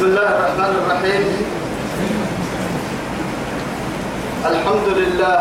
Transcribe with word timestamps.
بسم 0.00 0.16
الله 0.16 0.32
الرحمن 0.32 0.72
الرحيم. 0.80 1.24
الحمد 4.48 4.88
لله 5.00 5.38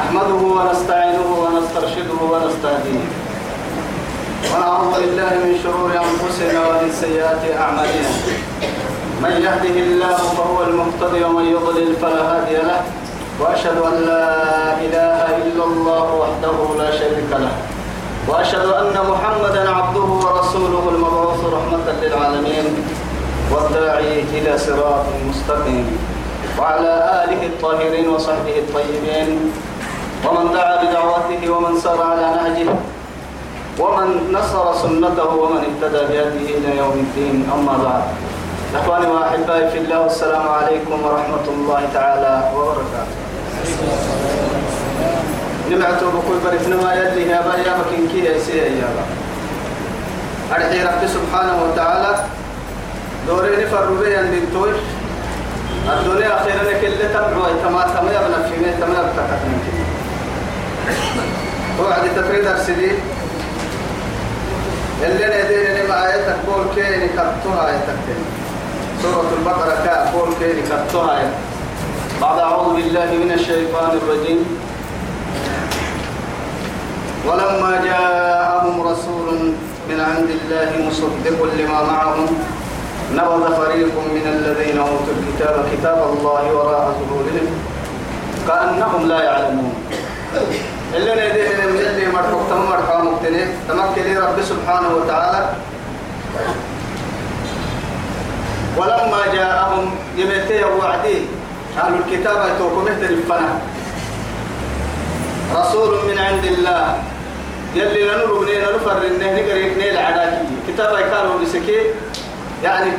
نحمده 0.00 0.40
ونستعينه 0.56 1.28
ونسترشده 1.42 2.20
ونستهديه. 2.32 3.04
ونعوذ 4.52 4.88
بالله 4.96 5.32
من 5.44 5.52
شرور 5.60 5.92
أنفسنا 5.92 6.60
ومن 6.68 6.88
سيئات 6.88 7.42
أعمالنا. 7.52 8.10
من 9.20 9.34
يهده 9.44 9.76
الله 9.76 10.16
فهو 10.16 10.58
المهتدي 10.64 11.24
ومن 11.24 11.44
يضلل 11.52 11.96
فلا 12.00 12.22
هادي 12.32 12.56
له. 12.64 12.80
وأشهد 13.40 13.76
أن 13.76 13.94
لا 14.08 14.26
إله 14.80 15.18
إلا 15.44 15.64
الله 15.64 16.06
وحده 16.20 16.56
لا 16.80 16.90
شريك 16.96 17.28
له. 17.28 17.52
وأشهد 18.28 18.68
أن 18.72 18.96
محمدا 19.12 19.62
عبده 19.70 20.08
ورسوله 20.24 20.84
المبعوث 20.94 21.40
رحمة 21.44 21.86
للعالمين. 22.02 22.66
والداعي 23.52 24.22
إلى 24.34 24.58
صراط 24.58 25.06
مستقيم 25.28 25.86
وعلى 26.58 26.92
آله 27.24 27.46
الطاهرين 27.46 28.08
وصحبه 28.08 28.56
الطيبين 28.58 29.52
ومن 30.26 30.52
دعا 30.52 30.74
بدعوته 30.82 31.50
ومن 31.50 31.80
سار 31.80 32.02
على 32.02 32.26
نهجه 32.36 32.74
ومن 33.78 34.08
نصر 34.32 34.74
سنته 34.82 35.30
ومن 35.34 35.60
اهتدى 35.68 36.02
بهديه 36.10 36.48
إلى 36.58 36.70
يوم 36.76 36.92
الدين. 36.92 37.36
أما 37.54 37.74
بعد 37.84 38.04
إخواني 38.74 39.06
وأحبائي 39.06 39.70
في 39.70 39.78
الله 39.78 40.00
والسلام 40.00 40.48
عليكم 40.48 40.96
ورحمة 41.04 41.46
الله 41.48 41.80
تعالى 41.94 42.34
وبركاته. 42.54 43.16
نمعت 45.70 46.00
بكل 46.04 46.36
بريتنا 46.44 46.76
ما 46.76 46.94
يلي 46.94 47.30
يا 47.30 47.40
با 47.40 47.54
يا 47.54 47.72
مكين 47.78 48.08
كي 48.08 48.24
يا 48.24 48.38
سي 48.38 48.58
يا 48.58 48.88
با 48.96 49.04
أرحي 50.56 50.82
رب 50.82 51.02
سبحانه 51.06 51.56
وتعالى. 51.64 52.12
دورين 53.28 53.68
فربي 53.68 54.16
عند 54.16 54.32
التوش 54.32 54.76
الدنيا 55.88 56.40
أخيرا 56.40 56.80
كل 56.80 57.08
تبعوا 57.14 57.48
تما 57.62 57.82
تما 57.82 58.10
يبنى 58.12 58.48
في 58.48 58.54
مين 58.64 58.80
تما 58.80 58.94
يبتكت 58.98 59.42
وعد 61.80 62.04
تفريد 62.16 62.46
أرسلي 62.46 62.90
اللي 65.02 65.26
ندير 65.26 65.88
ما 65.88 66.06
آياتك 66.06 66.36
بول 66.46 66.64
كيني 66.74 67.08
كتوها 67.08 67.68
آياتك 67.68 67.98
سورة 69.02 69.30
البقرة 69.38 69.84
كا 69.84 70.10
بول 70.12 70.34
كيني 70.40 70.62
آياتك 70.62 71.30
بعد 72.20 72.38
أعوذ 72.38 72.74
بالله 72.76 73.10
من 73.24 73.32
الشيطان 73.32 73.90
الرجيم. 73.98 74.40
ولما 77.26 77.80
جاءهم 77.84 78.80
رسول 78.82 79.52
من 79.88 80.00
عند 80.00 80.28
الله 80.30 80.88
مصدق 80.88 81.38
لما 81.58 81.82
معهم. 81.82 82.26
نبذ 83.12 83.54
فريق 83.56 83.94
من 84.14 84.24
الذين 84.26 84.78
أوتوا 84.78 85.14
الكتاب 85.18 85.64
كتاب 85.72 85.98
الله 86.12 86.52
وراء 86.54 86.94
ظهورهم 87.00 87.48
كأنهم 88.48 89.08
لا 89.08 89.22
يعلمون. 89.22 89.74
اللي 90.94 91.12
نديه 91.12 91.64
اللي 91.90 92.06
مرحوك 92.06 92.42
تم 92.50 92.60
مرحوك 92.70 93.04
مقتنع 93.04 93.46
تمكن 93.68 94.16
رب 94.16 94.42
سبحانه 94.42 94.88
وتعالى. 94.96 95.48
ولما 98.76 99.20
جاءهم 99.34 99.94
يمتي 100.16 100.64
وعدي 100.64 101.18
أهل 101.78 101.94
الكتاب 101.94 102.36
يتوكم 102.54 102.86
الفنا. 102.88 103.58
رسول 105.54 105.90
من 106.08 106.18
عند 106.18 106.44
الله. 106.44 107.02
يلي 107.74 108.02
لنور 108.04 108.44
بنينا 108.44 108.76
نفر 108.76 108.96
إنه 109.06 109.32
نقري 109.40 109.74
نيل 109.74 109.96
عداكي. 109.96 110.44
كتاب 110.68 110.92
كانوا 111.10 111.38
بسكي. 111.42 111.80
يعني 112.64 112.90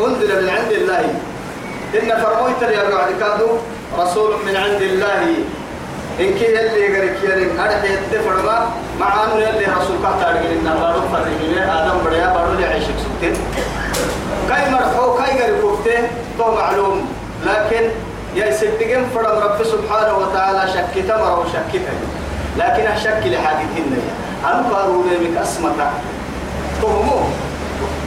أنزل 0.00 0.42
من 0.42 0.48
عند 0.48 0.72
الله. 0.72 1.04
إن 1.94 2.22
فرمويت 2.22 2.62
يا 2.62 2.90
بعد 2.90 3.40
رسول 3.98 4.30
من 4.46 4.56
عند 4.56 4.82
الله. 4.82 5.22
إن 6.20 6.34
كي 6.38 6.44
يلي 6.44 6.80
يقري 6.80 7.10
كيرين 7.20 7.60
أرحي 7.60 7.94
الدفر 7.94 8.42
ما 8.46 8.68
مع 9.00 9.24
أنه 9.24 9.34
يلي 9.34 9.66
رسول 9.66 9.96
كهتا 10.02 10.30
رجل 10.30 10.50
إنه 10.60 10.74
بارو 10.80 11.00
فرق 11.12 11.28
آدم 11.76 12.04
بريا 12.04 12.26
بارو 12.26 12.52
لعيشك 12.60 12.94
سبتين 13.04 13.36
كاي 14.48 14.70
مرحو 14.70 15.14
كاي 15.14 15.42
قري 15.42 15.60
كوبته 15.60 16.08
تو 16.38 16.54
معلوم. 16.54 17.08
لكن 17.46 17.90
يا 18.34 18.50
سيدكم 18.50 19.06
فرم 19.14 19.38
رب 19.38 19.64
سبحانه 19.64 20.14
وتعالى 20.18 20.72
شكت 20.72 21.10
مرة 21.10 21.38
وشكت 21.40 21.84
لكن 22.58 22.84
الشك 22.96 23.22
لحاجتهن 23.24 23.92
أنا 24.44 24.68
قالوا 24.72 25.04
لي 25.04 25.42
أسمتا 25.42 25.90
فهموا 26.82 27.24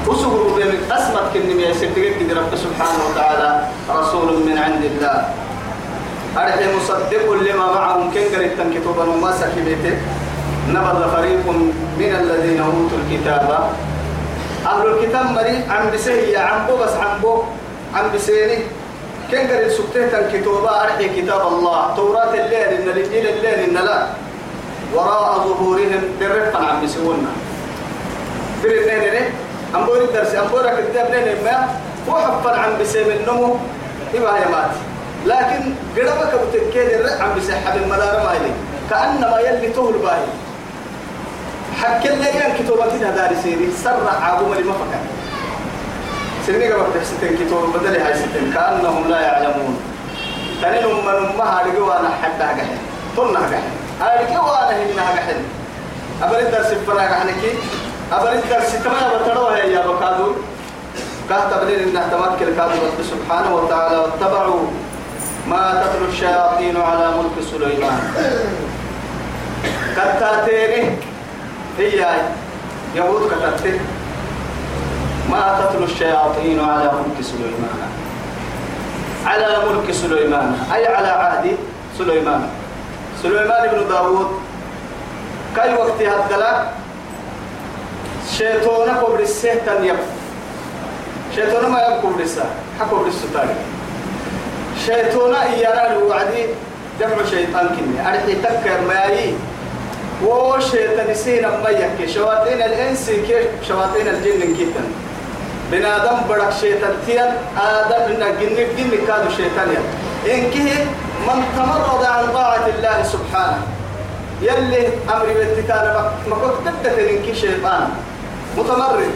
وسقروا 0.10 0.56
بين 0.58 0.92
أسمت 0.92 1.26
كني 1.34 1.64
يا 1.64 1.74
سيدكم 1.74 2.26
رب 2.34 2.52
سبحانه 2.56 3.02
وتعالى 3.10 3.50
رسول 3.90 4.42
من 4.42 4.58
عند 4.58 4.84
الله. 4.84 5.18
أرحي 6.38 6.66
مصدق 6.78 7.26
لما 7.30 7.68
معهم. 7.78 8.10
كن 8.14 8.26
قريت 8.34 8.58
كتبا 8.58 9.04
وما 9.04 9.32
سكبته 9.38 9.96
نبذ 10.70 11.00
فريق 11.14 11.46
من 12.00 12.12
الذين 12.22 12.60
أوتوا 12.60 12.98
الكتاب. 13.06 13.70
أهل 14.66 14.88
الكتاب 14.88 15.26
مري 15.32 15.56
عم 15.70 15.86
بسهي 15.94 16.38
عم 16.38 16.68
بو 16.68 16.76
بس 16.82 16.94
عم 16.94 17.22
بو 17.22 17.46
عم 17.94 18.06
بسيني. 18.16 18.58
كن 19.32 19.46
قريت 19.46 19.72
سكتة 19.78 20.22
كتابة 20.34 20.72
أرحي 20.84 21.22
كتاب 21.22 21.42
الله. 21.54 21.80
توراة 21.96 22.34
الليل 22.34 22.70
إن 22.82 22.88
الإنجيل 22.90 23.26
الليل 23.28 23.60
إن 23.70 23.78
لا. 23.86 24.08
وراء 24.90 25.46
ظهورهم 25.46 26.02
بالرفع 26.20 26.60
عم 26.60 26.82
بسونا 26.82 27.30
برنين 28.64 29.30
أم 29.76 29.86
بوري 29.86 30.06
الدرس 30.06 30.36
أم 30.36 30.48
بورك 30.48 30.80
الكتاب 30.80 31.12
نين 31.12 31.44
ما 31.46 31.68
هو 32.10 32.18
حفر 32.18 32.60
عم 32.60 32.78
بسيم 32.82 33.10
النمو 33.10 33.56
إما 34.18 34.38
هي 34.38 34.46
مات. 34.52 34.72
لكن 35.26 35.74
قربك 35.98 36.34
بتكيد 36.54 36.90
الرق 36.90 37.22
عم 37.22 37.36
بسحب 37.38 37.78
المدار 37.84 38.24
ما 38.24 38.34
يلي. 38.34 38.52
كأنما 38.90 39.40
يلي 39.40 39.68
تهل 39.74 39.94
باهي. 40.04 40.26
حك 41.82 42.08
اللي 42.08 42.30
ين 42.30 42.54
كتابة 42.60 43.00
كده 43.00 43.10
داري 43.10 43.36
سيري 43.44 43.72
سرع 43.84 44.14
عابو 44.24 44.46
ملي 44.46 44.64
ما 44.64 44.74
فكر. 44.74 45.02
سيرني 46.46 46.72
قبل 46.72 46.94
تحسين 46.94 47.38
كتاب 47.38 47.64
بدل 47.74 48.02
هاي 48.02 48.14
ستين. 48.14 48.54
كأنهم 48.54 49.10
لا 49.10 49.22
يعلمون. 49.22 49.80
تنين 50.62 50.86
من 50.86 51.10
أمها 51.10 51.64
لقوا 51.64 51.94
حبها 52.24 52.48
قحن 52.48 52.78
طنها 53.18 53.42
قحن 53.42 54.34
لقوا 54.34 54.70
أنا 54.70 54.84
هنها 54.84 55.12
قحن 55.12 55.40
أبل 56.24 56.36
الدرس 56.36 56.68
فلا 56.88 57.02
قحنكي 57.02 57.54
أبل 58.12 58.28
الدرس 58.28 58.84
تما 58.84 59.22
بتروها 59.22 59.58
يا 59.58 59.88
بكادو. 59.88 60.34
كاتب 61.30 61.70
لنا 61.70 61.84
إن 61.84 61.98
احتمت 61.98 62.40
كالكادو 62.40 62.72
رب 62.72 63.00
سبحانه 63.12 63.56
وتعالى 63.56 63.98
واتبعوا 63.98 64.66
ما 65.48 65.84
تتلو 65.84 66.10
الشياطين 66.10 66.82
على 66.82 67.12
ملك 67.18 67.36
سليمان. 67.52 68.00
كتاتيني 69.96 70.98
هي 71.78 72.06
يهود 72.96 73.32
كتاتين 73.32 73.80
ما 75.30 75.60
تتلو 75.60 75.84
الشياطين 75.84 76.60
على 76.60 76.92
ملك 76.92 77.22
سليمان. 77.22 77.80
على 79.26 79.58
ملك 79.70 79.92
سليمان. 79.92 80.58
أي 80.74 80.88
على 80.88 81.08
عهد 81.08 81.58
سليمان. 81.98 82.50
سليمان 83.24 83.70
بن 83.72 83.88
داود 83.90 84.28
كي 85.56 85.74
وقت 85.74 86.02
هدلا 86.02 86.79
شيطان 88.38 88.88
كبر 89.02 89.20
السهتن 89.20 89.84
يب 89.84 90.00
شيطان 91.36 91.72
ما 91.72 91.80
يب 91.82 92.02
كبر 92.04 92.24
السه 92.24 92.46
حكبر 92.80 93.08
الستاري 93.08 93.56
شيطان 94.86 95.36
يرى 95.58 95.88
الوعدي 95.92 96.46
دفع 97.00 97.26
شيطان 97.30 97.68
كني. 97.76 98.08
أرحي 98.08 98.36
تكر 98.44 98.82
ماي. 98.88 99.34
وشيطان 100.26 101.14
سينا 101.14 101.50
ما 101.64 101.70
يكي. 101.70 102.14
شواتين 102.14 102.62
الإنس 102.62 103.10
كي 103.10 103.48
شواتين 103.68 104.08
الجن 104.08 104.56
كيتن. 104.56 104.88
بنادم 105.72 106.18
بدك 106.30 106.50
شيطان 106.62 106.94
تيان 107.06 107.32
آدم 107.56 108.04
إن 108.12 108.24
جن 108.40 108.56
جن 108.78 108.92
كادو 109.08 109.30
شيطان 109.38 109.70
يا 109.76 109.82
إن 110.34 110.52
كه 110.52 110.86
من 111.28 111.40
تمرد 111.56 112.04
عن 112.06 112.34
طاعة 112.34 112.66
الله 112.78 113.04
سبحانه. 113.04 113.62
يلي 114.42 114.88
أمر 115.10 115.26
بالتكال 115.26 115.86
ما 116.28 116.36
كنت 116.36 116.68
تبدأ 116.68 117.10
إن 117.10 117.36
شيطان. 117.36 117.90
متمرد. 118.60 119.12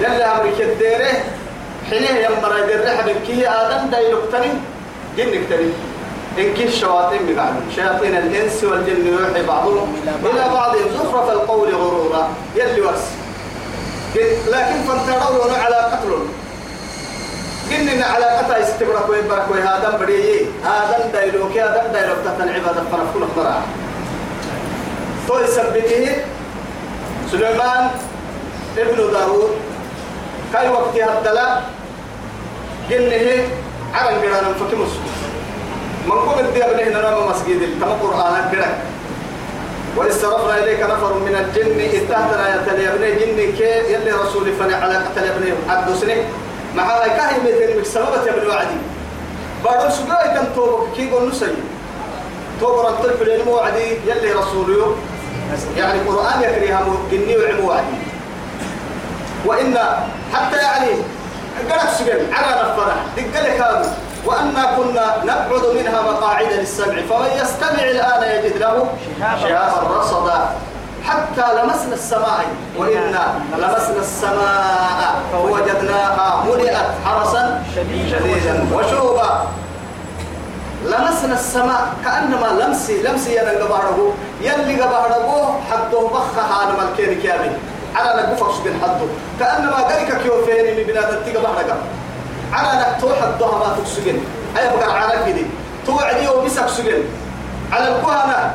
يلي 0.00 0.24
أمر 0.24 0.44
كديره 0.58 1.12
حينه 1.90 2.18
يمر 2.18 2.52
يدير 2.58 2.96
حبيب 2.96 3.16
كي 3.26 3.48
آدم 3.48 3.90
دا 3.90 3.98
يلقتني 4.00 4.50
جن 5.16 5.30
كتني 5.44 5.72
إن 6.38 6.54
كي 6.54 6.64
الشياطين 6.64 7.22
بقعدهم 7.26 7.66
شياطين 7.74 8.16
الإنس 8.16 8.64
والجن 8.64 9.06
يوحي 9.06 9.42
بعضهم. 9.46 9.96
إلى 10.24 10.44
بعض 10.54 10.72
زخرف 10.94 11.30
القول 11.30 11.74
غرورا. 11.74 12.28
يلي 12.56 12.80
ورس 12.80 13.06
لكن 14.48 14.78
فانتظروا 14.88 15.52
على 15.64 15.76
قتل 15.76 16.12
قلنا 17.70 18.06
على 18.06 18.24
قطع 18.24 18.56
استبرك 18.56 19.08
ويبرك 19.08 19.46
وهذا 19.50 19.98
بدي 20.00 20.46
آدم 20.64 21.10
دايلوك 21.12 21.56
آدم 21.56 21.92
دايلوك 21.92 22.18
تتن 22.24 22.48
عبادة 22.48 22.82
فرق 22.92 23.06
كل 23.14 23.22
أخبار 23.22 23.62
تو 25.28 25.38
يثبته 25.38 26.16
سليمان 27.32 27.90
ابن 28.78 28.96
داود 29.12 29.50
كاي 30.52 30.68
وقت 30.68 30.96
هدلا 30.96 31.60
قلنه 32.90 33.48
عرن 33.94 34.14
قرانا 34.22 34.54
فكمس 34.60 34.92
من 36.06 36.12
قوم 36.12 36.38
الدي 36.38 36.64
أبنه 36.64 36.98
نرام 37.00 37.30
مسجد 37.30 37.60
تم 37.80 37.90
قرآن 38.02 38.34
قرأ 38.52 38.78
وإذ 39.96 40.12
صرفنا 40.22 40.58
إليك 40.58 40.80
نفر 40.82 41.14
من 41.14 41.34
الجن 41.34 41.80
إذ 41.80 42.08
تهتنا 42.08 42.54
يتلي 42.54 42.88
أبنه 42.94 43.08
جن 43.08 43.52
كي 43.56 43.92
يلي 43.92 44.12
رسول 44.12 44.52
فني 44.60 44.74
على 44.74 44.94
قتل 44.94 45.24
أبنه 45.24 45.54
عبد 45.68 45.94
سنك 45.96 46.24
مع 46.76 46.82
هاي 46.84 47.10
كاهي 47.10 47.40
ميتين 47.44 47.80
بسببت 47.80 48.26
يا 48.26 48.32
ابن 48.32 48.46
وعدي. 48.48 48.78
بعد 49.64 49.90
سجاي 49.92 50.34
كان 50.34 50.46
توبك 50.54 50.92
كي 50.96 51.10
قول 51.10 51.28
نسي 51.28 51.54
توبر 52.60 52.88
الطلب 52.88 53.22
للمو 53.22 53.54
وعدي 53.54 53.96
يلي 54.06 54.32
رسوله 54.32 54.96
يعني 55.76 55.98
قرآن 56.00 56.42
يكريها 56.42 56.80
وعمو 56.80 57.68
وعدي 57.68 57.98
وإن 59.46 59.78
حتى 60.34 60.56
يعني 60.56 60.90
قلت 61.70 61.90
سجن 61.98 62.32
على 62.32 62.60
الفرح 62.60 62.96
دقلك 63.16 63.60
هذا. 63.60 63.92
وأنا 64.26 64.76
كنا 64.76 65.24
نقعد 65.24 65.74
منها 65.74 66.02
مقاعد 66.02 66.52
للسمع 66.52 66.94
فمن 67.10 67.30
يستمع 67.42 67.84
الآن 67.84 68.44
يجد 68.44 68.56
له 68.56 68.88
شهابا 69.20 69.98
رصدا. 69.98 70.48
حتى 71.04 71.62
لمسنا 71.62 71.94
السماء 71.94 72.44
وإنا 72.78 73.34
لمسنا 73.58 74.00
السماء 74.00 75.14
فوجدناها 75.32 76.44
ملئت 76.46 76.86
حرسا 77.04 77.62
شديدا 77.74 78.66
وشوبا. 78.74 79.46
لمسنا 80.84 81.34
السماء 81.34 81.94
كأنما 82.04 82.46
لمسي 82.62 83.02
لمسي 83.02 83.36
ينا 83.36 83.50
قباره 83.50 84.14
يلي 84.40 84.82
قباره 84.82 85.60
حده 85.70 86.00
بخها 86.00 86.54
على 86.54 86.72
ملكين 86.78 87.22
كامل 87.22 87.52
على 87.94 88.22
نقفك 88.22 88.50
سجن 88.54 88.80
حده 88.82 89.06
كأنما 89.40 89.76
قريك 89.76 90.22
كيوفيني 90.22 90.74
من 90.74 90.82
بنادم 90.86 91.24
تيجا 91.24 91.40
بحرقا 91.40 91.76
على 92.52 92.80
نكتو 92.80 93.08
حدها 93.14 93.58
ما 93.58 93.76
تكسجن. 93.78 94.20
أي 94.58 94.76
بقى 94.76 95.00
على 95.00 95.32
كده 95.32 95.46
توعدي 95.86 96.28
وبسك 96.28 96.68
سجن 96.68 97.02
على 97.72 97.88
الكهنة. 97.88 98.54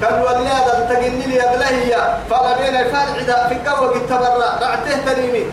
كان 0.00 0.22
ولاد 0.22 0.88
تجني 0.88 1.26
لي 1.26 1.50
أدلهية 1.50 2.18
فلا 2.30 2.56
بين 2.58 2.92
فالعدا 2.92 3.48
في 3.48 3.54
الجو 3.54 4.06
تبرع. 4.08 4.52
رعته 4.62 5.12
تنيمي 5.12 5.44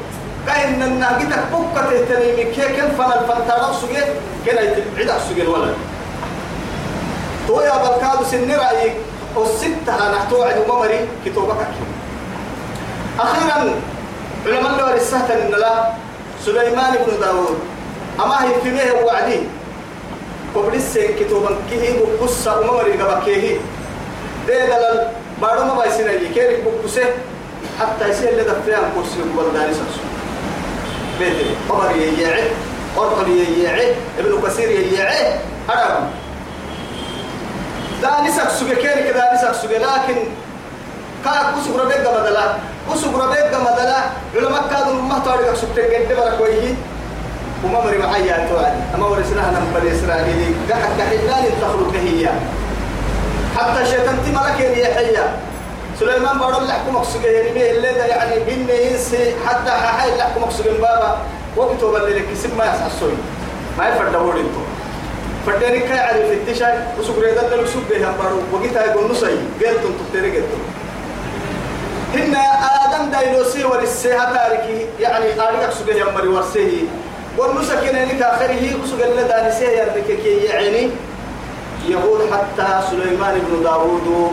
كأن 0.47 0.83
النهجتك 0.83 1.43
بكة 1.53 2.05
تنيمي 2.09 2.43
كي 2.43 2.67
كيف 2.75 3.01
فلا 3.01 3.21
الفنتارو 3.21 3.73
سجن. 3.73 4.07
كنا 4.47 4.61
يتبعد 4.61 5.19
سجن 5.29 5.47
ولا 5.47 5.73
تو 7.47 7.61
يا 7.61 7.77
بالكادو 7.83 8.23
سن 8.31 8.51
رأيك 8.51 8.95
والستة 9.35 10.11
نحتو 10.11 10.43
عدو 10.43 10.73
ممري 10.73 10.99
كتوبك 11.25 11.67
أخيرا 13.19 13.75
علماء 14.45 14.71
الله 14.71 14.95
رسالة 14.95 15.47
إن 15.47 15.51
لا 15.51 15.91
سليمان 16.45 16.93
بن 17.07 17.19
داود. 17.19 17.59
أما 18.23 18.43
هي 18.43 18.61
في 18.63 18.69
ميه 18.69 18.91
وعدي. 19.05 19.39
قبل 20.55 20.75
السين 20.75 21.15
كتوبا 21.19 21.49
كيه 21.69 21.99
بقصة 21.99 22.59
وممري 22.59 22.91
قبكيه 22.91 23.57
ده 24.47 24.65
دلال 24.65 25.11
بارو 25.41 25.63
ما 25.63 25.73
بايسين 25.73 26.07
اللي 26.07 26.29
كيرك 26.29 26.63
بقصة 26.65 27.01
حتى 27.79 28.09
يصير 28.09 28.29
اللي 28.29 28.43
دفعان 28.43 28.83
كرسي 28.95 29.19
والداني 29.37 29.73
سرسو 29.73 30.01
بيتي 31.19 31.45
قمر 31.69 31.91
ييعي 31.95 32.43
قرطل 32.97 33.29
ييعي 33.29 33.93
ابن 34.19 34.41
كثير 34.47 34.69
ييعي 34.69 35.39
أرام 35.69 36.09
داني 38.01 38.31
سكسو 38.31 38.65
كيرك 38.65 39.13
داني 39.17 39.37
سكسو 39.41 39.67
لكن 39.67 40.17
كا 41.23 41.53
كسو 41.53 41.77
ربيك 41.77 42.01
بدلا 42.01 42.45
كسو 42.93 43.17
ربيك 43.17 43.51
بدلا 43.67 43.99
علماء 44.35 44.63
كادوا 44.71 45.01
ما 45.01 45.19
تاريخ 45.25 45.53
سبتك 45.53 45.93
قد 45.93 46.17
برك 46.17 46.41
ويه 46.41 46.75
وما 47.63 47.79
مري 47.85 47.97
معايا 47.97 48.47
توعد 48.49 48.73
أما 48.95 49.05
ورسناها 49.07 49.51
نمبر 49.51 49.91
إسرائيلي 49.91 50.55
قحك 50.69 50.91
قحلان 50.99 51.45
تخلق 51.61 51.93
هي 51.95 52.29
حتى 53.57 53.85
شيطان 53.85 54.17
تملك 54.25 54.59
يا 54.59 54.93
حيا 54.95 55.37
سليمان 55.99 56.37
بارو 56.37 56.65
لحكم 56.65 56.95
مقصود 56.95 57.23
يعني 57.23 57.71
اللي 57.71 57.87
يعني 57.87 58.39
بين 58.43 58.69
ينسي 58.69 59.35
حتى 59.47 59.71
حي 59.71 60.17
لحكم 60.17 60.41
مقصود 60.41 60.65
بابا 60.65 61.17
وقت 61.57 61.83
اللي 61.83 62.19
لك 62.19 62.25
اسم 62.33 62.57
ما 62.57 62.65
يحسسوي 62.65 63.13
ما 63.77 63.89
يفرد 63.89 64.11
دوري 64.11 64.39
انتو 64.39 64.59
فردني 65.45 65.79
كاي 65.79 65.99
على 65.99 66.27
في 66.27 66.33
التشاي 66.33 66.73
وسكر 66.99 67.27
يدا 67.27 67.55
لك 67.55 67.67
سوق 67.67 67.83
بها 67.89 68.13
بارو 68.23 68.39
وقت 68.51 68.77
هاي 68.77 68.89
قول 68.89 69.11
نسي 69.11 69.25
قلت 69.25 69.63
انتو 69.63 70.03
تري 70.13 70.31
قلت. 70.31 70.45
هن 72.13 72.35
آدم 72.35 73.11
دايلوسي 73.11 73.65
ورسيها 73.65 74.33
تاركي. 74.33 74.85
يعني 74.99 75.25
آريك 75.25 75.69
سوق 75.69 75.95
يا 75.95 76.11
مري 76.11 76.27
ورسيه 76.27 76.81
والنسكين 77.37 77.95
لك 77.95 78.21
آخره. 78.21 78.75
وسوق 78.83 79.05
اللي 79.05 79.23
دانسيه 79.23 79.67
يربك 79.67 80.07
كي 80.23 80.37
يعني. 80.45 80.89
يقول 81.87 82.19
حتى 82.33 82.87
سليمان 82.89 83.39
بن 83.39 83.63
داود 83.63 84.31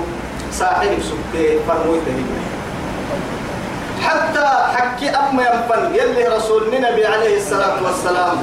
صاحب 0.52 0.98
سكة 1.02 1.58
فرموي 1.68 1.98
حتى 4.04 4.46
حكي 4.76 5.10
أم 5.10 5.40
ينفن 5.40 5.94
يلي 5.94 6.24
رسول 6.36 6.62
النبي 6.62 7.06
عليه 7.06 7.36
الصلاة 7.36 7.82
والسلام. 7.84 8.36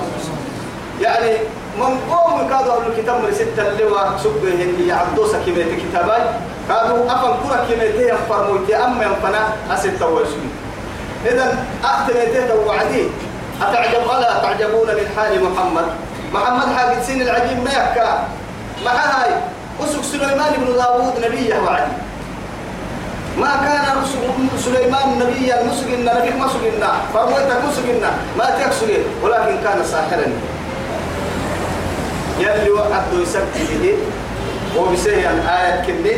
يعني 1.01 1.37
من 1.77 1.99
قوم 2.11 2.49
كادوا 2.49 2.73
أهل 2.73 2.91
الكتاب 2.91 3.23
من 3.23 3.33
ستة 3.33 3.67
اللواء 3.67 4.11
سكة 4.23 4.49
هي 4.79 4.91
عبدو 4.91 5.27
سكيمة 5.27 5.65
كتاباي. 5.81 6.21
كادوا 6.69 7.05
أفن 7.05 7.33
كرة 7.43 7.65
كيمة 7.69 8.17
فرموي 8.29 8.75
أم 8.75 9.01
ينفنا 9.01 9.53
أستة 9.71 10.07
ويسوي 10.07 10.49
إذن 11.25 11.65
أحتميته 11.85 12.47
توعدي 12.47 13.07
أتعجب؟ 13.61 14.03
ولا 14.09 14.39
تعجبون 14.41 14.87
من 14.87 15.07
حال 15.17 15.43
محمد. 15.43 15.85
محمد 16.33 16.75
حاجة 16.75 17.01
سين 17.01 17.21
العجيب 17.21 17.63
ما 17.63 17.71
يحكى 17.71 18.09
مع 18.85 18.91
هاي. 18.91 19.31
أسك 19.83 20.03
سليمان 20.03 20.53
بن 20.57 20.75
داوود 20.75 21.13
نبيه 21.25 21.59
وعدي. 21.59 21.91
ما 23.37 23.51
كان 23.63 23.85
سليمان 24.59 25.19
نبيا 25.19 25.63
مسجنا 25.63 26.19
نبيك 26.19 26.35
مسجنا 26.35 26.91
فرميتك 27.13 27.59
مسجنا 27.67 28.11
ما 28.37 28.45
تكسجن 28.59 29.03
ولكن 29.23 29.55
كان 29.63 29.79
ساحرا. 29.83 30.27
يلي 32.39 32.69
وعد 32.71 33.13
يسبح 33.13 33.61
به 33.81 33.95
وبسيه 34.77 35.29
الآية 35.29 35.85
كني 35.85 36.15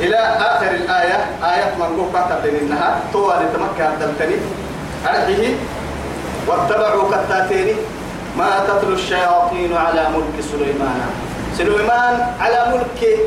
إلى 0.00 0.16
آخر 0.40 0.70
الآية 0.70 1.18
آية 1.42 1.74
من 1.78 2.10
كتب 2.12 2.42
منها 2.62 3.00
طوال 3.12 3.40
تمكى 3.54 3.86
الدلتني 3.88 4.36
أرحيه 5.06 5.54
واتبعوا 6.48 7.10
كتاتين 7.10 7.76
ما 8.38 8.50
تتلو 8.68 8.94
الشياطين 8.94 9.76
على 9.76 10.02
ملك 10.14 10.36
سليمان. 10.52 11.00
سليمان 11.58 12.14
على 12.40 12.60
ملك 12.74 13.18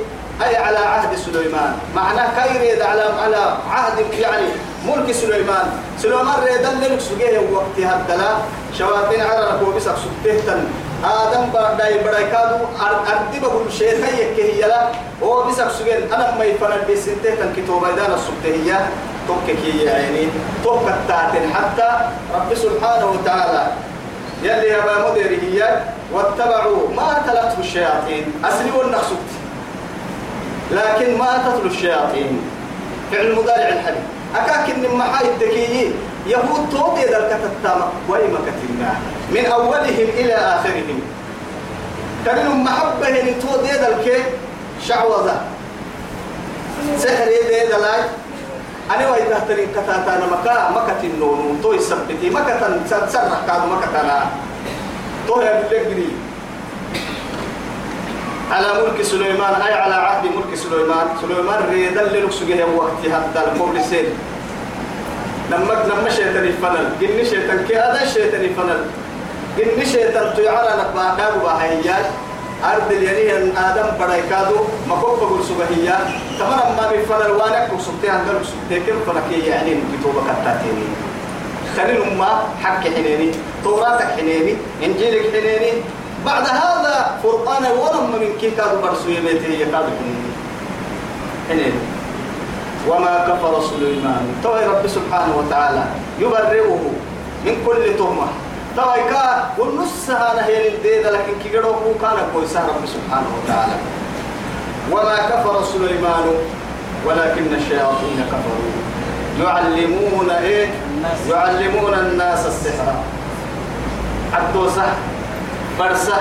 أي 0.43 0.55
على 0.55 0.77
عهد 0.77 1.17
سليمان. 1.17 1.73
معناه 1.95 2.27
كيريد 2.37 2.81
على 2.81 3.01
على 3.01 3.57
عهد 3.69 4.13
يعني 4.13 4.47
ملك 4.87 5.11
سليمان. 5.11 5.67
سليمان 5.97 6.39
ريدا 6.43 6.71
لك 6.81 6.99
سجيه 6.99 7.39
وقت 7.51 7.75
هدلا. 7.77 8.31
شواتين 8.77 9.21
على 9.21 9.47
ركوب 9.47 9.75
بسك 9.75 9.95
سبتهتن. 10.03 10.63
آدم 11.03 11.49
بداي 11.53 11.97
بداي 11.97 12.25
كادو 12.31 12.55
أردي 12.81 13.39
بقول 13.39 13.71
شيء 13.71 14.05
هي 14.05 14.35
كهي 14.35 14.61
لا 14.61 14.87
هو 15.23 15.43
بسك 15.43 15.67
سجين 15.79 16.13
أنا 16.13 16.35
ما 16.37 16.43
يفرد 16.43 16.91
بسنتهتن 16.91 17.53
كتوبة 17.57 17.91
دانا 17.91 18.15
السبتهية 18.15 18.89
توكك 19.27 19.63
يعني. 19.83 20.27
توك 20.63 20.87
التاتن 20.87 21.53
حتى 21.53 21.89
رب 22.35 22.55
سبحانه 22.55 23.05
وتعالى. 23.05 23.67
يلي 24.43 24.67
يا 24.67 25.09
مدير 25.09 25.39
هي. 25.43 25.79
واتبعوا 26.13 26.89
ما 26.95 27.21
تلته 27.27 27.59
الشياطين. 27.59 28.33
أسلموا 28.45 28.83
النقصد 28.83 29.17
لكن 30.71 31.17
ما 31.17 31.31
تتلو 31.45 31.69
الشياطين. 31.71 32.41
فعل 33.11 33.35
مضارع 33.35 33.69
الحديث. 33.69 34.05
أكاك 34.35 34.69
إن 34.69 34.95
محاي 34.97 35.27
الدكيين 35.29 35.93
يهود 36.27 36.69
توضي 36.71 37.05
ذا 37.05 37.17
الكتتامة 37.17 37.85
وإما 38.09 38.39
كتلنا 38.45 38.91
من 39.31 39.45
أولهم 39.45 40.09
إلى 40.19 40.33
آخرهم. 40.33 41.01
كانوا 42.25 42.53
محبة 42.53 43.07
إن 43.09 43.39
توضي 43.41 43.71
ذا 43.71 43.87
الكي 43.97 44.23
شعوذة. 44.87 45.41
سحر 46.97 47.27
يدي 47.27 47.71
ذا 47.71 47.77
لاي. 47.77 48.01
أنا 48.95 49.09
وإذا 49.09 49.45
ترين 49.49 49.69
كتاتانا 49.69 50.25
مكا 50.25 50.69
مكة 50.69 51.01
النون 51.03 51.59
تو 51.63 51.73
يثبتي 51.73 52.29
مكة 52.29 52.81
تسرح 52.89 53.39
كادو 53.47 53.65
مكة 53.69 54.21
تو 55.27 55.41
يا 55.41 55.63
بلغري 55.69 56.09
على 58.51 58.67
ملك 58.81 59.01
سليمان 59.01 59.61
أي 59.61 59.73
على 59.73 59.95
عهد 59.95 60.25
ملك 60.25 60.55
سليمان. 60.55 61.07
سليمان 61.21 61.59
ريدا 61.71 62.03
لنكسجه 62.03 62.65
وقت 62.75 63.01
حتى 63.13 63.39
القول 63.45 63.83
سين 63.89 64.05
لما 65.51 65.73
لما 65.89 66.09
شيطان 66.09 66.45
يفنل 66.45 66.87
جن 67.01 67.25
شيطان 67.29 67.65
كي 67.67 67.75
هذا 67.75 68.05
شيطان 68.13 68.43
يفنل 68.45 68.81
جن 69.57 69.85
شيطان 69.85 70.33
تعالى 70.37 70.71
نقبا 70.81 71.15
دابو 71.17 71.39
بهيات 71.45 72.05
أرض 72.63 72.91
اليمين 72.91 73.57
آدم 73.57 73.87
برايكادو 73.99 74.55
ما 74.89 74.95
كوب 74.95 75.19
بقول 75.19 75.43
سبهية 75.43 75.97
تمام 76.39 76.75
ما 76.77 76.91
بيفنل 76.91 77.31
وانك 77.31 77.69
وسبتي 77.73 78.09
عندك 78.09 78.41
سبتي 78.51 78.79
كم 78.79 78.99
فلكي 79.07 79.47
يعني 79.47 79.71
كتوبة 79.91 80.21
كتاتيني 80.27 80.87
تنين 81.77 82.17
ما 82.17 82.43
حق 82.63 82.81
حنيني. 82.81 83.31
توراتك 83.63 84.07
حنيني. 84.17 84.55
إنجيلك 84.83 85.25
حنيني. 85.33 85.71
بعد 86.25 86.47
هذا 86.47 87.19
فرقان 87.23 87.63
ورم 87.63 88.11
من 88.11 88.37
كي 88.41 88.51
كادوا 88.51 88.81
برسو 88.81 89.09
يبيتي 89.09 89.61
يكادوا 89.61 89.89
وما 92.87 93.27
كفر 93.27 93.61
سليمان. 93.69 94.23
توي 94.43 94.65
رب 94.65 94.87
سبحانه 94.87 95.37
وتعالى 95.37 95.83
يبرئه 96.19 96.81
من 97.45 97.55
كل 97.65 97.97
تهمة. 97.97 98.27
توي 98.75 99.09
كا 99.09 99.49
والنص 99.57 100.09
هذا 100.09 100.45
هي 100.45 100.67
الدين 100.67 101.03
لكن 101.03 101.33
كي 101.43 101.49
كان 102.01 102.17
كويس 102.33 102.55
رب 102.55 102.83
سبحانه 102.85 103.29
وتعالى. 103.37 103.73
وما 104.91 105.15
كفر 105.15 105.63
سليمان 105.63 106.25
ولكن 107.05 107.53
الشياطين 107.53 108.19
كفروا. 108.27 108.73
يعلمون 109.39 110.29
إيه؟ 110.29 110.67
يعلمون 111.29 111.93
الناس 111.93 112.45
السحر. 112.45 112.93
عدوسة 114.33 114.83
برسة 115.79 116.17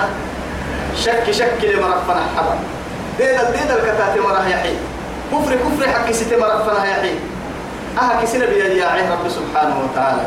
شك 0.95 1.31
شك 1.31 1.59
لمرفنا 1.63 2.23
حبا. 2.37 2.55
ديدا 3.17 3.51
ديدا 3.51 3.75
الكتاتي 3.75 4.19
مراه 4.19 4.47
يحيي. 4.47 4.77
كفر 5.31 5.55
كفر 5.55 5.89
حق 5.89 6.11
ستي 6.11 6.35
مرفنا 6.35 6.85
يحيي. 6.85 7.19
أها 7.97 8.21
كسنا 8.21 8.45
بيد 8.45 8.77
يا 8.77 8.87
رب 9.11 9.29
سبحانه 9.29 9.75
وتعالى. 9.83 10.21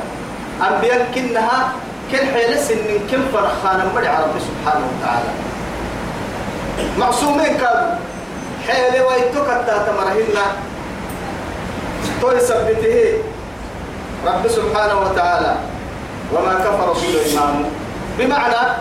أنبياء 0.61 1.09
كنها 1.15 1.73
كل 2.13 2.19
حيلس 2.19 2.71
إن 2.71 3.09
كم 3.11 3.23
فرخانا 3.33 3.85
مدع 3.97 4.21
رب 4.21 4.37
سبحانه 4.37 4.85
وتعالى. 4.91 5.33
معصومين 6.99 7.57
كانوا. 7.57 7.97
حيلي 8.69 9.01
ويتوك 9.01 9.49
التاتا 9.49 9.93
مرهنا 9.93 10.45
توي 12.21 12.41
سبته. 12.41 13.19
رب 14.27 14.49
سبحانه 14.49 15.01
وتعالى. 15.01 15.57
وما 16.33 16.55
كفر 16.55 16.95
سليمان 17.01 17.65
بمعنى 18.19 18.72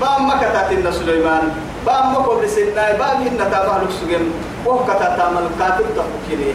بام 0.00 0.28
مكتات 0.28 0.94
سليمان 0.94 1.44
بام 1.86 2.12
مكو 2.12 2.40
لسنا 2.40 2.92
بام 2.92 3.18
هن 3.22 3.38
تابع 3.38 3.76
لك 3.76 4.20
وهو 4.66 4.84
كتاتا 4.84 5.30
ملكاتب 5.30 5.86
تفكيني 5.96 6.52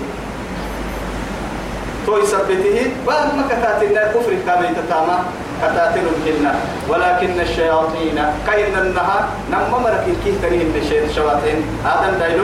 توي 2.05 2.25
سبته 2.25 2.91
بام 3.07 3.29
مكتات 3.39 3.81
كفر 4.13 4.33
كامي 4.47 4.67
تتاما 4.67 5.17
كتاتل 5.61 6.05
الجنة 6.15 6.53
ولكن 6.89 7.39
الشياطين 7.39 8.17
كاين 8.47 8.75
النها 8.77 9.27
نما 9.51 9.77
مرك 9.83 10.05
كيه 10.23 10.33
تريه 10.41 10.65
الشياطين 11.09 11.59
هذا 11.85 12.17
دايلو 12.19 12.43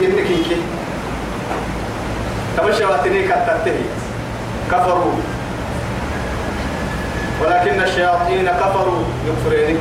جنك 0.00 0.26
كيه 0.28 0.56
كما 2.56 2.68
الشياطين 2.68 3.24
كتاتل 3.24 3.76
كفروا. 4.70 5.37
ولكن 7.42 7.82
الشياطين 7.82 8.48
كفروا. 8.48 9.02
يكفرين 9.28 9.78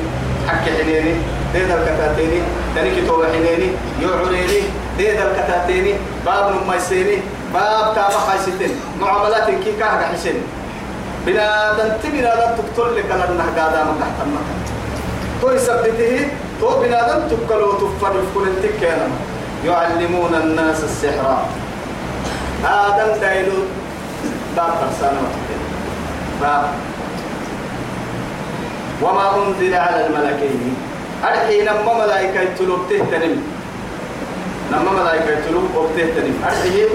حق 0.48 0.66
حنيني. 0.78 1.14
ديد 1.54 1.72
الكتاتيني. 1.72 2.42
تنكي 2.76 3.02
تو 3.08 3.24
حنيني. 3.24 3.70
يعريني 4.02 4.62
ديد 4.98 5.20
الكتاتيني. 5.22 5.94
باب 6.26 6.56
نميسيني 6.56 7.18
باب 7.54 7.96
تابع 7.96 8.20
حيستين 8.30 8.72
معاملات 9.02 9.48
كي 9.64 9.72
كاه 9.80 10.06
حسين. 10.14 10.44
بنا 11.26 11.74
دنت 11.78 12.04
بنا 12.14 12.36
دن 12.36 12.52
تقتل 12.58 12.96
لك 12.96 13.06
لنا 13.06 13.46
قادا 13.58 13.84
من 13.84 14.00
تحت 14.00 14.18
المكان. 14.26 14.60
تو 15.42 15.52
يثبته 15.52 16.30
تو 16.62 16.70
بنا 16.82 17.00
دن 17.08 17.22
تقلو 17.30 17.72
تفر 17.72 18.14
يفكر 18.20 18.44
التكينا 18.48 19.08
يعلمون 19.66 20.36
الناس 20.36 20.84
السحر. 20.84 21.38
آدم 22.66 23.22
دايلو 23.22 23.60
باب 24.56 24.72
فرسانة 24.82 25.22
باب. 26.42 26.64
وما 29.02 29.26
أنزل 29.38 29.74
على 29.76 30.08
الملكين. 30.08 30.76
أرحي 31.24 31.62
نما 31.62 31.94
ملائكة 32.06 32.56
تلوب 32.60 32.80
تهتنم. 32.90 33.44
نما 34.72 34.92
ملائكة 34.92 35.48
تلوب 35.48 35.70
وبتهتنم 35.76 36.36
أرحي 36.44 36.86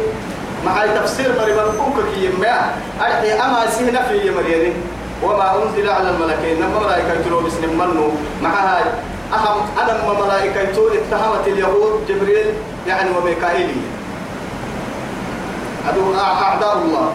مع 0.66 0.86
تفسير 0.86 1.30
مريم 1.38 1.56
بوك 1.78 2.04
كي 2.14 2.24
يما 2.24 2.74
أرحي 3.00 3.32
أما 3.32 3.66
سهنا 3.70 4.02
في 4.02 4.30
مريم. 4.30 4.74
وما 5.22 5.62
أنزل 5.62 5.90
على 5.90 6.10
الملكين. 6.10 6.60
نما 6.60 6.78
ملائكة 6.86 7.22
تلو 7.24 7.40
بسم 7.40 7.62
منو 7.78 8.10
مع 8.42 8.50
هاي 8.50 8.82
أهم 9.32 9.60
أنا 9.82 10.20
ملائكة 10.24 10.74
تول 10.74 10.90
اتهمت 10.92 11.46
اليهود 11.46 12.06
جبريل 12.08 12.46
يعني 12.88 13.10
وميكائيل. 13.16 13.70
هذو 15.86 16.14
أعداء 16.14 16.76
الله. 16.78 17.12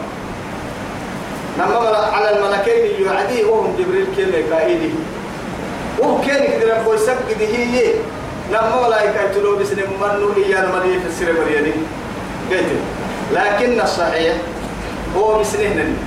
نما 1.58 1.98
على 2.14 2.38
الملكين 2.38 3.06
يعدي 3.06 3.44
وهم 3.44 3.76
جبريل 3.80 4.08
كي 4.16 4.26
ميكائيل 4.26 4.94
وهو 6.00 6.22
كان 6.22 6.44
يقدر 6.44 6.68
يقول 6.68 7.00
سجد 7.00 7.42
هي 7.42 7.94
نما 8.52 8.88
ملائكة 8.88 9.34
تلو 9.34 9.56
بسم 9.58 9.78
منو 10.02 10.34
إيانا 10.38 10.68
مريم 10.76 11.00
في 11.00 11.08
السر 11.08 11.34
مريم 11.34 11.88
قلت 12.52 12.72
لكن 13.34 13.82
الصحيح 13.82 14.36
هو 15.18 15.40
بسنهن 15.40 15.98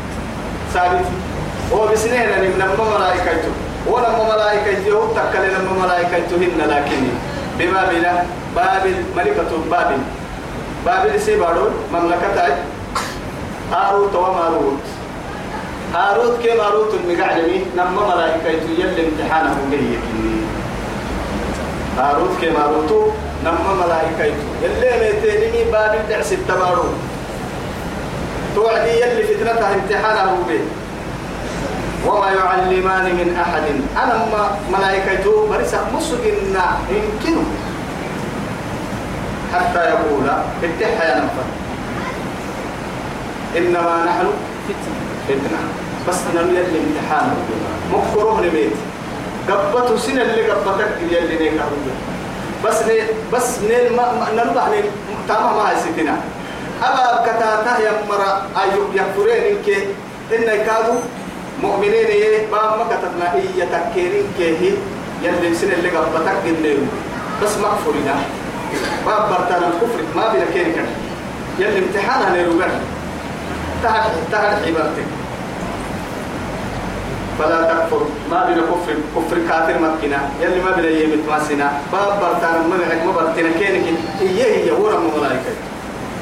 ثابت. 0.75 1.07
هو 1.73 1.87
بسنهن 1.87 2.41
من 2.41 2.63
ملائكته 2.99 3.49
ولما 3.87 4.35
ملائكته 4.35 4.93
هو 4.93 5.07
تكل 5.07 5.45
لما 5.49 5.87
ملائكته 5.87 6.37
هن 6.37 6.61
لكن. 6.71 7.03
ببابل 7.59 8.07
بابل 8.57 8.95
ملكة 9.17 9.51
بابل. 9.71 9.99
بابل 10.87 11.21
سيبارو 11.21 11.71
مملكة 11.93 12.57
هاروت 13.73 14.15
وماروت. 14.15 14.83
هاروت 15.95 16.43
كي 16.43 16.55
ماروت 16.55 16.95
المقعلمي 16.95 17.65
نما 17.77 18.15
ملائكته 18.15 18.71
يلي 18.79 19.09
امتحانه 19.09 19.57
به 19.71 19.99
هاروت 21.99 22.31
كي 22.41 22.51
ماروت 22.51 23.13
نما 23.45 23.75
ملائكته 23.75 24.39
يلي 24.63 24.91
ميتيني 25.01 25.71
بابل 25.73 25.99
دعس 26.09 26.33
التبارو. 26.33 26.85
توعدي 28.55 28.91
يلي 28.91 29.23
فتنتها 29.23 29.75
امتحانه 29.75 30.37
به 30.49 30.61
وما 32.07 32.31
يعلمان 32.31 33.05
من 33.05 33.37
أحد. 33.43 33.67
أنا 34.05 34.15
ما 34.33 34.43
ملائكته 34.79 35.47
مرسى 35.51 35.81
مسجنا 35.95 36.67
يمكنه. 36.91 37.45
حتى 39.55 39.79
يقول 39.79 40.27
اتحى 40.63 41.09
يا 41.09 41.17
نفر. 41.17 41.47
إنما 43.57 44.05
نحن 44.07 44.27
فتنة. 45.29 45.80
بس 46.09 46.17
أنا 46.33 46.41
يلي 46.51 46.79
امتحان. 46.81 47.35
مكروه 47.93 48.41
لبيت. 48.41 48.73
قبته 49.49 49.97
سنة 49.97 50.23
اللي 50.23 50.51
قبتك 50.51 50.89
يلي 51.11 51.51
نيكا 51.51 51.65
بس 52.65 52.83
ني 52.83 53.01
بس 53.33 53.59
نيل 53.69 53.93
ما 53.97 54.29
نربح 54.37 54.69
نيل 54.69 54.85
تمام 55.29 55.57
ما 55.57 55.75
ستنا. 55.81 56.17
أبا 56.83 57.23
كتاتا 57.27 57.75
يمرا 57.79 58.43
أيوب 58.63 58.89
يكفرين 58.95 59.43
إنك 59.45 59.69
إن 60.33 60.67
كادوا 60.67 61.01
مؤمنين 61.63 62.09
يه 62.09 62.47
ما 62.53 62.77
ما 62.77 62.85
كتبنا 62.91 63.33
هي 63.35 63.67
تكيرين 63.73 64.25
كيه 64.39 64.73
يلي 65.23 65.55
سن 65.55 65.73
اللي 65.73 65.89
قبتك 65.91 66.37
جنيه 66.45 66.77
بس 67.43 67.53
مكفرنا 67.59 68.15
ما 69.07 69.19
برتنا 69.29 69.67
الكفر 69.69 70.01
ما 70.17 70.33
بلا 70.33 70.45
كيري 70.55 70.73
كان 70.73 70.87
يلي 71.59 71.79
امتحانها 71.79 72.31
نيروغان. 72.37 72.81
تهد 73.83 74.13
تهد 74.33 74.59
عبارتك 74.69 75.09
فلا 77.41 77.61
تكفر. 77.73 78.03
ما 78.31 78.45
بلا 78.45 78.63
كفر. 78.69 78.95
كفر 79.17 79.37
كافر 79.49 79.77
مكنا. 79.81 80.21
يلي 80.41 80.61
ما 80.61 80.71
بلا 80.77 80.91
يمت 80.91 81.25
ماسنا 81.29 81.73
باب 81.93 82.21
برتنا 82.21 82.69
ما 82.69 82.77
ما 83.07 83.13
برتنا 83.13 83.51
كيري 83.59 83.97
هي 84.21 84.43
هي؟ 84.45 84.71
ورا 84.71 85.01
ملائكه 85.01 85.53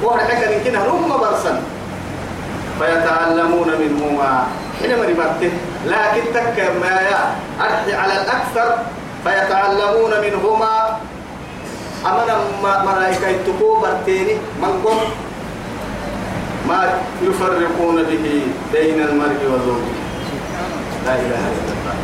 وهر 0.03 0.19
حكا 0.19 0.69
إن 0.69 0.77
هم 0.77 1.11
برسن. 1.19 1.59
فيتعلمون 2.79 3.69
منهما. 3.83 4.47
حينما 4.79 5.07
نبته 5.11 5.53
لكن 5.87 6.23
تك 6.35 6.57
ما 6.83 6.95
يا 7.11 7.21
على 7.99 8.15
الأكثر. 8.23 8.69
فيتعلمون 9.25 10.13
منهما. 10.23 10.75
أمنا 12.07 12.35
ملائكة 12.87 13.43
تكو 13.47 13.81
برتيني. 13.83 14.35
من 14.63 14.73
قم 14.85 14.99
ما 16.69 16.81
يفرقون 17.23 17.97
به 18.03 18.43
بين 18.73 18.99
المرء 19.03 19.41
وزوجه. 19.51 20.08
لا 21.07 21.15
إله 21.15 21.43
إلا 21.57 21.73
الله. 21.77 21.97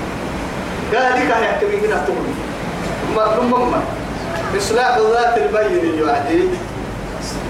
قال 0.94 1.12
لك 1.20 1.30
يحكي 1.42 1.66
من 1.66 1.78
هنا 1.84 2.04
تقول 2.06 2.26
ثم 3.36 3.52
إصلاح 4.58 4.98
ذات 4.98 5.38
البين 5.38 6.06
يعدي 6.06 6.48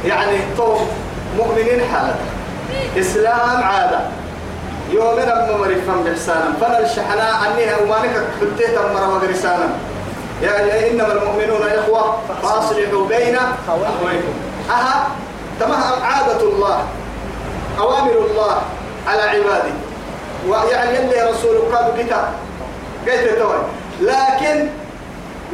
يعني 0.05 0.39
تو 0.57 0.77
مؤمنين 1.37 1.81
حالة. 1.93 2.17
إسلام 2.99 3.63
عادة. 3.63 4.01
يومنا 4.91 5.51
ممرفا 5.51 5.95
بإحسانا 6.05 6.53
فلا 6.61 6.85
الشحناء 6.85 7.35
أنها 7.47 7.77
ومانك 7.83 8.25
حتيت 8.41 8.79
مرة 8.79 9.09
وغرسانا 9.15 9.69
يعني 10.43 10.91
إنما 10.91 11.13
المؤمنون 11.13 11.69
إخوة 11.69 12.19
فأصلحوا 12.43 13.07
بين 13.09 13.37
أخويكم. 13.69 14.35
أها؟ 14.71 15.07
تمام. 15.61 16.03
عادة 16.03 16.41
الله. 16.41 16.79
أوامر 17.79 18.13
الله 18.31 18.63
على 19.09 19.23
عباده. 19.23 19.75
ويعني 20.49 20.99
اللي 20.99 21.31
رسول 21.31 21.57
قال 21.75 21.93
كتاب 21.99 22.29
قلت 23.07 23.39
توي. 23.39 23.63
لكن 24.01 24.67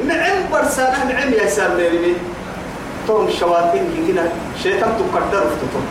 نعم 0.08 0.36
برسانة 0.52 1.04
نعم 1.04 1.32
يا 1.32 1.46
سامي 1.48 2.14
توم 3.06 3.26
الشواتين 3.26 4.06
كده 4.08 4.22
شيطان 4.62 4.90
تقدر 4.98 5.40
فتتم 5.40 5.84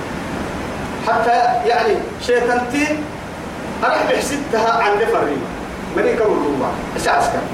حتى 1.07 1.31
يعني 1.69 1.93
شيطان 2.27 2.61
تي 2.71 2.87
أنا 3.83 3.97
بحسدها 4.09 4.71
عن 4.83 4.91
نفري. 4.95 5.37
مني 5.97 6.13
كم 6.13 6.21
الروبا 6.25 6.69
أساس 6.97 7.23
كم 7.33 7.45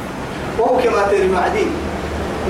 وهو 0.59 0.77
كما 0.77 1.01
تري 1.11 1.27
معدي 1.27 1.65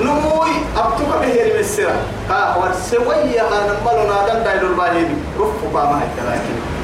نموي 0.00 0.50
أبتوك 0.76 1.08
به 1.20 1.42
المسرة 1.42 1.96
ها 2.30 2.56
ورسوية 2.56 3.40
أنا 3.48 3.76
مالنا 3.84 4.26
دم 4.28 4.44
داير 4.44 4.62
الباهيني. 4.62 5.14
رفوا 5.38 5.68
باما 5.74 6.00
هيك 6.02 6.18
لكن. 6.28 6.75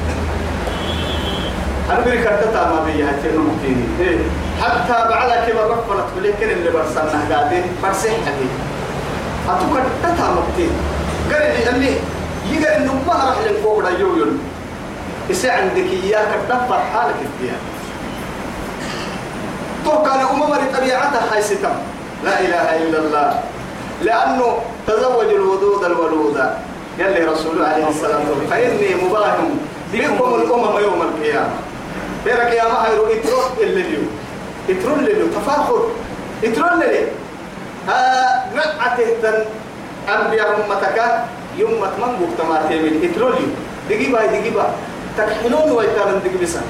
أنا 1.89 1.99
بريك 2.05 2.27
أتتا 2.27 2.63
ما 2.69 2.83
بيها 2.85 3.11
تنو 3.23 3.41
مكيني 3.43 4.17
حتى 4.61 5.09
بعد 5.09 5.29
كما 5.29 5.61
رفنا 5.61 6.03
تبليكن 6.15 6.49
اللي 6.49 6.71
برسلنا 6.71 7.19
قاعدين 7.29 7.63
برسح 7.83 8.09
حدي. 8.09 8.47
أتوك 9.49 9.77
أتتا 10.03 10.27
مكتين 10.37 10.71
قال 11.31 11.41
لي 11.41 11.69
أني 11.69 11.91
يقال 12.51 12.73
إنه 12.73 12.93
ما 13.07 13.13
راح 13.13 13.37
لنفوق 13.47 13.89
يويون. 13.99 14.39
إسا 15.31 15.51
عندك 15.51 15.87
إياك 16.03 16.27
تدفر 16.49 16.79
حالك 16.93 17.15
الديان 17.21 17.61
تو 19.85 20.03
كان 20.03 20.19
أمم 20.19 20.55
طبيعتها 20.77 21.33
هاي 21.33 21.41
ستم. 21.41 21.75
لا 22.23 22.39
إله 22.39 22.77
إلا 22.77 22.97
الله. 22.99 23.39
لأنه 24.01 24.57
تزوج 24.87 25.25
الودود 25.25 25.83
الولود. 25.83 26.37
قال 26.99 27.13
لي 27.13 27.25
رسول 27.25 27.65
عليه 27.65 27.87
الصلاة 27.87 28.19
والسلام 28.29 28.47
فإني 28.49 28.95
مباهم 29.05 29.57
بكم 29.93 30.35
الأمم 30.35 30.77
يوم 30.79 31.01
القيامة. 31.01 31.55
بيرك 32.25 32.51
يا 32.53 32.63
ما 32.63 32.87
هيرو 32.87 33.05
اترون 33.05 33.43
اللي 33.59 33.81
اليوم 33.81 34.07
اترون 34.69 34.99
اللي 34.99 35.11
اليوم 35.11 35.29
تفاخر 35.29 35.87
اترون 36.43 36.73
اللي 36.73 37.07
ها 37.87 38.45
نعته 38.55 39.07
تن 39.21 39.45
أنبياء 40.09 40.47
أمتك 40.55 41.01
يوم 41.57 41.81
ما 41.81 41.87
تمن 41.97 42.15
بوقت 42.19 42.61
تيمين 42.69 43.11
اترون 43.11 43.31
اليوم 43.33 43.55
دقيبة 43.89 44.25
دقيبة 44.25 44.65
تكحلون 45.17 45.71
ويتامن 45.71 46.21
دقيبسا 46.25 46.61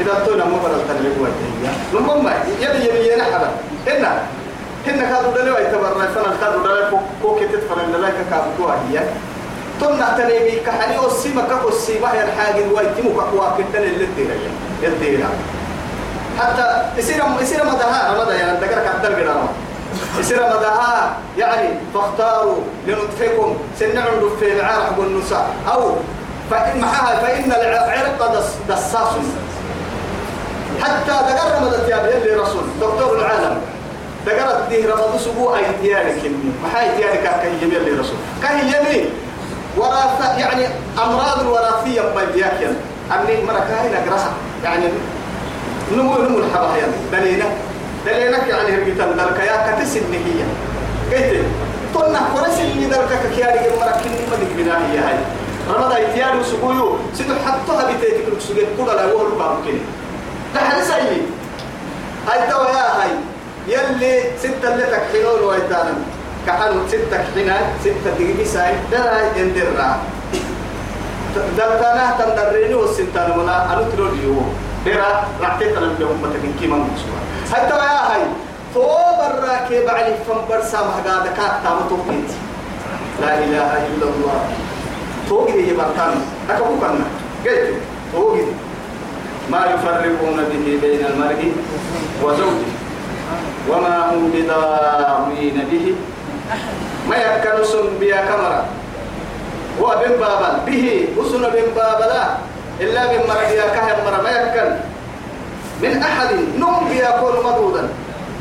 إذا 0.00 0.22
تونا 0.26 0.44
مبرر 0.44 0.80
تنبيه 0.88 1.16
ويتهيا 1.22 1.72
لما 1.94 2.32
يلي 2.60 2.88
يلي 2.88 3.12
ينحبا 3.12 3.50
هنا 3.86 4.22
هنا 4.86 5.10
كادو 5.10 5.30
دلوا 5.30 5.58
يتبرر 5.58 6.08
فنا 6.14 6.36
كادو 6.40 6.58
دلوا 6.62 7.00
كوكي 7.22 7.46
تتفرن 7.46 7.92
دلوا 7.92 8.08
كادو 8.30 8.68
هي 8.68 9.00
تمنا 9.80 10.18
تنيمي 10.18 10.60
كحني 10.66 11.06
أسيما 11.06 11.42
كاكو 11.42 11.68
السيما 11.68 12.12
هي 12.12 12.24
الحاجة 12.24 12.64
ويتمو 12.74 13.20
كاكوا 13.20 13.50
كتن 13.58 13.82
اللي 13.82 14.06
تدير 14.06 14.30
يدير 14.82 15.26
حتى 16.40 16.82
يصير 16.96 17.22
يصير 17.40 17.64
مدها. 17.64 18.14
رمضة 18.14 18.32
يعني 18.32 18.58
ذكر 18.58 18.78
كتر 18.82 19.14
قدام 19.14 19.48
يصير 20.18 20.36
مدها. 20.36 21.16
يعني 21.38 21.68
فاختاروا 21.94 22.56
لنطفئكم 22.86 23.56
سنعم 23.80 24.36
في 24.40 24.52
العرق 24.52 24.98
والنساء. 24.98 25.46
أو 25.72 25.92
فإن 26.50 26.80
معها 26.80 27.16
فإن 27.16 27.52
العرق 27.52 28.48
دساس. 28.68 29.14
حتى 30.82 31.12
ذكر 31.12 31.56
رمضة 31.56 31.88
يا 31.88 32.18
اللي 32.18 32.34
رسول. 32.34 32.62
دكتور 32.80 33.18
العالم. 33.18 33.60
ذكرت 34.26 34.68
دي 34.68 34.86
رمضة 34.86 35.18
سبوع 35.18 35.58
أيتيانك 35.58 36.30
ما 36.62 36.78
هاي 36.78 36.90
أيتيانك 36.90 37.22
كهي 37.22 37.62
يمي 37.62 38.00
رسول. 38.00 38.16
كهي 38.42 38.60
يمي 38.60 39.10
وراثة 39.76 40.38
يعني 40.38 40.66
أمراض 40.98 41.40
الوراثية 41.40 42.02
بيدياك 42.02 42.52
يعني 42.60 42.76
أني 43.12 43.44
مركاهي 43.44 43.88
نقرأها 43.88 44.32
يعني 44.64 44.84
نمو 45.92 46.14
نمو 46.18 46.38
الحبا 46.38 46.76
يعني 46.76 46.92
دلينا 47.12 47.44
دلينك 48.06 48.48
يعني 48.48 48.68
هرقتن 48.76 49.16
دلك 49.16 49.38
يا 49.46 49.56
كتس 49.76 49.96
النهية 49.96 50.44
قلت 51.12 51.44
تنا 51.94 52.18
قرس 52.34 52.60
اللي 52.60 52.86
دلك 52.86 53.08
كياري 53.36 53.60
مركين 53.80 54.12
ما 54.30 54.36
دك 54.36 54.72
هي 54.92 54.98
هاي. 54.98 55.18
رمضان 55.74 55.92
ايتيان 55.92 56.42
سبويو 56.44 56.98
سيدو 57.14 57.34
حطها 57.46 57.84
بتيتك 57.92 58.28
لك 58.32 58.40
سجد 58.40 58.66
كل 58.78 58.86
لا 58.86 59.06
بامكن 59.38 59.78
ده 60.54 60.60
حدث 60.60 60.90
أي 60.90 61.20
هاي 62.28 62.50
توا 62.50 62.66
هاي. 63.02 63.10
يلي 63.68 64.22
ستة 64.38 64.74
اللي 64.74 64.84
تكحلون 64.86 65.42
ويتانا 65.48 65.94
كحلو 66.46 66.86
ستة 66.88 67.10
كحنا 67.10 67.56
ستة 67.82 68.10
دقيقة 68.18 68.44
ساي. 68.44 68.72
دلا 68.92 69.34
يندرنا 69.36 69.98
دلتنا 71.58 72.04
تندريني 72.18 72.74
والسنتان 72.74 73.30
ولا 73.38 73.72
أنا 73.72 73.82
تلو 73.92 74.06
اليو 74.08 74.38
برا 74.86 75.10
رعتك 75.42 75.76
أنا 75.76 75.98
بيوم 75.98 76.22
متكين 76.22 76.54
كيما 76.60 76.86
هاي 77.52 77.62
توا 77.70 77.82
يا 77.82 78.00
هاي. 78.10 78.22
تو 78.74 78.86
برا 79.18 79.66
كي 79.68 79.84
بعلي 79.86 80.14
فم 80.26 80.46
برسا 80.48 80.78
مهجا 80.86 81.14
دكات 81.26 81.52
تامو 81.64 81.82
توقيت 81.90 82.30
لا 83.20 83.30
إله 83.44 83.70
إلا 83.90 84.06
الله. 84.12 84.38
توقيت 85.28 85.68
يبرتان 85.68 86.14
أكبو 86.50 86.74
كنا 86.80 87.06
قلت. 87.44 87.74
توقيت. 88.12 88.48
ما 89.50 89.60
يفرقون 89.74 90.38
به 90.50 90.66
بين 90.82 91.02
المرء 91.10 91.52
وزوجه. 92.22 92.70
وما 93.70 93.96
هم 94.10 94.30
بضارين 94.34 95.58
به. 95.70 95.86
ما 97.08 97.16
يكن 97.16 97.64
سن 97.64 97.98
بيا 98.00 98.16
كمرة 98.16 98.64
هو 99.80 100.02
بن 100.04 100.12
بابا 100.20 100.60
به 100.66 101.08
وسن 101.16 101.42
بن 101.42 101.66
لا 102.00 102.36
إلا 102.80 103.12
من 103.12 103.28
مرء 103.28 103.48
يا 103.56 103.66
كهم 103.74 104.04
مرة 104.04 104.22
ما 104.22 104.30
يكن. 104.30 104.70
من 105.82 106.02
أحد. 106.02 106.34
نم 106.58 106.88
بيكون 106.88 107.34
مدودا. 107.44 107.88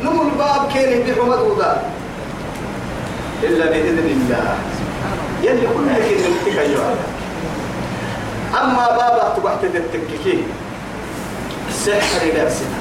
نم 0.04 0.22
الباب 0.22 0.72
كين 0.74 1.04
بيح 1.04 1.18
مدودا. 1.18 1.82
إلا 3.44 3.66
بإذن 3.66 4.00
الله. 4.00 4.56
يلي 5.44 5.68
كل 5.68 5.88
كلمة 5.88 6.38
تكيوا 6.46 6.96
أما 8.62 8.88
بابا 8.88 9.34
تبحت 9.38 9.64
التككين 9.64 10.44
سحر 11.72 12.22
نفسنا 12.44 12.80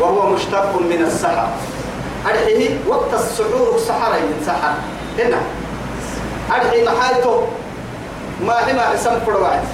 وهو 0.00 0.30
مشتق 0.30 0.80
من 0.80 1.04
السحر. 1.06 1.48
أرحيه 2.26 2.84
وقت 2.88 3.14
السحور 3.14 3.78
سحر 3.88 4.12
سحر. 4.46 4.74
هنا. 5.18 5.40
أرحي 6.50 6.84
محايته. 6.84 7.46
ما 8.46 8.54
حما 8.54 8.82
حسن 8.82 9.20
فروعد 9.26 9.64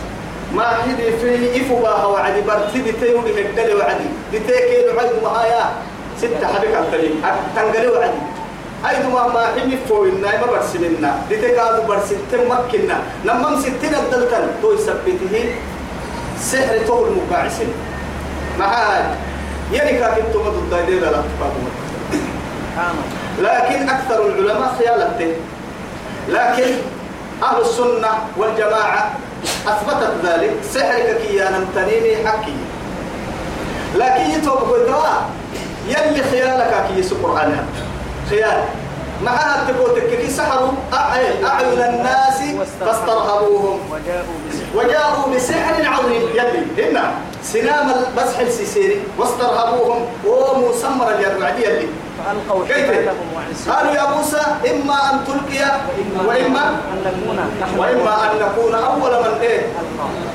ما 0.54 0.66
حدي 0.66 1.12
في 1.18 1.60
إفبا 1.60 2.04
وعدي 2.04 2.40
برتدي 2.40 2.92
تيودي 2.92 3.30
هدلي 3.30 3.74
وعدي. 3.74 4.08
دتيكي 4.32 4.94
وعدي 4.96 5.18
مهايا 5.22 5.64
ستة 6.18 6.46
حبك 6.46 6.74
التلي 6.74 7.10
تنقلي 7.56 7.88
وعدي. 7.88 8.20
أيضا 8.88 9.08
ما 9.08 9.26
ما 9.34 9.42
حمي 9.54 9.78
فوينا 9.88 10.40
ما 10.40 10.46
برسلنا 10.46 11.10
دتيكادو 11.30 11.82
برسلتم 11.88 12.42
مكنا. 12.50 12.96
لما 13.24 13.60
ستين 13.60 13.94
الدلتن. 13.94 14.44
تو 14.62 14.72
يثبته. 14.72 15.34
سحر 16.36 16.78
تو 16.86 17.06
المقاعسين 17.06 17.72
معاد 18.58 19.04
يعني 19.72 19.98
كاكب 19.98 20.32
تمد 20.34 20.54
الدايدين 20.68 21.00
لا 21.00 21.22
لكن 23.38 23.88
أكثر 23.88 24.26
العلماء 24.26 24.74
خيالته 24.78 25.34
لكن 26.28 26.74
أهل 27.42 27.60
السنة 27.60 28.08
والجماعة 28.36 29.12
أثبتت 29.66 30.12
ذلك. 30.24 30.54
سحرك 30.74 31.20
كيانا 31.28 31.64
تنيني 31.74 32.28
حكي 32.28 32.56
لكن 33.96 34.30
يتوب 34.30 34.58
قدرا 34.58 35.26
يلي 35.88 36.22
خيالك 36.22 36.86
كي 36.88 37.00
القرآن. 37.12 37.66
خيال. 38.30 38.64
معها 39.24 39.64
تقول 39.68 40.00
تككي 40.00 40.30
سحروا 40.30 40.72
أعين 40.92 41.80
الناس 41.80 42.38
فاسترهبوهم. 42.80 43.78
وجاءوا 44.74 45.34
بسحر 45.34 45.86
عظيم. 45.86 46.22
يلي 46.34 46.90
هنا 46.90 47.12
سنام 47.42 47.90
المسح 47.90 48.38
السيسيري 48.38 49.00
واسترهبوهم. 49.18 50.06
ومسمر 50.26 51.10
اليرعدي 51.10 51.68
اللي 51.68 51.88
فألقوا 52.26 52.64
حبالهم 52.66 53.26
وعصيهم 53.34 53.72
قالوا 53.74 53.92
يا 53.94 54.06
موسى 54.16 54.42
إما 54.70 54.94
أن 55.12 55.24
تلقي 55.26 55.64
وإما 56.26 56.64
أن 56.92 56.98
نكون 57.06 57.38
وإما 57.78 58.14
أن 58.24 58.38
نكون 58.42 58.74
أول 58.74 59.10
من 59.10 59.38
إيه؟ 59.40 59.60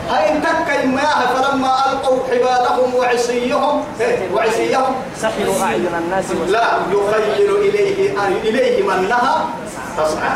هاي 0.10 0.40
تك 0.40 0.84
إما 0.84 1.02
فلما 1.36 1.74
ألقوا 1.92 2.20
حبالهم 2.32 2.96
وعصيهم 2.96 3.84
إيه؟ 4.00 4.32
وعصيهم. 4.34 4.96
سحروا 5.22 5.64
أعين 5.64 5.88
الناس 6.06 6.32
لا 6.48 6.64
يخيل 6.92 7.52
إليه 7.56 8.16
إليه 8.44 8.84
من 8.84 9.10
نهى 9.10 9.36
تسعى 9.98 10.32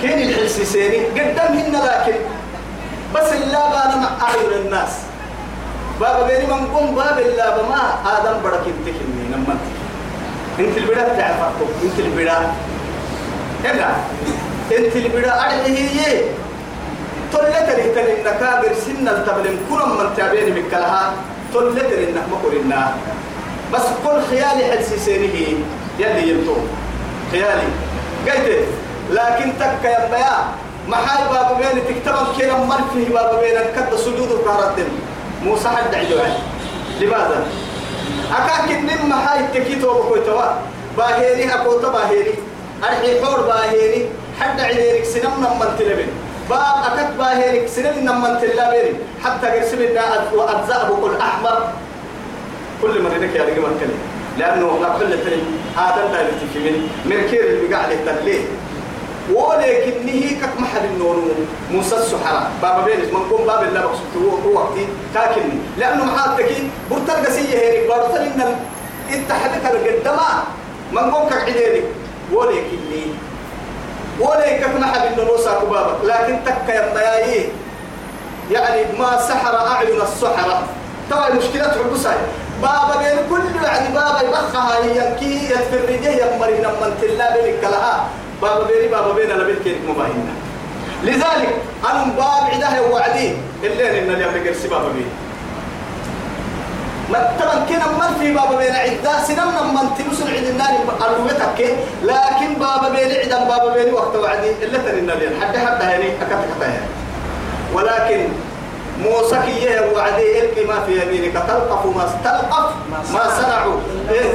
كين 0.00 0.28
الحسيسيني 0.28 1.04
قدامهن 1.06 1.72
لكن. 1.72 2.18
بس 3.14 3.32
الله 3.32 3.62
بانا 3.68 3.96
مع 3.96 4.28
أعين 4.28 4.52
الناس. 4.66 4.90
بابا 6.00 6.26
بيني 6.26 6.46
من 6.46 6.66
قوم 6.74 6.94
باب 6.94 7.18
الله 7.18 7.50
بما 7.56 7.82
آدم 8.18 8.42
برك 8.44 8.64
انتكني 8.66 9.24
نمت. 9.36 9.83
انت 10.60 10.76
البدا 10.78 11.08
تعرفكم 11.18 11.66
انت 11.84 11.98
البدا 11.98 12.38
هنا 13.64 13.96
انت 14.78 14.96
البدا 14.96 15.32
أرحيه 15.34 16.22
تلت 17.32 17.68
لهتن 17.68 18.00
إنك 18.10 18.38
كابر 18.40 18.72
سن 18.86 19.08
التبلم 19.08 19.58
كل 19.70 19.88
من 19.88 20.14
تابين 20.16 20.54
بكلها 20.54 21.12
تلت 21.54 21.92
إنك 21.92 22.22
مقرنا 22.32 22.94
بس 23.72 23.82
كل 24.04 24.20
خيالي 24.30 24.72
حدس 24.72 24.92
سينه 25.04 25.58
يلي 25.98 26.28
يلتو 26.30 26.54
خيالي. 27.32 27.68
قلت 28.26 28.64
لكن 29.10 29.52
تك 29.60 29.84
يا 29.84 30.08
بيا 30.10 30.36
محاي 30.88 31.24
باب 31.32 31.56
بين 31.58 31.82
تكتب 31.88 32.16
كنا 32.38 32.58
مر 32.64 32.80
فيه 32.94 33.14
باب 33.14 33.40
بين 33.40 33.58
كد 33.76 33.96
سجود 33.96 34.30
الكهرة 34.32 34.76
موسى 35.44 35.68
حد 35.68 35.94
عجوان 35.94 36.32
لماذا؟ 37.00 37.46
أكاك 38.32 38.70
نم 38.70 39.08
محاي 39.10 39.40
تكيتو 39.54 39.92
بكويتوا 40.02 40.42
باهيري 40.96 41.54
أكوتا 41.54 41.88
باهيري. 41.88 42.34
أرحي 42.84 43.24
حور 43.24 43.40
باهيري. 43.40 44.08
حد 44.40 44.60
عينيك 44.60 45.04
سنم 45.04 45.34
نمن 45.38 45.76
تلبين. 45.78 46.10
باب 46.50 46.76
أكت 46.88 47.10
باهيرك 47.18 47.68
سنم 47.68 47.96
نمن 48.08 48.32
تلبين. 48.40 48.94
حتى 49.24 49.46
قرسم 49.46 49.80
النا 49.82 50.04
وأجزاء 50.34 50.98
كل 51.02 51.14
أحمر. 51.16 51.58
كل 52.82 53.02
مرة 53.02 53.18
لك 53.22 53.34
يا 53.36 53.42
رجل 53.42 53.94
لأنه 54.38 54.66
نقول 54.66 55.10
لك 55.10 55.24
هذا 55.76 56.02
لا 56.12 56.20
يتكلم 56.20 56.88
مركير 57.06 57.44
اللي 57.44 57.74
قاعد 57.74 57.90
يتليه. 57.92 58.44
ولكن 59.32 60.08
هي 60.08 60.28
كك 60.28 60.60
محل 60.60 60.84
النور 60.84 61.22
موسى 61.70 61.96
السحرة. 61.96 62.50
بابا 62.62 62.84
بينس 62.84 63.12
من 63.12 63.28
قوم 63.30 63.46
باب 63.46 63.62
الله 63.62 63.80
بقصد 63.80 64.00
هو 64.16 64.30
هو 64.30 64.60
وقتي. 64.60 64.86
لكن 65.14 65.42
لأنه 65.78 66.04
محاتك 66.04 66.50
برتل 66.90 67.26
قسية 67.26 67.58
هيك. 67.58 67.88
برتل 67.88 68.22
إن 68.22 68.56
أنت 69.14 69.32
حدك 69.32 69.70
القدمة 69.70 70.28
من 70.92 71.10
قوم 71.10 71.28
كك 71.28 71.42
عدينك 71.42 71.84
ولكن 72.32 72.78
ولكن 74.20 74.80
محل 74.80 75.06
النور 75.06 75.38
بابا 75.70 76.06
لكن 76.06 76.38
تك 76.44 76.68
يا 76.68 77.50
يعني 78.50 78.98
ما 78.98 79.18
سحر 79.28 79.56
أعين 79.66 80.00
السحرة. 80.00 80.62
ترى 81.10 81.28
المشكلة 81.28 81.72
حبسها 81.84 82.16
بابا 82.62 82.94
بين 82.98 83.18
كل 83.30 83.64
يعني 83.64 83.94
بابا 83.94 84.20
يبخها. 84.22 84.84
هي 84.84 85.16
كي 85.20 85.44
يتفرجه 85.50 86.10
يمري 86.10 86.58
لما 86.58 86.94
تلا 87.02 87.36
بينك 87.36 87.64
لها. 87.64 88.06
بابا 88.42 88.64
بيني 88.66 88.88
بابا 88.88 89.12
بين 89.12 89.30
أنا 89.30 89.44
بينك 89.44 89.76
مباهنا 89.88 90.32
لذلك 91.04 91.54
أنا 91.90 92.04
باب 92.16 92.44
عده 92.52 92.82
وعدي. 92.92 93.32
اللي 93.64 93.98
إن 93.98 94.10
اللي 94.10 94.24
يملك 94.24 94.56
بابا 94.70 94.88
بين 94.88 95.06
ما 97.12 97.36
طبعا 97.40 97.66
كنا 97.68 97.86
من 97.86 98.18
في 98.20 98.34
بابا 98.34 98.56
بين 98.56 98.72
عدة 98.74 99.24
سنم 99.24 99.74
من 99.74 99.90
تمسل 99.98 100.34
عد 100.36 100.44
النار 100.44 100.70
أروتك 101.02 101.76
لكن 102.02 102.54
بابا 102.60 102.88
بين 102.88 103.10
عدا 103.20 103.44
بابا 103.44 103.74
بين 103.74 103.94
وقت 103.94 104.16
وعدي. 104.16 104.50
إلا 104.62 104.78
تنين 104.78 104.98
النار 104.98 105.18
حتى 105.40 105.58
حتى 105.58 105.84
يعني. 105.84 106.04
أكتك 106.04 106.60
يعني. 106.62 106.86
ولكن 107.74 108.28
موسى 109.02 109.38
كي 109.46 109.80
وعدي 109.94 110.38
إلقي 110.40 110.64
ما 110.64 110.80
في 110.86 111.02
يمينك. 111.02 111.32
تلقف 111.32 111.86
ما 111.96 112.04
تلقف 112.24 112.66
ما 113.12 113.24
صنعوا. 113.40 113.78
إيه؟ 114.10 114.30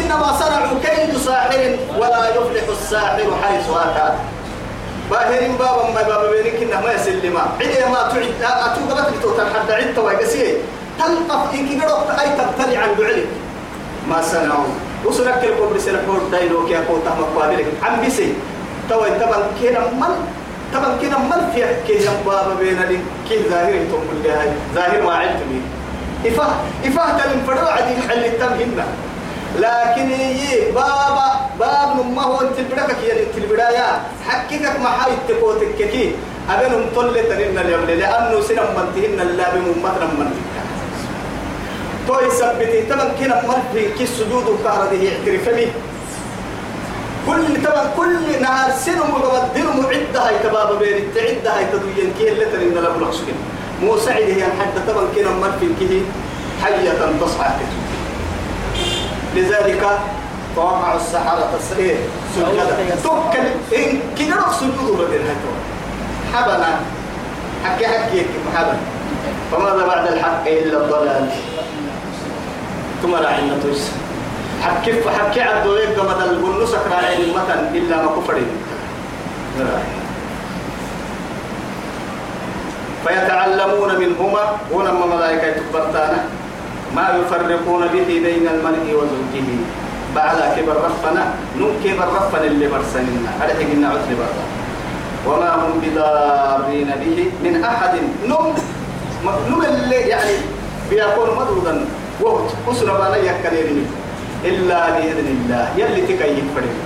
إنما 0.00 0.28
صنعوا 0.40 0.78
كيد 0.84 1.16
ساحر 1.18 1.76
ولا 1.98 2.28
يفلح 2.28 2.64
الساحر 2.68 3.28
حيث 3.42 3.66
أتى. 3.70 4.08
باهرين 5.10 5.56
بابا 5.56 5.90
ما 5.94 6.02
بابا 6.02 6.30
بينك 6.30 6.62
إنه 6.62 6.80
ما 6.80 6.92
يسلم 6.92 7.38
عدي 7.60 7.84
ما 7.92 8.12
تعد 8.12 8.32
اتوقفت 8.42 9.16
لتوتر 9.16 9.46
حتى 9.54 9.72
عدت 9.74 9.98
ويقسيه 9.98 10.56
تلقف 10.98 11.54
إنك 11.54 11.84
قرأت 11.84 12.18
أي 12.20 12.28
تبتلي 12.38 12.76
عن 12.76 12.94
بعلك 12.98 13.26
ما 14.08 14.22
صنعوا. 14.22 14.72
وسنك 15.04 15.44
الكل 15.44 15.74
بسنة 15.74 16.02
حور 16.06 16.20
دايلو 16.32 16.66
كي 16.66 16.78
أكون 16.78 17.00
تهم 17.04 17.24
قابلك. 17.36 17.66
عم 17.82 18.06
بسي 18.06 18.34
تو 18.90 19.04
انتبه 19.04 19.36
كينا 19.60 19.80
من 19.80 20.12
طبعا 20.74 20.96
كنا 21.00 21.18
من 21.18 21.50
في 21.54 21.64
كي 21.86 21.98
بابا 22.26 22.54
بين 22.60 22.78
لي 22.88 22.98
كي 23.28 23.48
ظاهر 23.50 23.74
اللي 24.12 24.30
هاي 24.30 24.48
ظاهر 24.74 25.02
ما 25.02 25.12
عدت 25.14 25.40
لي 25.50 25.60
إفاه 26.30 26.52
إفاه 26.84 27.18
تلم 27.18 27.40
فرو 27.46 27.66
عدي 27.66 27.92
محل 27.98 28.24
التمهنا 28.24 28.86
لكن 29.58 30.10
يي 30.10 30.70
بابا 30.72 31.28
باب 31.60 32.06
ما 32.16 32.22
هو 32.22 32.40
انت 32.40 32.58
البداية 32.58 32.86
كي 33.00 33.12
انت 33.22 33.36
البداية 33.38 33.86
حقيقة 34.28 34.78
ما 34.82 34.88
حاي 34.88 35.12
تكوتك 35.28 35.76
كي. 35.92 36.12
أبنهم 36.50 36.84
طلة 36.96 37.22
تنين 37.22 37.58
اليوم 37.58 37.84
لأنه 37.84 38.40
سنم 38.40 38.68
من 38.76 38.86
تهن 38.96 39.20
الله 39.26 39.46
بممتنا 39.54 40.06
من 40.18 40.28
تكا 40.36 40.62
تو 42.08 42.20
يثبتي 42.26 42.82
طبعا 42.90 43.08
كنا 43.20 43.42
مر 43.48 43.60
في 43.72 43.92
كي 43.98 44.06
سجود 44.06 44.46
الكهرة 44.48 44.88
دي 44.90 45.08
اعترف 45.12 45.48
لي 45.48 45.66
كل 47.28 47.62
طبعا 47.64 47.84
كل 47.96 48.42
نهار 48.42 48.70
سنة 48.70 49.04
مقدر 49.06 49.64
معدة 49.82 50.28
هاي 50.28 50.38
تبابا 50.38 50.78
بين 50.78 50.96
التعدة 50.96 51.58
هاي 51.58 51.64
تدوين 51.72 52.12
كيه 52.18 52.32
اللي 52.32 52.44
ترين 52.44 52.74
لا 52.74 52.90
بلغ 52.90 53.12
سكين 53.12 53.34
مو 53.82 53.96
سعيد 53.98 54.28
هي 54.38 54.42
حتى 54.44 54.92
طبعا 54.92 55.04
كنا 55.14 55.30
مر 55.30 55.52
في 55.60 55.68
كيه؟ 55.78 56.00
حية 56.64 56.90
تصعد 57.20 57.52
لذلك 59.36 59.98
توقع 60.56 60.96
السحرة 60.96 61.50
تصريح 61.58 61.96
سجدة. 62.36 62.96
توكل. 63.04 63.76
إن 63.76 64.00
كنا 64.18 64.36
رخ 64.36 64.60
سجود 64.60 64.98
بدل 64.98 65.20
هاي 65.26 65.36
حبنا 66.34 66.80
حكي 67.64 67.86
حكي 67.86 68.26
حبنا 68.56 68.78
فماذا 69.52 69.86
بعد 69.86 70.06
الحق 70.12 70.46
إلا 70.46 70.78
الضلال؟ 70.84 71.28
ثم 73.02 73.16
لا 73.16 73.28
عنا 73.28 73.58
تجسد 73.64 73.92
حكي 74.62 74.92
حكي 75.18 75.40
عدو 75.40 75.74
لك 75.76 75.96
كما 75.96 76.12
تلقون 76.12 76.62
نسك 76.62 76.84
راعي 76.90 77.24
المتن 77.24 77.60
إلا 77.74 77.96
ما 78.02 78.10
كفرين 78.16 78.50
فيتعلمون 83.04 83.90
منهما 84.00 84.42
ولما 84.72 85.06
ملائكة 85.06 85.60
تبرتانا 85.70 86.24
ما 86.96 87.04
يفرقون 87.20 87.82
به 87.86 88.06
بين 88.06 88.48
المرء 88.48 88.86
وزوجه. 88.98 89.48
بعد 90.16 90.36
كبر 90.56 90.76
رفنا 90.76 91.34
نم 91.60 91.72
كبر 91.84 92.08
رفنا 92.16 92.44
اللي 92.44 92.66
برسننا 92.66 93.30
أرحق 93.42 93.60
إن 93.60 93.84
عتل 93.84 94.10
برا 94.18 94.44
وما 95.26 95.54
هم 95.54 95.72
بضارين 95.82 96.90
به 97.00 97.30
من 97.44 97.64
أحد. 97.64 97.94
نم 98.26 98.46
نم 99.48 99.62
اللي 99.64 99.96
يعني 99.96 100.36
بيكون 100.90 101.28
مدودا. 101.36 101.84
وقت 102.20 102.50
أسرة 102.68 102.92
بانا 102.98 103.16
يكريني 103.16 103.84
إلا 104.44 104.90
بإذن 104.90 105.28
الله. 105.36 105.68
يلي 105.76 106.00
تكيك 106.02 106.44
فريق. 106.54 106.76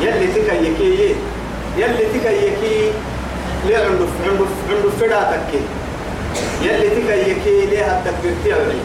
يلي 0.00 0.26
تكيكي 0.26 1.14
يلي 1.78 2.04
تكيكي 2.14 2.92
ليه 3.66 3.78
عنده 3.78 4.06
عنده 4.26 4.46
عنده 4.70 4.90
فراتك 5.00 5.50
يلي 6.62 6.88
تكيكي 6.88 7.66
ليه 7.66 7.84
التكبير 7.84 8.34
تيعي 8.44 8.80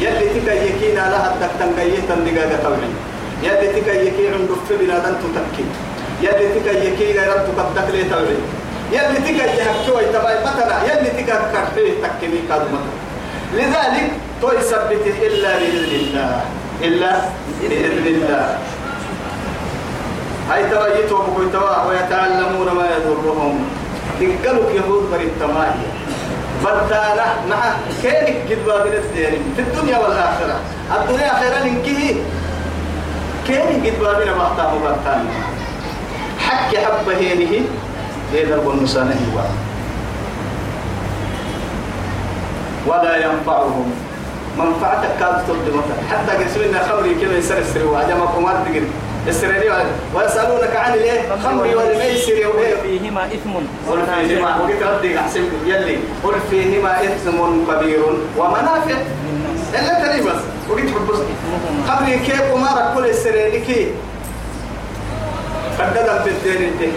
يلي 0.00 0.26
تكيكي 0.34 0.92
نالها 0.94 1.34
التكتنقية 1.34 2.00
تندقاقة 2.08 2.56
توعي 2.62 2.90
يلي 3.42 3.68
تكيكي 3.80 4.28
عنده 4.34 4.54
في 4.68 4.76
بنادم 4.76 5.14
تتكي 5.34 5.64
يلي 6.22 6.46
تكيكي 6.54 7.18
غيرت 7.18 7.46
تكتك 7.58 7.90
ليه 7.94 8.10
توعي 8.10 8.38
يلي 8.92 9.18
تكيكي 9.24 9.64
كوي 9.86 10.04
تبعي 10.12 10.38
مثلا 10.40 10.76
يلي 10.84 11.10
تكيكي 11.10 11.94
تكيني 12.02 12.40
كادو 12.48 12.64
مثلا 12.74 12.96
لذلك 13.54 14.10
تو 14.42 14.52
يثبت 14.52 15.04
إلا 15.22 15.58
بإذن 15.58 15.92
الله. 16.00 16.40
إلا 16.82 17.12
بإذن 17.60 18.06
الله. 18.06 18.58
هاي 20.50 20.62
تريتهم 20.70 21.34
كويتوا 21.36 21.84
ويتعلمون 21.88 22.68
ما 22.70 22.86
يضرهم. 22.96 23.54
دقلوا 24.20 24.70
يهود 24.70 25.10
بريد 25.12 25.30
تماهي. 25.40 25.86
بدانا 26.64 27.26
مع 27.50 27.62
كينك 28.02 28.36
قدوا 28.48 28.84
من 28.84 28.94
في 29.56 29.62
الدنيا 29.62 29.98
والآخرة. 29.98 30.56
الدنيا 30.96 31.32
خيرا 31.40 31.58
ننكيه 31.64 32.14
كينك 33.46 33.82
قدوا 33.86 34.12
من 34.18 34.32
بحتا 34.38 34.72
مبتان 34.72 35.26
حكي 36.38 36.78
حبة 36.78 37.16
هينه. 37.16 37.66
هذا 38.32 38.54
البنسانه 38.54 39.20
ولا 42.86 43.16
ينفعهم. 43.16 43.92
منفعتك 44.58 45.08
كانت 45.20 45.40
تبدي 45.48 45.70
مثلا 45.70 45.98
حتى 46.10 46.44
قسمنا 46.44 46.82
خمري 46.88 47.14
كذا 47.14 47.38
يسر 47.38 47.58
السر 47.58 47.86
وعجم 47.86 48.20
قمار 48.20 48.54
تقل 48.66 48.84
السريري 49.28 49.70
ويسألونك 50.14 50.76
عن 50.76 50.94
الإيه؟ 50.94 51.20
خمري 51.44 51.74
والميسر 51.74 52.32
قل 52.32 52.76
فيهما 52.82 53.26
إثم. 53.26 53.52
قل 53.90 53.98
فيهما 54.26 54.56
وقلت 54.56 54.82
ردي 54.82 55.18
احسن 55.18 55.44
يلي. 55.66 55.98
قل 56.24 56.34
فيهما 56.50 57.04
إثم 57.04 57.38
كبير 57.72 58.00
ومنافع. 58.38 58.98
إلا 59.74 60.06
تري 60.06 60.20
بس. 60.20 60.42
وقلت 60.70 60.90
حبس 60.90 61.18
خمري 61.88 62.18
كيف 62.18 62.42
قمار 62.52 62.92
كل 62.94 63.06
السريري 63.06 63.60
كي 63.60 63.92
في 65.76 65.82
الدين 66.30 66.62
انت 66.68 66.92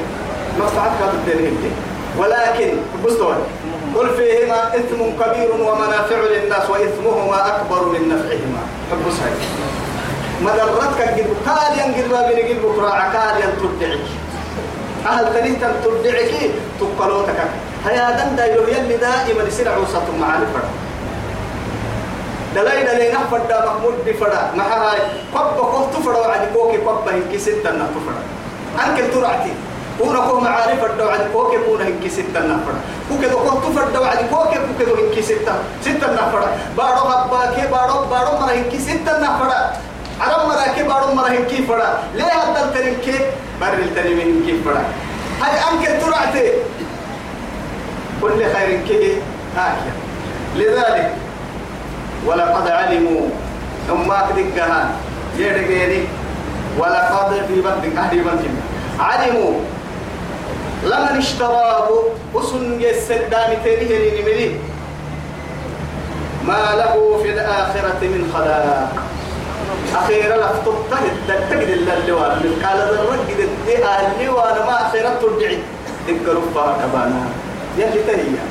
منفعتك 0.59 1.13
الدين 1.13 1.45
انت 1.45 1.73
ولكن 2.17 2.69
بصوا 3.05 3.33
قل 3.95 4.09
فيهما 4.17 4.75
إثم 4.75 4.99
كبير 5.19 5.51
ومنافع 5.51 6.15
للناس 6.15 6.69
وإثمهما 6.69 7.47
أكبر 7.47 7.85
من 7.85 8.09
نفعهما. 8.09 8.61
حب 8.91 9.05
سعيد 9.19 9.41
مدرتك 10.41 11.01
قد 11.01 11.29
قال 11.49 11.71
ينقل 11.79 12.09
ما 12.11 12.21
بين 12.27 12.47
قلب 12.47 12.75
كراع 12.75 12.99
قال 12.99 13.35
ينتدعك 13.43 14.05
أهل 15.05 15.33
تريد 15.33 15.63
أن 15.63 15.73
تدعك 15.83 16.31
تقلوتك. 16.79 17.39
هيا 17.85 18.11
دن 18.11 18.35
دايلو 18.35 18.63
يلي 18.63 18.97
دائما 18.97 19.43
معاني 20.19 20.45
فرد 20.53 20.69
دلاي 22.55 22.83
دلاي 22.83 23.11
نفر 23.11 23.37
دا 23.49 23.65
محمود 23.65 23.93
بفرد 24.05 24.55
مع 24.55 24.63
هاي 24.63 24.99
قب 25.35 25.59
قف 25.59 25.97
تفرد 25.97 26.15
وعد 26.15 26.47
كوكي 26.53 26.77
قب 26.77 27.07
هنكي 27.07 27.39
ستة 27.39 27.71
نفرد 27.71 28.23
أنك 28.85 29.13
ترعتي. 29.13 29.53
كونا 29.99 30.19
كو 30.19 30.39
معارف 30.39 30.81
فرد 30.81 31.01
وعد 31.01 31.21
كوكي 31.33 31.57
كونا 31.65 31.83
هنكي 31.87 32.09
ستة 32.09 32.39
نفرد 32.39 32.79
كوكي 33.09 33.29
دو 33.29 33.37
قف 33.37 33.65
تفرد 33.69 33.95
وعد 33.97 34.17
كوكي 34.17 34.59
كوكي 34.67 34.85
دو 34.85 34.95
هنكي 34.95 35.21
ستة 35.21 35.53
ستة 35.81 36.07
نفرد 36.13 36.47
بارو 36.77 37.01
هباكي 37.11 37.67
بارو 37.71 38.05
بارو 38.11 38.31
مرة 38.39 38.51
هنكي 38.51 38.79
ستة 38.79 39.13
نفرد 39.19 39.51
عرب 40.21 40.47
مرة 40.47 40.73
كي 40.75 40.83
بارو 40.83 41.13
مرة 41.13 41.27
هنكي 41.27 41.63
فرد 41.67 41.93
ليه 42.15 42.23
هذا 42.23 42.63
الترنكي 42.65 43.17
بر 43.61 43.73
الترنكي 43.73 44.23
هنكي 44.23 44.53
فرد 44.65 44.83
هاي 45.41 45.51
أنك 45.67 46.01
ترعتي 46.01 46.51
كل 48.21 48.39
خير 48.53 48.79
كه 48.87 49.21
هاكيا 49.57 49.93
لذلك 50.55 51.11
ولقد 52.25 52.67
علموا 52.67 53.21
ثم 53.87 54.11
أكدقها 54.11 54.89
يدقيني 55.37 56.03
ولقد 56.79 57.45
في 57.47 57.61
بدك 57.61 57.97
أهدي 57.97 58.21
بدك 58.21 58.51
علموا 58.99 59.53
لمن 60.83 61.17
اشتراه 61.17 61.89
وسن 62.33 62.81
يسدان 62.81 63.57
تيريه 63.63 64.21
نملي 64.21 64.51
ما 66.47 66.75
له 66.75 67.19
في 67.23 67.29
الآخرة 67.31 67.99
من 68.01 68.31
خلاق 68.33 68.93
أخيرا 69.95 70.35
لفتبته 70.37 70.99
تجد 71.49 71.69
اللوان 71.69 72.31
من 72.43 72.53
قال 72.65 72.77
ذا 72.77 72.99
الرجل 73.01 73.47
اللوان 74.19 74.55
ما 74.67 74.87
أخيرا 74.87 75.09
ترجعي. 75.21 75.59
تقرب 76.07 76.43
فاكبانا 76.55 77.23
يلي 77.77 78.03
تهيأ. 78.07 78.43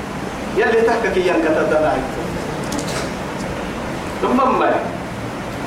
يلي 0.56 0.80
تحكك 0.80 1.16
ينكتدنا 1.16 1.92
ثم 4.22 4.36
ما 4.58 4.74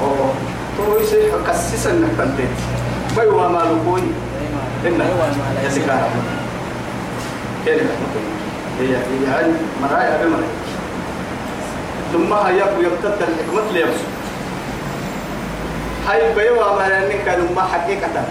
أوه. 0.02 0.34
تو 0.78 1.00
يصير 1.00 1.32
كسيس 1.48 1.88
إنك 1.88 2.10
تنتهي 2.18 2.48
ما 3.18 3.24
هو 3.24 3.50
ما 3.50 3.58
لكوي 3.60 4.02
إن 4.86 5.02
يا 5.64 5.70
سكارة 5.70 6.10
كلمة. 7.66 7.96
هي 8.80 8.96
هي 8.96 9.34
علم 9.38 9.58
مرايا 9.82 10.18
بمرايا 10.26 10.56
ثم 12.14 12.34
هيا 12.34 12.66
يبتد 12.80 13.20
الحكمة 13.22 13.72
ليبسو 13.74 14.08
هاي 16.08 16.34
بيوا 16.36 16.74
ما 16.80 16.90
لأنك 16.90 17.28
لما 17.40 17.62
حقيقة 17.62 18.26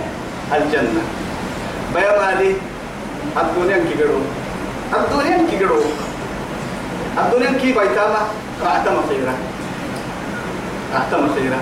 الجنة. 0.56 1.02
بيوا 1.94 2.26
مالي 2.26 2.54
الدنيا 3.36 3.78
كيقولون 3.88 4.24
الدنيا 4.94 5.46
كيقولون 5.50 5.84
الدنيا 7.18 7.52
كي 7.58 7.72
بيتاما 7.72 8.22
رعتما 8.64 9.02
خيرا 9.08 9.34
رعتما 10.94 11.28
خيرا 11.34 11.60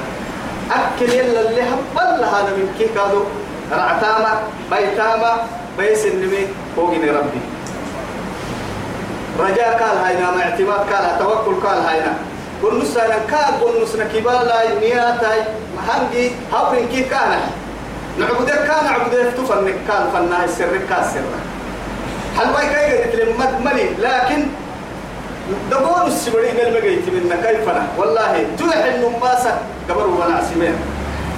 أكل 0.70 1.12
يلا 1.12 1.40
اللي 1.50 1.62
هبل 1.62 2.24
هذا 2.24 2.50
من 2.56 2.74
كي 2.78 2.88
كادو؟ 2.94 3.22
رعتاما 3.72 4.32
بيتاما 4.72 5.32
بيس 5.78 6.06
النمي 6.06 6.46
فوقني 6.76 7.10
ربي. 7.10 7.40
رجاء 9.38 9.70
قال 9.82 9.96
هاينا 10.04 10.30
ما 10.30 10.42
اعتماد 10.42 10.80
قال 10.92 11.18
توكل 11.18 11.66
قال 11.66 11.78
هاينا. 11.78 12.12
قل 12.62 12.78
نسانا 12.82 13.18
كاد 13.30 13.54
قل 13.62 13.82
نسنا 13.82 14.04
كبالا 14.04 14.78
نياتاي 14.80 15.40
محنجي 15.76 16.30
هاورين 16.52 16.88
كي 16.88 17.02
كان. 17.02 17.40
نعبدك 18.18 18.54
كان 18.66 18.86
عبدك 18.86 19.32
تفنك 19.36 19.74
كان 19.88 20.02
فناه 20.12 20.44
السر 20.44 20.76
كاسر 20.90 21.20
هل 22.38 22.46
باي 22.52 22.66
كاي 22.66 23.02
قلت 23.02 23.14
لي 23.14 23.24
ملي 23.64 23.86
لكن 24.02 24.46
دبون 25.70 26.06
السبري 26.06 26.48
قال 26.48 26.72
ما 26.72 26.80
جيت 26.80 27.06
منا 27.08 27.36
كيف 27.36 27.68
أنا 27.68 27.86
والله 27.98 28.46
تلح 28.58 28.84
النماسة 28.84 29.58
قبر 29.90 30.06
ولا 30.06 30.34
عسمين 30.34 30.74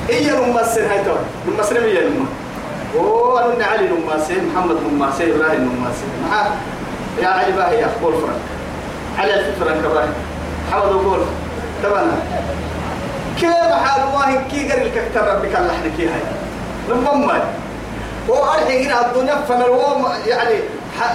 هي 0.09 0.31
نماسة 0.31 0.93
هاي 0.93 1.05
تو 1.05 1.15
نماسة 1.53 1.77
هي 1.85 2.01
نماسة 2.09 2.33
أوه 2.97 3.55
أنا 3.55 3.65
علي 3.67 3.89
نماسة 3.89 4.35
محمد 4.55 4.77
نماسة 4.93 5.25
إبراهيم 5.25 5.63
نماسة 5.77 6.05
مع 6.31 6.47
يا 7.19 7.29
علي 7.29 7.53
باهي 7.53 7.85
أخبار 7.85 8.13
فرنك. 8.13 8.41
على 9.19 9.35
الفرنك 9.41 9.85
إبراهيم 9.85 10.13
حاول 10.73 10.89
أقول 10.89 11.21
تمام. 11.83 12.11
كيف 13.41 13.73
حال 13.73 14.03
الله؟ 14.03 14.43
كي 14.51 14.69
قال 14.73 14.87
لك 14.87 15.11
ربك 15.17 15.57
الله 15.59 15.73
حنكي 15.83 16.07
هاي 16.09 16.21
نمما 16.89 17.41
وأرحي 18.29 18.87
هنا 18.87 19.07
الدنيا 19.07 19.35
فنروم 19.49 20.07
يعني 20.27 20.55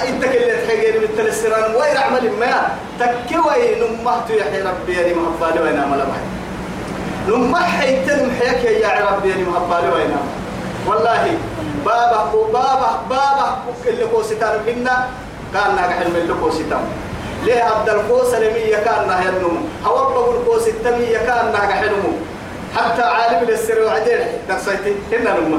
انت 0.09 0.23
اللي 0.23 0.65
تحقيني 0.67 0.97
من 0.99 1.25
السران 1.27 1.75
وين 1.75 1.97
أعمل 1.97 2.31
ما؟ 2.39 2.69
تكوي 2.99 3.75
نمحت 3.81 4.29
يا 4.29 4.69
ربي 4.71 4.93
يعني 4.93 5.13
مهبالي 5.13 5.59
وين 5.63 5.79
أعمل 5.79 5.97
معي 5.97 6.25
نمح 7.27 7.83
يتم 7.83 8.31
حيك 8.39 8.63
يا 8.63 9.05
ربي 9.11 9.29
يعني 9.29 9.43
مهبالي 9.43 9.93
وين 9.93 10.15
والله 10.87 11.37
بابا 11.85 12.31
بابا 12.53 12.99
بابا 13.09 13.57
اللي 13.87 14.03
هو 14.13 14.23
ستار 14.23 14.59
منا 14.67 15.07
كان 15.55 15.75
ناقح 15.75 15.97
هو 16.41 16.51
ستار 16.51 16.83
ليه 17.45 17.63
عبد 17.63 17.89
القوس 17.89 18.33
لمية 18.33 18.75
كان 18.75 19.09
النمو 19.29 19.59
هو 19.85 19.95
بقول 19.95 20.35
القوس 20.35 20.67
التمية 20.67 21.17
كان 21.17 21.51
ناقح 21.51 21.81
النمو 21.81 22.13
حتى 22.75 23.01
عالم 23.01 23.49
السر 23.49 23.83
وعدين 23.83 24.19
درسيتي 24.49 24.93
هنا 25.11 25.39
نمو 25.39 25.57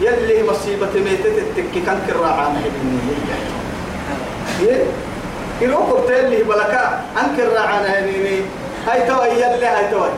يلي 0.00 0.42
مصيبة 0.50 0.92
ميتة 0.94 1.38
التكي 1.38 1.80
كان 1.86 1.98
كراعان 2.06 2.56
هيني 4.60 4.84
يروكو 5.60 5.98
تيلي 6.08 6.42
بلكا 6.42 7.00
أنكر 7.20 7.52
راعان 7.52 7.84
هيني 7.84 8.40
هاي 8.86 9.08
توي 9.08 9.28
يلي 9.28 9.66
هاي 9.66 9.90
توي. 9.90 10.10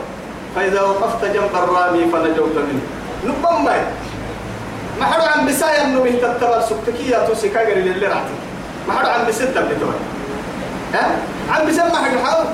فإذا 0.55 0.81
وقفت 0.81 1.25
جنب 1.25 1.49
الرامي 1.63 2.05
فنجوت 2.11 2.55
منه. 2.55 2.81
نبما 3.25 3.75
ما 4.99 5.05
حلو 5.05 5.23
عن 5.23 5.45
بسايا 5.47 5.83
انه 5.83 6.07
يتتبر 6.07 6.61
سكتكي 6.61 7.09
يا 7.09 7.27
توسي 7.27 7.49
كاغري 7.49 7.73
اللي 7.73 8.07
رعتي 8.07 8.33
ما 8.87 8.93
حلو 8.99 9.09
عن 9.09 9.27
بسنت 9.27 9.57
بتوي 9.57 9.93
ها؟ 10.93 11.15
عم 11.51 11.67
بسمع 11.67 11.85
حق 11.85 12.23
حاول 12.25 12.45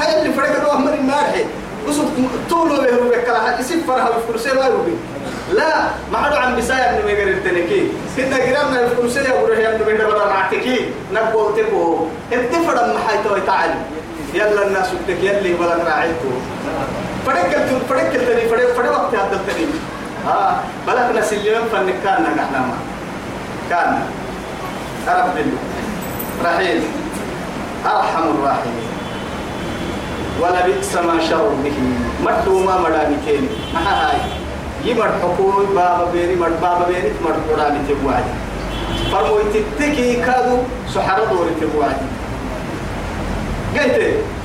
حي 0.00 0.18
اللي 0.18 0.32
فرق 0.32 0.64
روح 0.64 0.80
من 0.80 0.88
المارحي. 0.88 1.44
وصل 1.88 2.04
طولوا 2.50 2.76
به 2.84 3.06
وبكلا 3.06 3.60
يسيب 3.60 3.80
فرها 3.86 4.10
بفرسي 4.10 4.48
لا 4.48 4.66
يروبي 4.66 4.94
لا 5.54 5.74
ما 6.12 6.18
حدو 6.18 6.36
عن 6.36 6.56
بسايا 6.56 6.92
من 6.92 7.06
ميغر 7.06 7.28
التنكي 7.28 7.88
كنا 8.16 8.36
قرامنا 8.36 8.80
الفرسي 8.80 9.18
يا 9.18 9.42
بروح 9.42 9.58
يا 9.58 9.74
ابن 9.74 9.84
ميغر 9.92 10.28
معتكي. 10.28 10.90
نقول 11.14 11.56
تبو. 11.56 12.06
إنت 12.32 12.52
فرم 12.54 12.94
محايتو 12.96 13.46
تعال 13.46 13.74
يلا 14.34 14.66
الناس 14.66 14.88
تك 15.08 15.22
يلي 15.22 15.54
ولا 15.54 15.84
راعيتو 15.84 16.30
فرقت 17.26 17.68
فرقت 17.88 18.16
تاني 18.16 18.48
فرق 18.48 18.74
فرق 18.76 18.90
وقت 18.90 19.14
هذا 19.14 19.36
التاني 19.36 19.66
ها 20.26 20.60
بلغنا 20.86 21.22
سلم 21.22 21.64
فنكان 21.72 22.22
نحن 22.36 22.52
ما. 22.52 22.76
كان. 23.70 24.00
رب 25.06 25.36
رحيم. 26.44 26.82
أرحم 27.86 28.26
الراحمين. 28.34 28.88
ولا 30.40 30.66
بئس 30.66 30.96
ما 30.96 31.20
شروا 31.28 31.54
به. 31.64 31.78
مدوا 32.24 32.60
ما 32.66 32.74
مدانتين 32.78 33.48
ما 33.74 33.80
هاي. 33.80 34.20
يمر 34.84 35.10
حكومي 35.22 35.66
بابا 35.74 36.10
بيري 36.12 36.36
مر 36.36 36.48
بابا 36.62 36.86
بيري 36.86 37.10
مر 37.24 37.34
قراني 37.50 37.78
تبوعدي 37.88 38.34
فرمو 39.12 39.38
تتكي 39.50 40.22
كادو 40.22 40.56
سحر 40.94 41.24
دوري 41.30 41.50
تبوعدي 41.60 42.06
قلت 43.74 43.96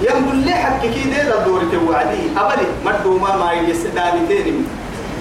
ينقل 0.01 0.35
لي 0.35 0.53
حكي 0.53 0.87
دير 0.87 1.29
دوري 1.45 1.65
تبوعدي 1.71 2.33
أبلي 2.37 2.67
مدوا 2.85 3.19
ما 3.19 3.35
ما 3.35 3.53
يس 3.53 3.85
دانتين 3.95 4.65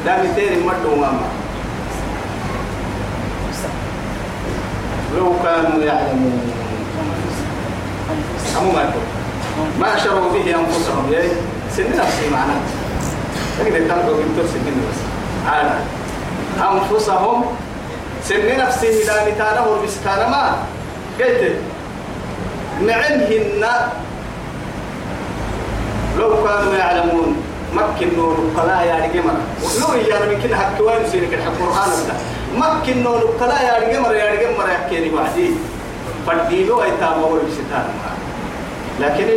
دانتين 0.07 0.67
مدوا 0.67 0.97
ما 0.97 1.11
ما 1.13 1.29
لو 5.17 5.33
كانوا 5.45 5.85
يعلمون 5.85 6.53
أمو 8.59 8.73
ما 8.73 8.81
يقول 8.81 9.07
ما 9.81 9.99
شروا 9.99 10.33
به 10.33 10.55
أنفسهم. 10.61 11.13
يعني 11.13 11.29
سن 11.77 11.97
نفسي 11.99 12.31
معنا. 12.33 12.55
تقدر 13.59 13.79
تنقل 13.89 14.15
بنت 14.15 14.47
سن 14.47 14.65
بس 14.65 14.99
عادة 15.47 15.79
أنفسهم 16.73 17.45
سن 18.25 18.59
نفسي 18.59 19.03
إذا 19.03 19.33
نتانه 19.33 19.67
بسكان 19.85 20.31
ما. 20.31 20.57
قلت 21.21 21.57
نعمهن 22.87 23.65
لو 26.19 26.45
كانوا 26.45 26.75
يعلمون. 26.75 27.37
مكن 27.73 28.17
نور 28.17 28.37
قلا 28.57 28.83
يا 28.83 28.97
رجمر 29.05 29.33
لو 29.81 29.95
يا 29.95 30.27
من 30.27 30.41
كنا 30.43 30.57
حق 30.57 30.81
وين 30.81 31.09
سيرك 31.13 31.35
الحق 31.35 31.53
قرآن 31.61 31.91
ده 32.09 32.15
مكن 32.57 33.03
نور 33.03 33.21
قلا 33.41 33.63
يا 33.63 33.75
رجمر 33.89 34.15
يا 34.15 34.33
رجمر 34.33 34.69
يا 34.69 34.89
كيني 34.91 35.15
وحدي 35.15 35.51
فديلو 36.27 36.83
ايتام 36.83 37.13
اول 37.23 37.39
بستان 37.39 37.89
لكن 39.01 39.29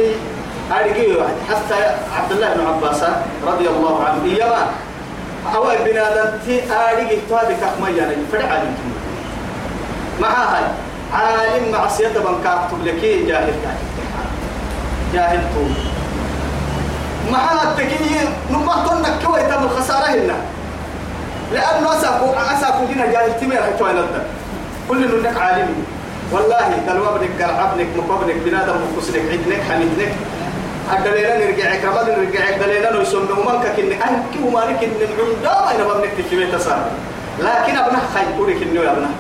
أرجع 0.71 1.25
حتى 1.49 1.75
عبد 2.17 2.31
الله 2.31 2.53
بن 2.53 2.67
عباس 2.67 3.03
رضي 3.47 3.67
الله 3.69 4.03
عنه 4.03 4.25
إيما 4.25 4.65
هو 5.55 5.75
بنادم 5.85 6.37
تي 6.45 6.63
أرجع 6.63 7.17
تابك 7.29 7.63
أحمد 7.63 7.95
يعني 7.95 8.15
فرع 8.31 8.45
عليك 8.45 8.77
مع 10.21 10.29
هاي. 10.29 10.63
عالم 11.13 11.71
معصية 11.71 12.07
من 12.07 12.41
كاكتب 12.43 12.85
لك 12.85 13.25
جاهل 13.27 13.53
جاهل 15.13 15.41
طول. 15.55 15.71
مع 17.31 17.63
التكيي 17.63 18.19
نما 18.51 18.87
تنك 18.89 19.25
كوي 19.25 19.39
تم 19.39 19.63
الخسارة 19.63 20.05
هنا. 20.05 20.35
لأنه 21.55 21.87
أساكو 21.97 22.25
أساكو 22.53 22.81
جينا 22.87 23.05
جاهل 23.11 23.39
تمير 23.39 23.61
حتى 23.63 23.83
يلدن 23.89 24.23
كل 24.89 25.23
نك 25.23 25.37
عالم 25.37 25.69
والله 26.31 26.67
دلوا 26.87 27.15
ابنك 27.15 27.41
قرعبنك 27.41 27.87
مقبنك 27.97 28.35
بنادم 28.45 28.75
مقصنك 28.83 29.21
عدنك 29.31 29.61
حميدنك 29.69 30.13
أدلينا 30.91 31.33
نرجع 31.45 31.75
كمان 31.75 32.05
نرجع 32.17 32.41
أدلينا 32.49 33.01
نسمى 33.01 33.31
ومنك 33.39 33.65
كن 33.77 33.91
أنك 34.07 34.33
ومالك 34.45 34.79
إن 34.83 34.99
العمدة 35.07 35.71
ينبغى 35.71 35.97
منك 36.01 36.13
تكمل 36.17 36.51
تسار. 36.51 36.85
لكن 37.39 37.77
أبنه 37.77 38.01
خير 38.13 38.27
كورك 38.37 38.59
إنه 38.61 38.81
يا 38.81 38.91
أبنه 38.91 39.11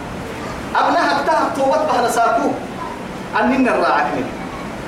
أبنه 0.75 0.99
حتى 1.09 1.35
توبت 1.55 1.83
بها 1.89 2.07
نساكو 2.07 2.49
أننا 3.39 3.75
الراعكني 3.75 4.23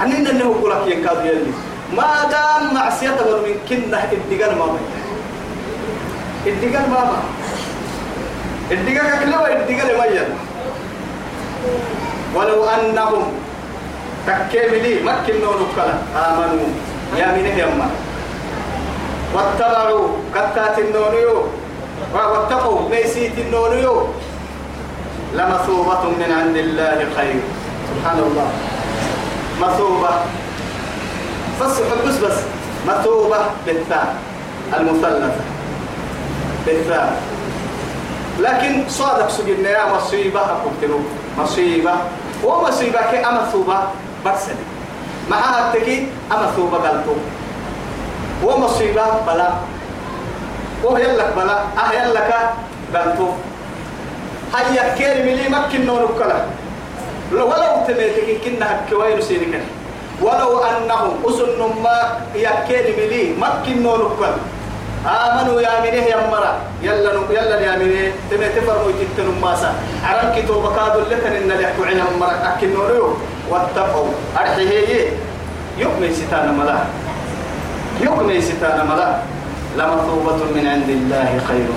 أننا 0.01 0.29
إنه 0.31 0.39
يقولك 0.39 0.81
ينكاد 0.87 1.25
يلي. 1.25 1.51
ما 1.97 2.11
دام 2.31 2.73
معصية 2.75 3.09
من 3.45 3.55
كنا 3.69 4.03
الدجال 4.11 4.57
ما 4.57 4.65
بين 4.65 4.85
الدجال 6.49 6.89
ما 6.89 7.01
بين 8.69 8.79
الدجال 8.79 9.05
كله 9.19 9.41
الدجال 9.55 9.97
ما 9.97 10.05
ين 10.05 10.29
ولو 12.35 12.65
أنهم 12.65 13.23
تكملي 14.27 14.93
مكن 15.03 15.35
نونكلا 15.41 15.95
آمنوا 16.15 16.67
يا 17.17 17.27
من 17.35 17.45
يما 17.59 17.89
واتبعوا 19.33 20.07
كتات 20.35 20.79
النونيو 20.79 21.43
واتقوا 22.13 22.89
ميسيت 22.89 23.37
النونيو 23.37 24.07
لمثوبة 25.33 26.03
من 26.19 26.29
عند 26.39 26.57
الله 26.57 26.97
خير 27.17 27.39
سبحان 27.89 28.19
الله 28.19 28.49
مثوبة 29.61 30.09
بس 31.61 31.75
بس 32.07 32.17
بس 32.17 32.37
مثوبة 32.87 33.37
بالثاء 33.65 34.15
المثلثة 34.77 35.56
بالثاء 36.67 37.21
لكن 38.39 38.89
صادق 38.89 39.29
سجلنا 39.29 39.69
يا 39.69 39.85
مصيبة 39.95 40.39
أقول 40.39 41.01
مصيبة. 41.37 41.93
ومصيبة 42.43 43.01
كأمثوبة 43.11 43.77
برسل 44.25 44.55
معها 45.29 45.73
التكي 45.73 46.07
أمثوبة 46.31 46.77
قلتو. 46.77 47.15
ومصيبة 48.45 49.05
بلا. 49.27 49.49
وهي 50.83 51.17
لك 51.17 51.33
بلا. 51.33 51.57
أهي 51.81 52.13
لك 52.13 52.29
قلتو. 52.93 53.29
هيا 54.55 54.95
كيري 54.95 55.23
ملي 55.23 55.49
مكن 55.49 55.85
نورك 55.85 56.09
كلا 56.19 56.39
ولو 57.33 57.73
تميتك 57.87 58.39
كنا 58.45 58.87
كوين 58.89 59.21
سينك 59.21 59.63
ولو 60.21 60.63
أنهم 60.63 61.13
أسن 61.25 61.59
ما 61.83 61.97
يكيري 62.35 62.91
ملي 62.95 63.23
مكن 63.35 63.83
نورك 63.83 64.11
كلا 64.19 64.39
آمنوا 65.05 65.61
يا 65.61 65.79
منيه 65.81 66.09
يا 66.09 66.27
مرا 66.31 66.53
يلا 66.81 67.11
يلا 67.29 67.59
يا 67.59 67.73
منيه 67.77 68.11
تمي 68.31 68.49
تفرموا 68.49 68.91
يتتنوا 69.01 69.37
ماسا. 69.41 69.73
عرم 70.03 70.27
كتو 70.35 70.59
بكادو 70.59 70.99
لكن 71.11 71.31
إن 71.31 71.51
اللي 71.51 71.63
يحكوا 71.63 71.85
عنا 71.85 72.03
مرا 72.19 72.35
أكن 72.49 72.73
نوريو 72.73 73.17
واتقوا. 73.49 74.09
أرحيه 74.37 75.09
يوم 75.77 76.01
ستانا 76.13 76.51
ملا. 76.51 76.77
يوم 78.01 78.41
ستانا 78.41 78.83
ملا. 78.83 79.09
لمثوبة 79.77 80.39
من 80.55 80.65
عند 80.67 80.89
الله 80.89 81.29
خير. 81.47 81.69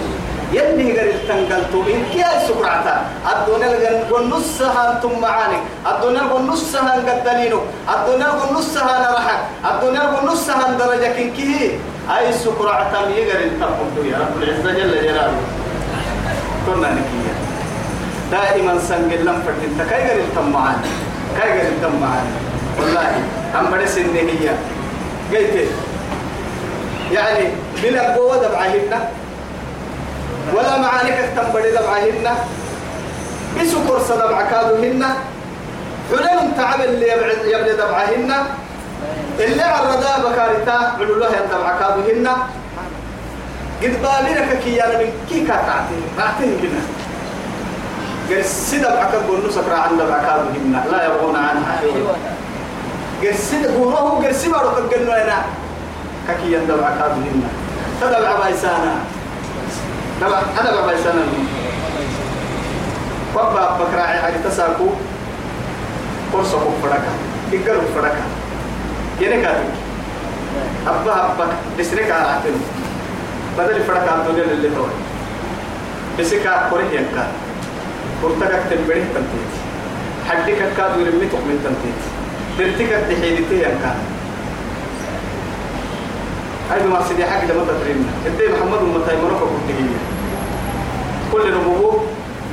يلي 0.52 0.98
قال 0.98 1.28
تنقلتو. 1.28 1.78
إن 1.86 2.02
كيا 2.12 2.48
سكرعتا 2.48 2.94
الدنيا 3.32 4.04
والنصها 4.10 4.92
أنتم 4.92 5.12
معاني. 5.20 5.58
الدنيا 5.86 6.22
والنصها 6.32 6.92
قدلينو 7.06 7.60
الدنيا 7.94 8.30
والنصها 8.38 8.94
نرحك. 9.04 9.40
الدنيا 9.70 10.04
والنصها 10.12 10.64
درجة 10.80 11.08
كنكيه 11.16 11.78
أي 12.18 12.32
سكرعتا 12.32 13.00
يقال 13.16 13.60
تنقلتو 13.60 14.02
يا 14.12 14.18
رب 14.18 14.42
العزة 14.42 14.70
جل 14.72 15.02
جلاله. 15.02 15.40
كنا 16.66 16.90
نكيا 16.90 17.34
دائما 18.30 18.78
سنقل 18.78 19.24
لم 19.26 19.42
قال 20.08 20.34
تم 20.36 20.50
معاني 20.52 20.90
كاي 21.38 21.50
قال 21.60 21.82
تم 21.82 22.00
معاني 22.00 22.30
والله 22.80 23.10
أم 23.58 23.66
بدس 23.70 23.98
النهية 23.98 24.54
قلت 25.32 25.68
يعني 27.12 27.44
بلا 27.82 28.14
قوة 28.14 28.36
دبعهن 28.36 28.92
ولا 30.54 30.78
معانيك 30.78 31.18
تنبري 31.36 31.70
دبعهن 31.70 32.26
بسو 33.60 33.78
كرس 33.88 34.12
دبعكادهن 34.12 35.02
حلم 36.10 36.52
تعب 36.56 36.80
اللي 36.80 37.08
يبني 37.52 37.72
دبعهن 37.72 38.30
اللي 39.40 39.62
عرضا 39.62 40.18
بكارتا 40.30 40.78
علوها 41.00 41.40
دبعكادهن 41.52 42.28
قد 43.82 43.94
بالينك 44.02 44.58
كيانا 44.64 44.98
من 44.98 45.10
كي 45.28 45.40
كاتعتي 45.46 45.96
رعتين 46.18 46.58
هنا. 46.62 46.82
قرسي 48.30 48.78
دبعك 48.78 49.14
قلنا 49.28 49.50
سكرا 49.50 49.76
عن 49.76 49.96
دبعكادهن 49.98 50.84
لا 50.92 51.06
يبغون 51.06 51.36
عنها 51.36 51.80
قرسي 53.22 53.66
قوله 53.66 53.96
قرسي 53.96 54.48
بارك 54.48 54.94
قلنا 54.94 55.24
هنا 55.24 55.38
ككيان 56.28 56.66
دبعكادهن 56.66 57.42
تدبع 58.00 58.32
بايسانا 58.40 58.94
دبع 60.20 60.38
أنا 60.60 60.80
بايسانا 60.86 61.22
وابا 63.34 63.78
بكراعي 63.78 64.18
حاجة 64.20 64.36
تساكو. 64.44 64.86
قرصة 66.32 66.58
فرقة 66.82 67.12
إقلوا 67.52 67.82
فرقة 67.94 68.22
يعني 69.20 69.42
كاتب 69.42 69.64
أبا 70.86 71.12
أبا 71.12 71.46
بسرك 71.78 72.10
على 72.10 72.28
عتن 72.28 72.56
بدل 73.58 73.82
فرقة 73.84 74.14
الدنيا 74.14 74.44
اللي 74.44 74.68
هو. 74.68 74.84
بسكا 76.18 76.68
كوري 76.70 76.84
ينكا 76.84 77.26
قرطك 78.22 78.60
تنبريه 78.70 79.04
تنتيت. 79.14 79.52
حدك 80.28 80.60
كادو 80.76 81.00
يرميتك 81.00 81.34
من 81.48 81.56
تنتيت. 81.64 82.00
ترتك 82.58 82.90
تحيدتي 83.10 83.54
ينكا 83.54 83.94
هاي 86.70 86.86
ما 86.86 87.02
سيدي 87.08 87.24
حق 87.24 87.44
لما 87.44 87.64
تدرينا 87.68 88.10
انت 88.26 88.40
محمد 88.54 88.82
ومتى 88.82 89.14
يمرك 89.14 89.42
وكنت 89.42 89.70
كل 91.32 91.54
نبوه 91.54 92.04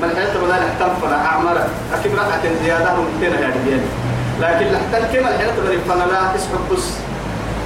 من 0.01 0.09
حيث 0.15 0.37
بدل 0.37 0.51
احتم 0.51 0.89
فلا 1.01 1.25
أعمر 1.25 1.57
أكيد 1.93 2.15
راحة 2.15 2.41
زيادة 2.63 2.95
ممكن 2.95 3.31
يا 3.33 3.49
رجال 3.55 3.81
لكن 4.41 4.65
لحتى 4.65 5.17
كما 5.17 5.29
الحين 5.29 5.81
فلا 5.89 6.05
لا 6.05 6.21
تسحب 6.35 6.59
بس 6.71 6.85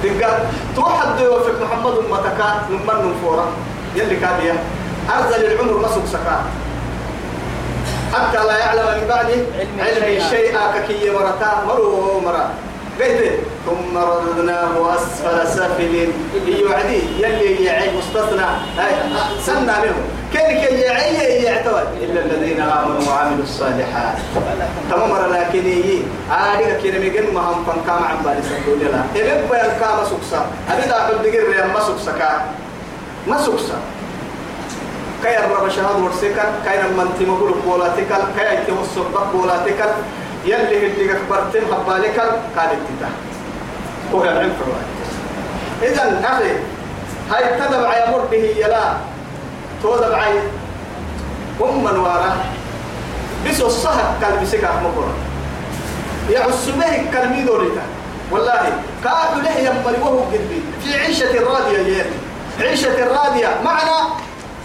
دقة 0.04 0.38
توحد 0.76 1.20
يوفق 1.20 1.62
محمد 1.62 1.94
ومتك 1.94 2.40
نمر 2.70 3.12
نفورا 3.12 3.46
يلي 3.96 4.16
كادية 4.16 4.54
أرزل 5.16 5.44
العمر 5.52 5.78
ما 5.78 5.88
سكسكا 5.88 6.44
حتى 8.14 8.46
لا 8.46 8.58
يعلم 8.58 8.86
من 9.00 9.08
بعد 9.08 9.46
علم 9.78 10.20
شيئا. 10.30 10.60
ككي 10.74 11.10
مرتا 11.10 11.64
مرو 11.66 12.20
مرا. 12.20 12.50
قلت 13.00 13.38
ثم 13.66 13.98
رددناه 13.98 14.96
أسفل 14.96 15.48
سافلين 15.48 16.12
يعدي 16.46 17.00
يلي 17.18 17.64
يعي 17.64 17.90
مستثنى. 17.96 18.46
سنة 19.46 19.74
منهم 19.82 20.04
كان 20.34 20.60
كي 20.60 20.74
يعي 20.80 21.42
يعتوى. 21.42 21.82
إلا 22.02 22.20
الذين 22.20 22.60
آمنوا 22.60 23.08
وعملوا 23.08 23.42
الصالحات. 23.42 24.16
تمام 24.90 25.32
لكن 25.32 25.66
يي 25.66 26.02
آديك 26.30 26.76
كي 26.82 26.90
نمجن 26.90 27.34
ما 27.34 27.40
هم 27.40 27.64
فن 27.64 27.80
كام 27.86 28.04
عم 28.04 28.18
بالي 28.24 28.42
سنقول 28.42 28.78
لا 28.92 29.00
إبن 29.16 29.48
بيان 29.50 29.72
كام 29.80 29.98
سكسا. 30.04 30.46
أبي 30.70 30.82
داخل 30.88 31.18
دقير 31.22 31.48
ريان 31.50 31.68
ما 31.72 31.80
سكسا 31.80 32.12
كا. 32.18 32.30
ما 33.26 33.36
الرب 35.24 35.68
شهاد 35.68 36.00
ورسكا 36.00 36.44
كي 36.64 36.76
نمن 36.82 37.08
تمقول 37.18 37.54
بولاتكا 37.66 38.16
كي 38.36 38.54
يتوسط 38.54 39.06
بولاتكا 39.32 39.86
يلي 40.44 40.86
هديك 40.86 41.16
برتم 41.30 41.64
حبالك 41.74 42.18
قال 42.56 42.70
اتتا 42.76 43.10
هو 44.14 44.22
العلم 44.24 44.52
إذا 45.82 46.20
أخي 46.24 46.52
هاي 47.30 47.60
تدبع 47.60 47.96
يا 47.96 48.10
مر 48.10 48.24
به 48.30 48.54
يلا 48.56 48.94
تودبع 49.82 50.26
أم 51.60 51.84
وارا 51.84 52.36
بس 53.48 53.60
الصهر 53.60 54.14
قال 54.22 54.36
بسكا 54.42 54.68
مقرا 54.68 55.12
يا 56.30 56.40
عسبه 56.40 57.10
كلمي 57.12 57.42
دوريتا 57.42 57.82
والله 58.30 58.62
كاد 59.04 59.44
له 59.44 59.58
يمر 59.58 60.00
وهو 60.02 60.18
قلبي. 60.18 60.62
في 60.84 60.94
عيشة 60.94 61.40
راضية 61.40 61.78
يا 61.78 62.04
عيشة 62.60 63.08
راضية. 63.08 63.48
معنى 63.64 64.14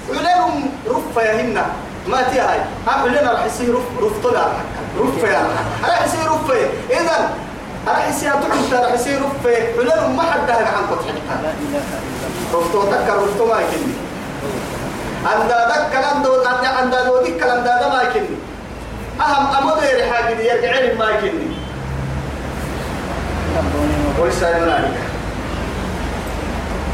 علم 0.10 0.70
رفة 0.88 1.22
يهن 1.22 1.64
ما 2.08 2.22
تي 2.22 2.40
هاي. 2.40 2.60
علم 2.88 3.30
راح 3.30 3.46
يصير 3.46 3.76
رف 3.76 4.04
رف 4.04 4.24
طلع 4.24 4.48
رفة 5.00 5.28
يا 5.28 5.48
راح 5.84 6.06
يصير 6.06 6.32
رفة. 6.32 6.56
إذا 6.90 7.30
يصير 8.10 8.32
تحت 8.32 8.74
راح 8.74 8.94
يصير 8.94 9.20
رفة 9.22 9.56
علم 9.80 10.16
ما 10.18 10.24
حد 10.24 10.50
هذا 10.50 10.68
عن 10.78 10.84
فتحتها 10.90 11.54
رفتو 12.54 12.82
تذكر 12.84 13.16
رفتو 13.24 13.46
ما 13.46 13.60
يكني. 13.62 13.94
عند 15.26 15.52
ذكر 15.52 16.04
عند 16.06 16.28
عند 16.46 16.66
عند 16.66 16.96
ذكر 17.26 17.50
عند 17.52 17.68
هذا 17.68 17.88
ما 17.94 18.02
يكني. 18.02 18.36
أهم 19.22 19.46
أمودير 19.58 20.14
حاجة 20.14 20.34
دي 20.34 20.44
يرجعين 20.48 20.98
ما 20.98 21.10
يكني. 21.10 21.48
ولسه 24.20 24.58
يمنعك 24.58 24.98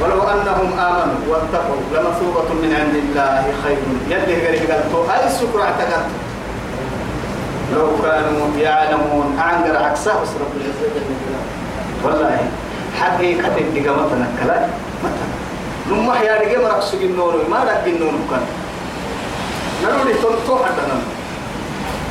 ولو 0.02 0.22
أنهم 0.22 0.80
آمنوا 0.80 1.22
واتقوا 1.28 1.76
لمثوبة 1.94 2.50
من 2.54 2.76
عند 2.80 2.96
الله 2.96 3.54
خير. 3.64 3.78
يلي 4.10 4.48
قريب 4.48 4.72
قلتو 4.72 5.04
هاي 5.04 5.28
السكر 5.28 5.62
اعتقدت 5.62 6.06
لو 7.76 7.88
كانوا 8.04 8.48
يعلمون 8.58 9.38
أعنقر 9.40 9.84
عكسه 9.84 10.22
بس 10.22 10.30
رب 10.30 10.54
العزة 10.58 11.06
والله 12.04 12.38
حقيقة 13.02 13.58
الدقامة 13.58 14.16
نكلا 14.16 14.68
متى 15.04 15.26
نمح 15.92 16.22
يا 16.22 16.40
رجال 16.42 16.64
مرق 16.64 16.80
سجن 16.80 17.16
نور 17.16 17.34
ما 17.50 17.64
رق 17.64 17.84
النور 17.88 18.14
كان. 18.30 18.46
نقول 19.84 20.14
تنتو 20.14 20.56
حتى 20.64 20.82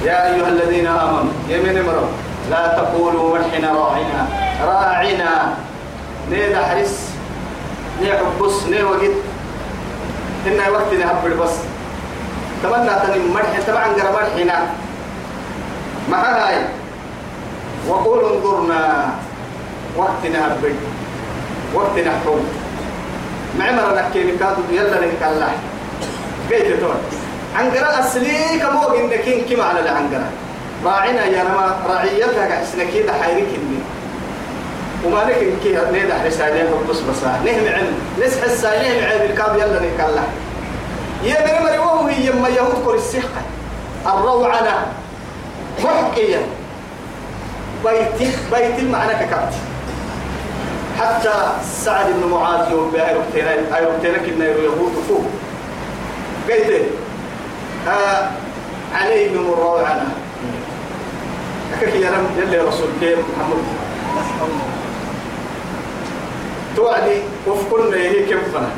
يا 0.04 0.34
أيها 0.34 0.48
الذين 0.48 0.86
آمنوا 0.86 1.32
يمين 1.48 1.82
مروا 1.82 2.08
لا 2.50 2.66
تقولوا 2.78 3.38
مرحنا 3.38 3.72
راعنا 3.72 4.26
راعنا 4.66 5.54
نيدا 6.30 6.66
حرس 6.66 7.10
نيحب 8.02 8.38
بص 8.40 8.62
ني 8.66 8.82
وقت. 8.82 9.14
إن 10.46 10.58
وقت 10.72 10.92
نهبل 10.94 11.34
بس 11.36 11.54
تمنى 12.62 12.90
تنم 13.06 13.32
مرح 13.34 13.60
طبعا 13.68 13.84
قرا 13.84 14.10
مرحنا 14.12 14.66
مع 16.10 16.18
هاي 16.18 16.56
وقولوا 17.88 18.36
انظرنا 18.36 19.10
وقت 19.96 20.26
نهبل 20.32 20.74
وقت 21.74 21.98
نحكم 21.98 22.40
معمر 23.58 23.94
نحكي 23.94 24.24
مكادو 24.24 24.62
يلا 24.70 25.06
نكالله 25.06 25.52
قيت 26.50 26.80
تون. 26.80 26.94
عنقرا 27.56 28.00
أصلي 28.00 28.58
كمو 28.60 28.94
إنك 28.94 29.44
كما 29.50 29.64
على 29.64 29.80
العنقرا 29.80 30.30
راعنا 30.84 31.24
يا 31.24 31.42
نما 31.42 31.76
رعيتها 31.88 32.48
كحسنا 32.48 32.84
كده 32.84 33.12
حيرك 33.12 33.48
إني. 33.48 33.78
وما 35.04 35.18
لك 35.18 35.36
إن 35.36 35.56
كي 35.62 35.78
نيدا 35.92 36.22
رسالة 36.26 36.70
بس 36.90 36.96
بس 36.96 37.24
نهم 37.24 37.74
علم 37.74 37.94
ليس 38.18 38.40
حسا 38.40 38.82
نهم 38.82 39.04
علم 39.04 39.30
الكاب 39.30 39.56
يلا 39.56 39.80
نكالله 39.94 40.24
يا 41.24 41.40
من 41.46 41.64
مري 41.64 41.78
وهو 41.78 42.06
هي 42.06 42.32
ما 42.32 42.48
يهود 42.48 42.84
كل 42.86 42.94
السحقة. 42.94 43.42
الروعنة 44.06 44.86
محكية 45.84 46.46
بيت 47.84 48.28
بيت 48.52 48.78
المعنى 48.78 49.12
ككبت. 49.12 49.54
حتى 50.98 51.32
سعد 51.84 52.06
بن 52.06 52.30
معاذ 52.30 52.70
يوم 52.70 52.90
بأيروبتين 52.90 53.46
أيروبتين 53.74 54.14
كنا 54.26 54.44
يهود 54.44 54.92
فوق. 55.08 55.24
قيت 56.48 56.82
آه 57.88 58.30
عليهم 58.94 59.52
الروعنة 59.52 60.08
أكاك 61.78 61.94
يا 61.94 62.10
رب 62.10 62.38
يلي 62.38 62.58
رسول 62.58 62.88
كيف 63.00 63.18
محمد؟ 63.18 63.62
توعدي 66.76 67.22
وفقنا 67.46 67.96
هي 67.96 68.26
كيف 68.26 68.48
فنا. 68.54 68.70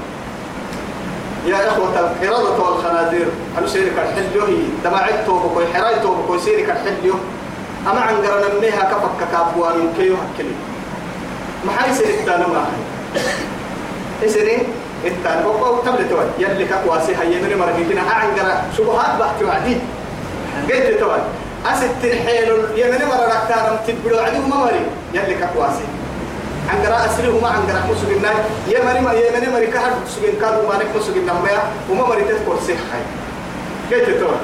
يا 1.46 1.68
إخوة 1.68 2.00
القردة 2.00 2.62
والخنازير 2.62 3.26
أنا 3.58 3.66
سيرك 3.66 3.92
الحليو 3.98 4.44
هي 4.44 4.62
دمعت 4.84 5.26
توبك 5.26 5.56
وحراي 5.56 6.00
توبك 6.00 6.30
وسيرك 6.30 6.70
الحليو 6.70 7.14
أما 7.90 8.00
عن 8.00 8.14
قرن 8.14 8.60
منها 8.62 8.84
كفك 8.90 9.28
كابوان 9.32 9.92
كيو 9.96 10.14
هكلي 10.14 10.54
ما 11.66 11.72
حي 11.72 11.94
سيرك 11.94 12.24
تانا 12.26 12.46
ما 12.46 12.66
هي 14.22 14.28
سيرين 14.28 14.62
التان 15.04 15.46
وقو 15.46 15.82
تبل 15.82 16.08
توي. 16.08 16.24
يلي 16.38 16.66
كواسي 16.84 17.12
هي 17.16 17.42
من 17.42 17.58
مرقيتنا 17.58 18.00
عن 18.00 18.28
قرن 18.38 18.62
شبهات 18.78 19.20
بحث 19.20 19.42
وعدي. 19.42 19.76
قلت 20.68 21.00
توي. 21.00 21.20
أست 21.66 22.04
الحيل 22.04 22.48
يمن 22.76 23.04
مرة 23.08 23.24
ركتارم 23.34 23.76
تبلو 23.86 24.18
عليهم 24.18 24.50
مري 24.50 24.86
يلي 25.14 25.36
كواسي 25.54 25.84
عنقرا 26.68 27.06
أسره 27.06 27.40
ما 27.42 27.48
عنقرا 27.48 27.80
مسوق 27.90 28.10
الناي 28.16 28.34
يمن 28.68 29.04
ما 29.04 29.12
يمن 29.12 29.52
مري 29.52 29.66
كهر 29.66 29.92
مسوق 30.06 30.24
كانوا 30.40 30.68
ما 30.68 30.76
نك 30.78 30.96
مسوق 30.96 31.16
النمية 31.16 31.62
وما 31.90 32.06
مري 32.08 32.22
تذكر 32.24 32.52
هاي 32.92 33.02
قلت 33.90 34.20
توي 34.20 34.36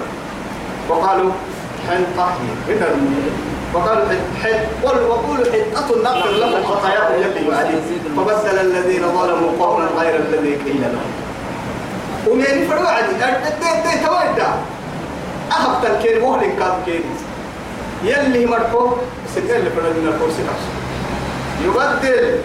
وقالوا 0.89 1.33
حنطة 1.89 2.33
وقالوا 3.75 4.05
حد 4.43 4.61
قل 4.85 5.03
وقولوا 5.03 5.45
حدة 5.45 6.03
نغفر 6.03 6.31
لهم 6.31 6.65
خطاياهم 6.67 7.15
يلي 7.23 7.49
يعدي 7.49 7.77
فبدل 8.17 8.59
الذين 8.61 9.03
ظلموا 9.03 9.51
قولا 9.67 9.87
غير 9.99 10.17
الذي 10.17 10.55
قيل 10.55 10.81
لهم 10.83 11.11
ومن 12.29 12.69
فروا 12.71 12.89
عدي 12.89 13.13
دي 13.13 14.07
تويدا 14.07 14.49
أهب 15.53 15.85
تنكير 15.85 16.23
مهلك 16.23 16.59
كاد 16.59 16.73
كير 16.87 17.03
يلي 18.05 18.47
مرحو 18.47 18.91
ستين 19.33 19.47
فرنا 19.77 19.89
من 19.89 20.13
الكرسي 20.15 20.43
نفسه 20.43 20.80
يبدل. 21.65 22.39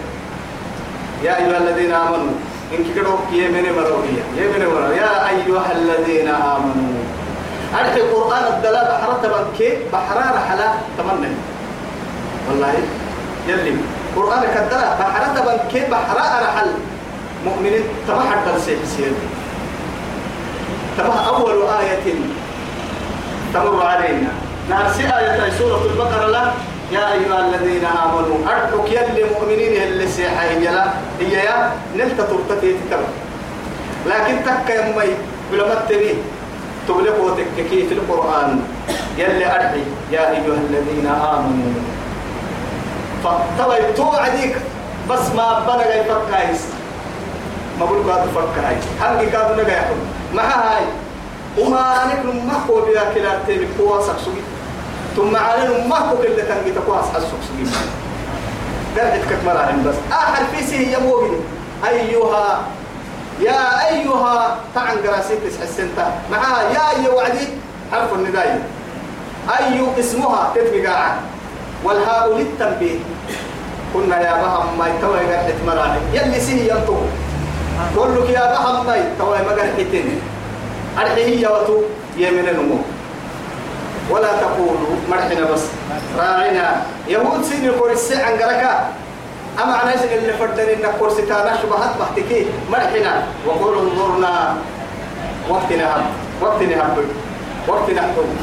يا 1.24 1.36
أيها 1.38 1.58
الذين 1.58 1.92
آمنوا 1.92 2.34
إن 2.72 2.84
كدوا 2.96 3.18
يمن 3.32 3.64
مروية 3.76 4.22
يمن 4.36 4.66
مروية 4.66 4.96
يا 4.96 5.28
أيها 5.28 5.72
الذين 5.72 6.28
آمنوا 6.28 7.02
أرحي 7.74 8.00
القرآن 8.00 8.44
الدلاء 8.56 8.84
بحرة 8.92 9.22
بنكي 9.34 9.78
بحرارة 9.92 10.38
حلا 10.48 10.68
تمنى 10.98 11.28
والله 12.48 12.74
يلي. 13.48 13.76
قرآن 14.16 14.42
كدلاء 14.54 14.96
بحرة 15.00 15.34
بنكي 15.46 15.80
بحرارة 15.90 16.46
حل 16.56 16.70
مؤمنين 17.44 17.82
تمحر 18.08 18.36
تنسيح 18.46 18.78
سير 18.96 19.12
تمح 20.98 21.26
أول 21.26 21.62
آية 21.80 22.14
تمر 23.54 23.86
علينا. 23.86 24.28
نرسي 24.70 25.02
آية 25.02 25.50
سورة 25.58 25.82
البقرة 25.92 26.26
لا؟ 26.26 26.52
يا 26.92 27.12
أيها 27.12 27.48
الذين 27.48 27.84
آمنوا 27.84 28.38
أرحك 28.46 28.92
يلي 28.92 29.24
مؤمنين 29.34 29.82
اللي 29.82 30.08
سيحة 30.08 30.42
هي 30.42 30.64
لا 30.64 30.86
هي 31.20 31.32
يا 31.32 31.72
نلت 31.96 32.20
ترتتي 32.20 32.72
تتبع 32.72 33.08
لكن 34.06 34.34
تكا 34.44 34.74
يمي 34.74 35.14
بلما 35.52 35.74
تبيه 35.88 36.14
تغلق 36.88 37.20
وتككي 37.24 37.86
في 37.88 37.94
القرآن. 37.94 38.60
يلي 39.18 39.46
أرحي 39.46 39.82
يا 40.12 40.30
أيها 40.30 40.58
الذين 40.70 41.06
آمنوا. 41.06 41.82
فطبعا 43.24 43.78
توعديك 43.96 44.56
بس 45.10 45.24
ما 45.36 45.58
بلغ 45.66 45.90
يفكايس 45.96 46.62
ما 47.80 47.84
بقول 47.84 48.10
قاد 48.10 48.28
فكاي 48.28 48.76
هل 49.00 49.36
قاد 49.36 49.60
نجا 49.60 49.72
يحكم 49.72 49.98
ما 50.34 50.42
هاي. 50.42 50.84
وما 51.58 52.04
نكن 52.06 52.46
ما 52.46 52.56
هو 52.70 52.80
بيا 52.80 53.02
كلا 53.14 53.38
تبي 53.48 53.68
قوة 53.78 54.02
سكسوي 54.02 54.40
ثم 55.16 55.36
علينا 55.36 55.86
ما 55.86 55.98
هو 55.98 56.16
كلا 56.16 56.44
تنجي 56.44 56.72
تقوى 56.76 57.02
سكسوي 57.12 57.66
درجة 58.96 59.22
كتمرة 59.30 59.74
بس. 59.86 59.94
آخر 60.12 60.44
في 60.52 60.66
سيه 60.66 60.96
يموغني 60.96 61.36
أيها 61.88 62.60
يا 63.40 63.88
أيها 63.88 64.56
تعن 64.74 64.96
قراسيت 64.98 65.38
السنتا 65.62 66.12
معها 66.30 66.62
يا 66.62 66.82
أي 66.90 67.08
وعدي 67.08 67.48
حرف 67.92 68.12
النداء. 68.12 68.62
أي 69.58 69.80
اسمها 70.00 70.52
تتبقى 70.54 71.12
والهاء 71.84 72.36
للتنبيه. 72.38 72.98
كنا 73.94 74.20
يا 74.20 74.34
بهم 74.42 74.78
ما 74.78 74.86
يتوى 74.88 75.18
قرحة 75.18 75.58
مراني. 75.66 76.00
يلي 76.12 76.40
سيه 76.40 76.72
ينطق 76.72 77.02
قول 77.96 78.08
لك 78.16 78.30
يا 78.30 78.52
بهم 78.52 78.86
ما 78.86 78.96
يتوى 78.96 79.38
مقرحتين 79.48 80.20
أرحيه 80.98 81.48
وتو. 81.48 81.82
يمن 82.16 82.48
النمو 82.48 82.78
ولا 84.10 84.28
تقولوا 84.40 84.96
مرحنا 85.10 85.44
بس. 85.52 85.62
راعنا 86.18 86.82
يهود 87.08 87.44
سيني 87.44 87.68
قرسي 87.68 88.16
عن 88.22 88.32
قركا 88.32 88.88
أما 89.62 89.82
أنا 89.82 89.92
إيش 89.92 90.00
اللي 90.02 90.32
فردني 90.32 90.74
إنك 90.74 90.94
كرسي 91.00 91.22
تانا 91.22 91.56
شبهات 91.62 91.90
بحتكي. 92.00 92.46
مرحنا. 92.72 93.22
وقولوا 93.46 93.82
انظرنا. 93.82 94.54
وقتنا 95.50 95.96
هم 95.96 96.04
وقتنا 96.42 96.82
هم 96.82 96.96
وقتنا 97.68 98.00
هم 98.02 98.36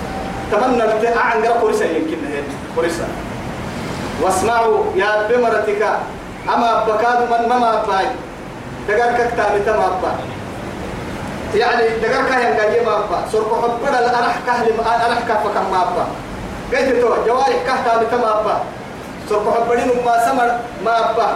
تمنى 0.52 1.08
عن 1.08 1.46
قرا 1.46 1.62
كرسي 1.62 1.86
يمكن 1.86 2.18
كرسي 2.76 3.04
واسمعوا 4.22 4.84
يا 4.96 5.28
بمرتك 5.28 5.84
أما 6.54 6.84
بكاد 6.88 7.20
من 7.32 7.50
ما 7.50 7.84
باي 7.88 8.06
دقار 8.88 9.12
كتابي 9.14 9.60
تما 9.66 9.88
باي 10.02 10.16
يعني 11.56 11.84
دقار 12.04 12.24
كاين 12.30 12.54
قال 12.58 12.86
ما 12.86 12.96
با 13.12 13.20
سرق 13.32 13.52
حبنا 13.64 14.00
الأرح 14.00 14.36
كهل 14.48 14.68
أرح 14.80 15.20
كهف 15.28 15.44
كم 15.56 15.72
ما 15.72 15.84
با 15.96 16.06
قلت 16.72 17.02
تو 17.02 17.10
جوارح 17.28 17.60
كهتا 17.68 18.04
تما 18.12 18.42
با 18.46 18.56
سرق 19.30 19.46
حبنا 19.58 19.86
ما 20.06 20.16
سمر 20.26 20.50
ما 20.86 21.14
با 21.18 21.28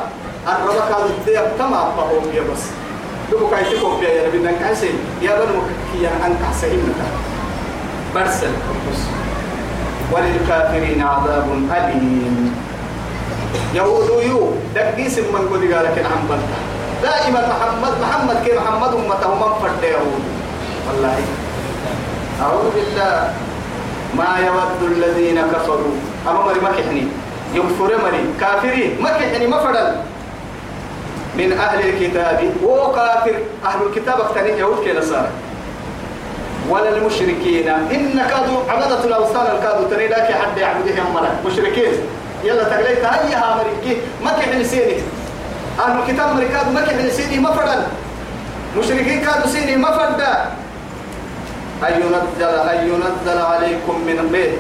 الربا 0.47 0.84
كان 0.89 1.05
الدياب 1.20 1.51
تما 1.59 1.93
با 1.97 2.03
هو 2.03 2.32
يا 2.34 2.41
بس 2.41 2.63
دو 3.32 3.47
كاي 3.49 3.63
تكو 3.63 3.97
بيا 3.99 4.09
يا 4.09 4.30
بنن 4.30 4.55
كاسي 4.59 4.89
يا 5.22 5.36
بنو 5.36 5.61
كي 5.93 6.07
أن 6.07 6.36
كاسين 6.41 6.80
متا 6.80 7.07
برسل 8.15 8.51
بس 8.91 9.01
وللكافرين 10.11 11.01
عذاب 11.01 11.47
أليم 11.72 12.55
يهود 13.76 14.24
يو 14.24 14.51
دقيس 14.76 15.18
من 15.20 15.49
قد 15.51 15.74
قال 15.74 15.86
لكن 15.86 16.05
عم 16.05 16.28
بلتا 16.30 16.76
دائما 17.03 17.41
محمد 17.47 17.93
محمد 18.01 18.37
كي 18.45 18.57
محمد 18.57 18.93
أمته 18.93 19.35
من 19.35 19.51
فرد 19.61 19.83
يهود 19.83 20.23
والله. 20.87 21.17
أعوذ 22.41 22.67
بالله. 22.75 23.33
ما 24.17 24.29
يود 24.45 24.81
الذين 24.91 25.41
كفروا. 25.53 25.95
أما 26.27 26.41
مري 26.41 26.59
مكحني 26.59 27.07
يكفر 27.53 27.91
مري. 28.03 28.23
كافرين 28.41 28.97
مكحني 29.01 29.47
مفرد 29.47 29.95
من 31.37 31.49
أهل 31.53 31.79
الكتاب. 31.89 32.39
وكافر 32.63 33.35
أهل 33.65 33.79
الكتاب 33.87 34.21
اختنين 34.21 34.57
يهود 34.57 34.83
كي 34.83 34.93
نصارى. 34.93 35.29
ولا 36.69 36.89
المشركين. 36.97 37.69
إن 37.69 38.21
كادوا 38.29 38.59
عبدة 38.69 39.03
الأوثان 39.03 39.45
الكادوا 39.55 39.89
تريدك 39.89 40.27
حد 40.41 40.57
يعبدهم 40.57 41.13
مرة. 41.13 41.35
مشركين. 41.45 41.93
يلا 42.43 42.63
تقليت. 42.63 43.05
هيا 43.05 43.55
مريكي. 43.57 44.01
ما 44.25 44.31
كحن 44.31 44.63
سيني. 44.63 45.01
أهل 45.80 45.99
الكتاب 45.99 46.36
مريكاد 46.36 46.71
ما 46.73 46.82
كحن 46.82 47.09
سيني 47.09 47.39
مفردا. 47.39 47.88
مشركين 48.80 49.21
كادوا 49.21 49.47
سيني 49.47 49.78
مفردا. 49.78 50.34
أن 51.84 51.93
ينزل 52.01 52.53
أن 52.73 52.80
ينزل 52.89 53.41
عليكم 53.41 53.95
من 54.07 54.30
بيت 54.32 54.57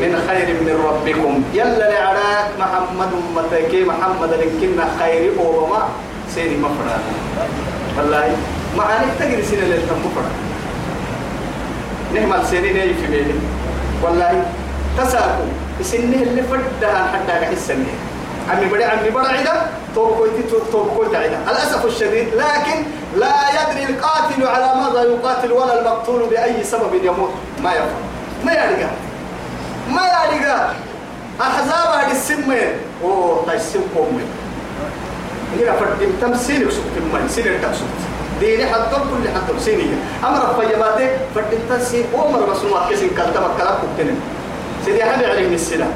من 0.00 0.12
خير 0.28 0.48
من 0.66 0.74
ربكم. 0.88 1.42
يلا 1.54 1.90
لعراك 1.90 2.48
محمد 2.60 3.12
متكي 3.36 3.84
محمد 3.84 4.30
لكنا 4.32 4.84
خير 4.98 5.32
أوبما 5.38 5.88
سيني 6.34 6.56
مفردا. 6.56 6.98
والله 7.98 8.36
معاني 8.76 9.06
تجري 9.20 9.42
سنة 9.42 9.64
للتمفردا 9.64 10.34
نعم 12.14 12.40
السنين 12.40 12.94
في 13.00 13.06
بيني 13.10 13.38
والله 14.02 14.44
تساكم. 14.98 15.48
سنة 15.82 16.22
اللي 16.22 16.42
فدها 16.42 17.06
حتى 17.12 17.32
كحسنه 17.40 17.94
عمي 18.50 18.66
بدي 18.66 18.84
عمي 18.84 19.10
بدي 19.10 19.26
عدا 19.28 19.66
توكويتي 19.94 20.42
توكويتي 20.72 21.16
عدا 21.16 21.38
الأسف 21.50 21.84
الشديد 21.86 22.28
لكن 22.34 22.82
لا 23.16 23.32
يدري 23.50 23.84
القاتل 23.94 24.46
على 24.46 24.80
ماذا 24.80 25.02
يقاتل 25.02 25.52
ولا 25.52 25.80
المقتول 25.80 26.26
بأي 26.30 26.64
سبب 26.64 26.94
يموت. 27.02 27.30
ما 27.62 27.72
يفهم. 27.72 28.04
ما 28.44 28.52
يرجع 28.52 28.88
ما 29.90 30.02
يرجع 30.02 30.68
أحزاب 31.40 31.88
هذه 31.98 32.12
السمة 32.12 32.56
أوه 33.04 33.44
تيسم 33.52 33.80
قومي. 33.96 34.22
هنا 35.60 35.72
فردم 35.72 36.10
تمثيل 36.20 36.66
وسكت 36.68 36.94
الماء 36.96 37.26
سير 37.28 37.58
تمسك 37.62 37.84
ديني 38.40 38.66
حتى 38.66 38.96
كل 38.96 39.28
حتى 39.28 39.60
سينية 39.64 39.94
أمر 40.24 40.54
فيماتي 40.60 41.08
فردم 41.34 41.58
تمثيل 41.68 42.04
أمر 42.14 42.48
رسول 42.48 42.66
الله 42.66 42.90
كسين 42.90 43.08
كلتمك 43.08 43.50
كلام 43.58 43.74
كتنم 43.96 44.20
سيدي 44.84 45.04
حبي 45.04 45.26
عليه 45.26 45.54
السلام 45.54 45.90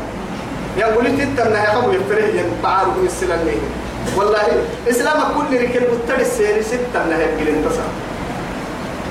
يقول 0.79 1.05
لي 1.05 1.11
تتنا 1.27 1.65
يا 1.65 1.79
أبو 1.79 1.91
يفتريه 1.93 2.41
ينبعارو 2.41 2.91
من 2.91 3.07
السلام 3.07 3.39
ليه؟ 3.45 3.61
والله 4.17 4.43
إسلام 4.91 5.17
كل 5.37 5.63
ركب 5.63 5.83
بتر 5.83 6.21
السير 6.21 6.63
ستة 6.63 6.99
من 7.07 7.13
هيك 7.13 7.49
الانتصار 7.49 7.91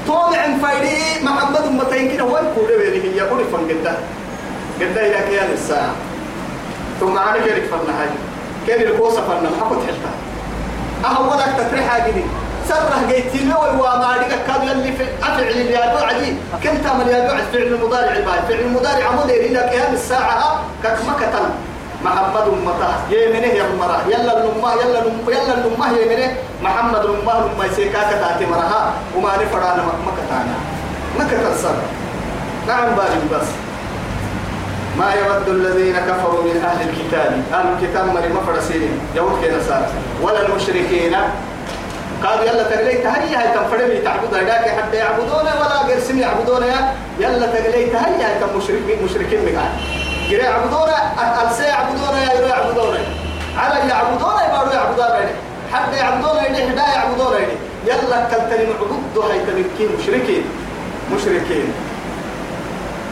طومع 0.08 0.58
فايدي 0.62 1.26
محمد 1.26 1.58
أمتين 1.58 2.12
كده 2.12 2.24
هو 2.24 2.38
يقول 2.38 2.68
لي 2.82 3.04
هي 3.04 3.18
يقول 3.18 3.40
فن 3.52 3.64
قدا 3.70 3.98
قدا 4.82 5.02
إلى 5.06 5.20
كيان 5.30 5.52
الساعة. 5.54 5.94
ثم 7.00 7.18
أنا 7.18 7.38
كيرك 7.46 7.64
فن 7.64 7.94
هاي. 7.94 8.10
كير 8.68 8.90
الكوسة 8.90 9.22
فن 9.22 9.44
ما 9.44 9.70
كنت 9.70 9.80
حلتا 9.88 10.12
أهولك 11.06 11.56
تتريح 11.58 12.08
جدي 12.08 12.24
سره 12.70 12.98
جيت 13.10 13.36
له 13.50 13.60
وما 13.82 14.18
ديك 14.18 14.34
كاد 14.48 14.64
يلي 14.64 14.92
في 14.98 15.04
أفعل 15.24 15.48
اللي 15.48 15.74
يدعو 15.74 15.98
عدي 15.98 16.34
كم 16.64 16.78
تعمل 16.84 17.08
يدعو 17.08 17.38
فعل 17.54 17.68
المضارع 17.74 18.12
الباي 18.12 18.40
فعل 18.50 18.60
المضارع 18.60 19.06
عمود 19.10 19.30
إلى 19.30 19.60
قيام 19.60 19.94
الساعة 19.94 20.62
كما 20.84 21.14
كتل. 21.20 21.48
محمد 22.06 22.48
أمته. 22.54 22.94
يمنه 23.10 23.48
يا 23.60 23.66
مرة 23.80 24.02
يلا 24.08 24.32
الأمة 24.38 24.74
يلا 24.74 25.00
الأمة 25.02 25.32
يلا 25.32 25.54
الأمة 25.54 25.88
يمنه 26.00 26.32
محمد 26.64 27.06
الأمة 27.06 27.32
الأمة 27.40 27.66
يسيكا 27.66 28.02
كتاتي 28.10 28.46
مرها 28.46 28.94
وما 29.16 29.32
نفرنا 29.42 29.82
ما 30.06 30.12
كتانا 30.18 30.56
ما 31.18 31.24
كتل 31.26 31.60
سر. 31.64 31.76
نعم 32.68 32.96
بارك 32.96 33.24
بس. 33.34 33.48
ما 34.98 35.14
يود 35.14 35.48
الذين 35.48 35.98
كفروا 35.98 36.44
من 36.44 36.64
أهل 36.70 36.90
الكتاب. 36.90 37.32
أهل 37.54 37.66
الكتاب 37.74 38.06
مري 38.14 38.30
مفرسين. 38.30 39.00
يهود 39.16 39.46
كنسارة 39.46 39.90
ولا 40.22 40.46
المشركين. 40.46 41.16
قالوا 42.24 42.44
يلا 42.46 42.64
تقليت 42.64 43.06
هيا 43.06 43.40
هاي 43.40 43.48
تنفرمي 43.54 43.98
تعبد 43.98 44.34
هداك 44.34 44.70
حتى 44.70 44.98
يعبدون 44.98 45.48
ولا 45.62 45.82
غير 45.88 46.00
سم 46.00 46.20
يعبدون 46.20 46.64
يلا 47.20 47.48
تقليت 47.48 47.96
هيا 47.96 48.40
تم 48.42 48.58
مشركين 48.58 49.04
مشركين 49.06 49.40
مقال 49.46 49.72
غير 50.30 50.40
يعبدون 50.40 50.90
ألسى 51.44 51.64
يعبدون 51.64 52.18
يا 52.18 52.48
يعبدون 52.48 52.98
على 53.58 53.90
يعبدون 53.90 54.36
يبارو 54.48 54.72
يعبدون 54.72 55.30
حتى 55.74 55.98
يعبدون 55.98 56.38
يدي 56.46 56.70
حدا 56.70 56.94
يعبدون 56.96 57.34
يدي 57.34 57.58
يلا 57.88 58.26
كلتني 58.32 58.66
معبود 58.74 59.32
هاي 59.32 59.40
تمكين 59.40 59.90
مشركين. 60.00 60.44
مشركين. 61.16 61.74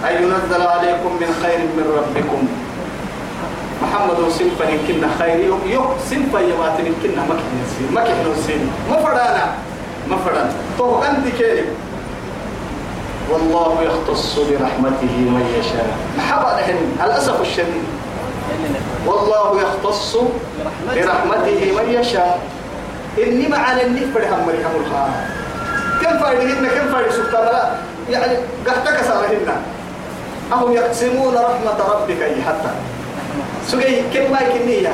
أن 0.03 0.23
ينزل 0.23 0.61
عليكم 0.67 1.11
من 1.21 1.29
خير 1.43 1.59
من 1.59 1.85
ربكم. 1.97 2.47
محمد 3.83 4.29
سنفا 4.29 4.63
يمكن 4.69 5.07
خير. 5.19 5.39
يوم 5.65 5.89
سنفا 6.09 6.39
يمات 6.39 6.77
ما 6.81 6.95
كنا 7.03 7.23
نسين 7.65 7.89
ما 7.93 8.01
كنا 8.01 8.33
نسين 8.37 8.69
ما 8.89 8.97
فرانا 8.97 9.45
ما 10.09 10.17
فرانا 10.25 10.53
تو 10.77 11.03
أنت 11.03 11.27
كيف 11.37 11.65
والله 13.31 13.81
يختص 13.81 14.39
برحمته 14.39 15.13
من 15.17 15.45
يشاء. 15.59 15.97
محبا 16.17 16.61
لهن. 16.61 16.79
الأسف 17.05 17.41
الشديد. 17.41 17.85
والله 19.07 19.61
يختص 19.61 20.17
برحمته 20.95 21.61
من 21.77 21.87
يشاء. 21.89 22.39
إني 23.17 23.47
معنا 23.47 23.81
النفر 23.81 24.19
هم 24.19 24.47
مريم 24.47 24.67
الخان 24.85 25.13
كم 26.03 26.17
فايدهن 26.19 26.67
كم 26.67 26.85
فايد 26.93 27.11
سبحان 27.11 27.77
يعني 28.09 28.33
قحتك 28.67 29.01
سارهن 29.07 29.47
أهم 30.53 30.71
يقسمون 30.71 31.33
رحمة 31.35 31.79
ربك 31.93 32.21
حتى 32.47 32.71
سجي 33.67 34.01
كم 34.13 34.31
ما 34.31 34.39
يكنية 34.41 34.93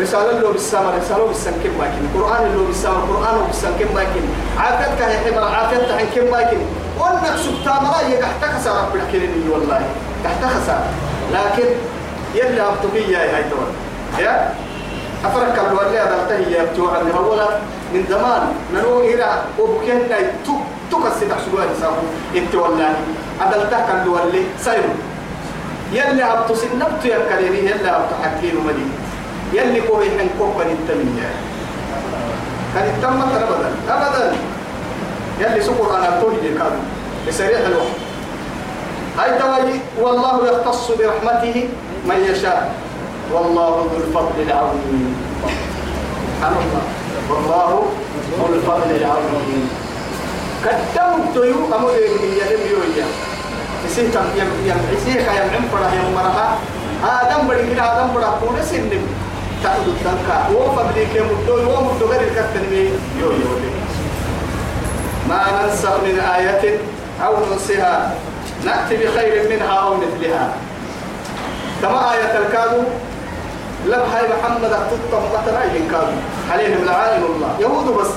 رسالة 0.00 0.40
لو 0.40 0.52
بالسما 0.52 0.90
رسالة 0.98 1.26
بالسما 1.26 1.54
كم 1.64 1.78
ما 1.78 1.84
يكني 1.86 2.08
قرآن 2.14 2.52
لو 2.54 2.64
بالسما 2.64 2.92
قرآن 3.10 3.34
لو 3.38 3.44
بالسما 3.46 3.72
كم 3.80 3.94
ما 3.94 4.02
يكني 4.02 4.28
عافيتك 4.58 5.00
يا 5.00 5.18
حمر 5.24 5.44
عافيتك 5.54 5.90
عن 5.90 6.06
كم 6.14 6.30
ما 6.32 6.40
يكني 6.40 6.64
وانك 7.00 7.36
سبحان 7.36 7.84
الله 7.86 8.00
يقحتك 8.08 8.52
سارة 8.64 8.88
بالكلمة 8.92 9.52
والله. 9.52 9.80
تحتك 10.24 10.54
سارة 10.66 10.88
لكن 11.32 11.68
يلي 12.34 12.60
أبطبية 12.62 13.18
يا 13.18 13.36
هاي 13.36 13.42
دول. 13.42 13.68
يا؟ 14.24 14.54
أفرك 15.24 15.58
الولي 15.70 15.98
هذا 15.98 16.16
التهي 16.22 16.62
يبتوع 16.62 17.02
من 17.02 17.12
أولا 17.16 17.46
من 17.94 18.04
زمان 18.10 18.42
نلو 18.74 19.00
إلى 19.00 19.42
وبكينا 19.58 20.16
تو 20.46 20.52
تكسي 20.92 21.26
تحسبوا 21.28 21.60
لسانه 21.76 22.02
أنت 22.36 22.54
والله 22.54 22.94
أدلتك 23.40 23.86
كان 23.88 24.04
دولي 24.04 24.42
سيرو 24.64 24.92
يلي 25.92 26.24
أبتو 26.24 26.54
سنبتو 26.54 27.08
يا 27.08 27.18
كريمي 27.28 27.58
يلي 27.58 27.90
أبتو 27.90 28.14
حكين 28.22 28.56
مدي 28.66 28.86
يلي 29.52 29.80
كوي 29.80 30.10
حن 30.10 30.28
كوكا 30.38 30.62
التمية. 30.62 31.30
كان 32.74 32.86
التم 32.94 33.22
أبدا 33.22 33.70
أبدا. 33.88 34.36
يلي 35.40 35.60
سكر 35.62 35.96
أنا 35.96 36.20
توهي 36.20 36.48
كانوا 36.58 36.84
بسريع 37.28 37.58
الوقت. 37.58 37.98
هاي 39.18 39.38
دواي 39.38 39.80
والله 40.00 40.48
يختص 40.48 40.90
برحمته 40.98 41.68
من 42.08 42.18
يشاء. 42.30 42.74
والله 43.32 43.86
ذو 43.90 43.96
الفضل 44.06 44.36
العظيم. 44.46 45.14
سبحان 46.38 46.52
الله. 46.52 46.82
والله 47.30 47.70
ذو 48.38 48.54
الفضل 48.54 48.90
العظيم. 49.00 49.68
كتمت 50.64 51.36
يو 51.36 51.76
أمر 51.76 51.90
يويا 51.90 52.44
يسيه 52.44 53.04
تم 53.96 54.26
يم 54.38 54.50
يم 54.66 54.80
يسيه 54.92 55.14
كيم 55.14 55.48
عم 55.54 55.64
فرح 55.72 55.92
يم 55.92 56.14
مرها. 56.14 56.58
آدم 57.04 57.48
بدي 57.48 57.74
كده 57.74 57.82
آدم 57.92 58.08
بدي 58.14 58.26
كون 58.40 58.56
سنم 58.70 59.06
تأخذ 59.62 59.86
الدنكا 59.86 60.36
هو 60.52 60.76
فبدي 60.76 61.04
كم 61.04 61.26
مدو 61.26 61.56
هو 61.56 61.84
مدو 61.84 62.06
غير 62.06 62.20
الكتنمي 62.20 62.90
يو 63.20 63.30
يو 63.30 63.50
ما 65.28 65.40
ننسخ 65.56 65.94
من 66.04 66.20
آية 66.20 66.78
أو 67.26 67.32
ننسها 67.52 68.14
نأتي 68.64 68.96
بخير 68.96 69.48
منها 69.50 69.74
أو 69.74 69.94
مثلها. 69.94 70.52
كما 71.82 72.12
آية 72.12 72.38
الكادو 72.38 72.82
لم 73.86 74.02
هاي 74.12 74.22
محمد 74.28 74.72
أتطم 74.72 75.22
مثلا 75.32 75.60
كادو 75.90 76.16
عليهم 76.50 76.84
لعائن 76.84 77.22
الله 77.22 77.56
يهود 77.60 77.96
بس. 77.96 78.10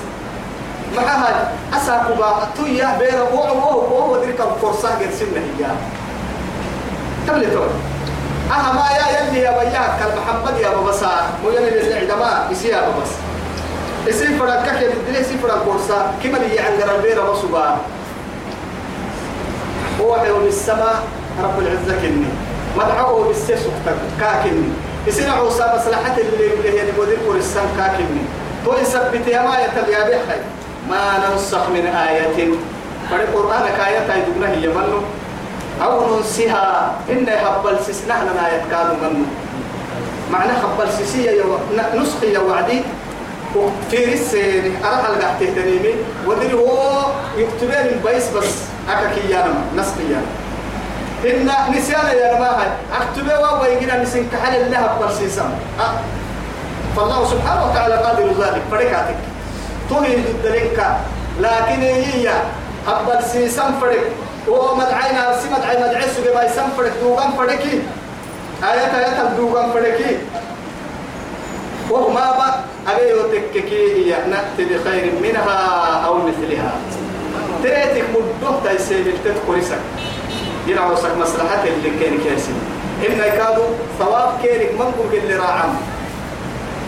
مع 0.96 1.02
هاي 1.02 1.34
أساكو 1.74 2.14
با 2.14 2.48
تويا 2.58 2.98
بين 3.00 3.20
هو 3.20 3.44
هو 3.44 3.80
هو 3.98 4.24
ذلك 4.24 4.42
الفرصة 4.42 4.90
قد 4.90 5.10
سنة 5.20 5.42
هي 5.60 5.66
تبلتون 7.28 7.70
أها 8.52 8.74
ما 8.74 8.86
يا 8.98 9.22
يلي 9.22 9.40
يا 9.40 9.52
بياك 9.52 10.00
محمد 10.18 10.60
يا 10.60 10.70
بابا 10.70 10.94
مو 11.44 11.50
يلي 11.50 11.82
اللي 11.82 11.94
عندما 11.94 12.48
يسيا 12.52 12.82
بس 12.82 13.10
يسي 14.08 14.38
فرق 14.38 14.66
كك 14.66 14.82
يدري 14.82 15.22
يسي 15.22 15.38
فرق 15.38 15.64
فرصة 15.66 16.12
كما 16.24 16.38
اللي 16.38 16.60
عند 16.60 16.82
ربنا 16.82 17.22
بصبا 17.32 17.78
هو 20.02 20.16
حيوم 20.18 20.44
السماء 20.48 21.04
رب 21.44 21.60
العزة 21.60 22.02
كني 22.02 22.26
مدعوه 22.78 23.28
بالسيس 23.28 23.60
كاكني 24.20 24.70
يسير 25.08 25.30
عوسى 25.30 25.72
مصلحة 25.76 26.18
اللي 26.18 26.54
اللي 26.54 26.80
هي 26.82 26.84
مدير 27.00 27.18
كورستان 27.26 27.66
كاكني 27.78 28.22
تو 28.66 28.74
يثبت 28.82 29.28
يا 29.28 29.42
ما 29.42 29.58
يتبع 29.60 30.10
بحي 30.10 30.40
ما 30.90 31.30
ننسخ 31.30 31.70
من 31.70 31.86
آية. 31.86 32.50
فالقرآن 33.12 33.62
كآية 33.78 34.08
تايدنا 34.08 34.50
هي 34.52 34.68
منه 34.68 35.02
أو 35.84 36.18
ننسها 36.18 36.96
إن 37.10 37.30
حبل 37.30 37.80
سس 37.88 38.08
نحن 38.10 38.26
ما 38.26 38.50
يتكاد 38.50 38.88
منه 39.02 39.26
معنى 40.32 40.52
حبل 40.54 40.92
سسية 40.92 41.32
يو... 41.32 41.58
نسخي 41.96 42.38
وعدي 42.38 42.82
في 43.92 44.14
السين 44.14 44.76
أنا 44.76 45.04
حلقة 45.04 45.40
تهتنيمي 45.40 45.94
ودري 46.28 46.54
هو 46.54 47.06
يكتبين 47.38 48.02
بيس 48.06 48.30
بس 48.30 48.54
أكاكي 48.90 49.30
يانا 49.30 49.54
نسخي 49.78 50.04
يانا 50.10 50.44
إن 51.26 51.76
نسيانا 51.78 52.12
يا 52.14 52.40
ما 52.40 52.62
هاي 52.62 52.68
أكتبه 53.02 53.62
ويجينا 53.62 54.04
نسين 54.04 54.30
كحل 54.32 54.56
الله 54.56 54.78
حبل 54.78 55.14
سيسام 55.14 55.52
أه. 55.80 55.94
فالله 56.98 57.26
سبحانه 57.26 57.70
وتعالى 57.70 57.96
قادر 57.96 58.28
ذلك 58.28 58.62
فريقاتك 58.72 59.16
توهي 59.90 60.16
الدلينك 60.16 60.98
لكن 61.40 61.82
هي 61.82 62.32
حبل 62.88 63.24
سيسام 63.24 63.80
فريق 63.82 64.04
ومدعينا 64.48 65.40
سي 65.42 65.50
مدعي 65.50 65.78
مدعي 65.84 66.04
سوغي 66.16 66.34
باي 66.34 66.50
فريق 66.78 66.94
دوغان 67.02 67.32
فريقي 67.32 67.78
آيات 68.64 68.94
آيات 68.96 69.20
الدوغان 69.32 69.72
فريقي 69.72 70.16
وما 71.92 72.32
با 72.32 72.64
أبي 72.94 73.14
وتككي 73.14 73.94
هي 73.96 74.18
نأتي 74.30 74.66
بخير 74.66 75.14
منها 75.24 75.60
أو 76.06 76.18
مثلها. 76.18 76.72
تريتك 77.64 78.04
مدوه 78.10 78.62
تيسيب 78.64 79.08
التدخل 79.08 79.78
ينعو 80.68 80.96
سك 80.96 81.18
مصلحة 81.18 81.64
اللي 81.64 81.90
كان 82.00 82.18
كاسي 82.18 82.52
إن 83.08 83.20
يكادوا 83.20 83.68
ثواب 84.00 84.30
كيرك 84.42 84.72
منقل 84.80 85.18
اللي 85.24 85.36
راعم. 85.36 85.76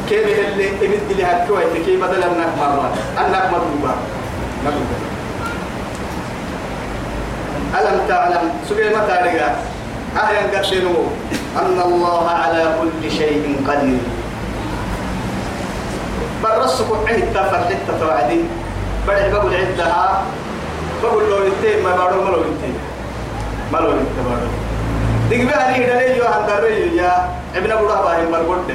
كيف 0.10 0.40
اللي 0.40 0.70
إمد 0.70 1.12
اللي 1.12 1.26
هكوا 1.26 1.60
كي 1.86 1.98
بدل 1.98 2.24
أنك 2.24 2.48
مرات 2.60 2.94
أنك 3.20 3.46
مدوبا 3.54 3.96
ألم 7.80 8.00
تعلم؟ 8.08 8.50
سبيل 8.70 8.94
ما 8.94 9.08
تاريخ 9.08 9.42
أهلا 10.18 10.60
قتلوا 10.60 11.04
أن 11.62 11.82
الله 11.86 12.30
على 12.30 12.76
كل 12.82 13.12
شيء 13.12 13.58
قدير. 13.68 14.00
برسك 16.44 16.86
تفر 17.34 17.60
حتة 17.70 18.00
توعدي. 18.00 18.42
بدأ 19.08 19.28
بقول 19.30 19.56
عدها 19.56 20.24
بقول 21.04 21.24
له 21.30 21.38
انتين 21.38 21.84
ما 21.84 21.96
بارو 21.96 22.22
ملو 22.22 22.36
انتين 22.36 22.76
ملو 23.74 23.92
انت 23.92 24.18
بارو 24.26 24.48
ديك 25.30 25.46
بقى 25.46 25.80
لي 25.80 25.86
دليل 25.86 26.18
يو 26.18 26.26
هندري 26.26 26.98
يا. 26.98 27.30
ابن 27.56 27.72
أبو 27.72 27.86
رهبة 27.86 28.24
هم 28.24 28.32
مرقد 28.32 28.72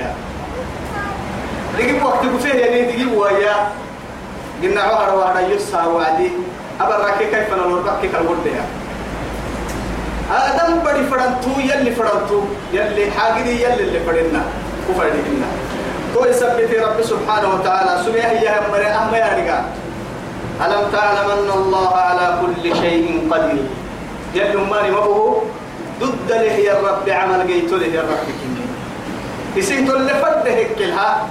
ديك 1.87 2.05
وقت 2.05 2.23
كفيه 2.27 2.55
يعني 2.55 2.93
ديك 2.93 3.09
ويا 3.19 3.55
قلنا 4.63 4.81
عهر 4.83 5.15
وهر 5.19 5.37
يسا 5.51 5.85
وعدي 5.85 6.31
أبرك 6.81 7.19
كيف 7.19 7.55
أنا 7.55 7.67
نربك 7.67 8.01
كيف 8.03 8.17
الورد 8.21 8.47
يا 8.47 8.65
آدم 10.31 10.79
بدي 10.79 11.03
فرنتو 11.11 11.61
يلي 11.61 11.91
فرنتو 11.91 12.41
يلي 12.73 13.11
حاجدي 13.11 13.55
يلي 13.65 13.83
اللي 13.83 14.01
فرنا 14.07 14.43
كفردنا 14.89 15.49
تو 16.15 16.25
يثبت 16.25 16.71
رب 16.85 16.99
سبحانه 17.03 17.49
وتعالى 17.55 17.93
سميه 18.05 18.41
يا 18.47 18.61
مري 18.73 18.87
أما 18.87 19.17
يا 19.19 19.29
رجال 19.39 19.65
ألم 20.65 20.83
تعلم 20.93 21.29
أن 21.31 21.51
الله 21.61 21.89
على 21.97 22.27
كل 22.41 22.77
شيء 22.77 23.29
قدير 23.31 23.67
يلي 24.35 24.57
ماني 24.71 24.91
مبهو 24.91 25.43
ضد 26.01 26.29
له 26.31 26.57
يا 26.69 26.75
رب 26.87 27.09
عمل 27.09 27.47
جيت 27.47 27.73
له 27.73 27.87
يا 27.87 28.01
رب 28.01 28.25
كني 28.41 28.65
يسيت 29.57 29.91
اللي 29.91 30.15
فده 30.23 30.57
كلها 30.79 31.27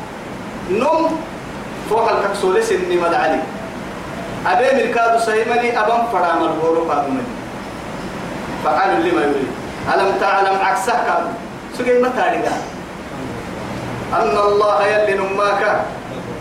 نوم 0.70 1.22
فوق 1.90 2.10
الكبسولة 2.12 2.62
سني 2.62 2.98
مدعلي 2.98 3.42
أبي 4.48 4.68
ملكادو 4.78 5.20
سيمني 5.20 5.80
أبم 5.80 6.02
فرام 6.14 6.40
الغورو 6.44 6.92
قادمني 6.92 7.26
فعل 8.64 8.92
لما 9.02 9.22
يريد. 9.22 9.52
ألم 9.94 10.10
تعلم 10.20 10.56
كان. 11.08 11.26
سجي 11.78 12.02
متى 12.04 12.22
أن 14.14 14.36
الله 14.38 14.86
يلي 14.86 15.14
نماك. 15.18 15.64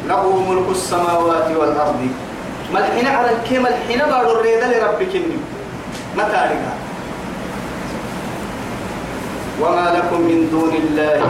له 0.09 0.23
ملك 0.49 0.69
السماوات 0.71 1.49
والأرض. 1.57 2.01
ملحين 2.75 3.07
على 3.07 3.31
الكيم 3.33 3.67
الحين 3.67 3.99
بارو 3.99 4.31
الريدة 4.41 4.67
لربك 4.67 5.13
إني 5.17 5.39
متى 6.17 6.43
وما 9.61 9.87
لكم 9.97 10.21
من 10.21 10.49
دون 10.51 10.73
الله 10.75 11.21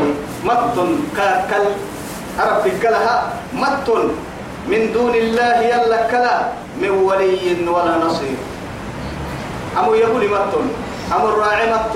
مت 0.45 0.75
كل 1.51 1.67
أربك 2.39 2.85
لها 2.85 3.17
مت 3.55 3.89
من 4.69 4.93
دون 4.93 5.15
الله 5.15 5.61
يلا 5.61 6.07
كلا 6.11 6.37
من 6.81 6.91
ولي 6.91 7.67
ولا 7.69 7.99
نصير. 8.05 8.39
أمو 9.79 9.95
يقول 9.95 10.23
مت 10.31 10.55
أمو 11.15 11.29
الراعي 11.29 11.67
مت. 11.73 11.95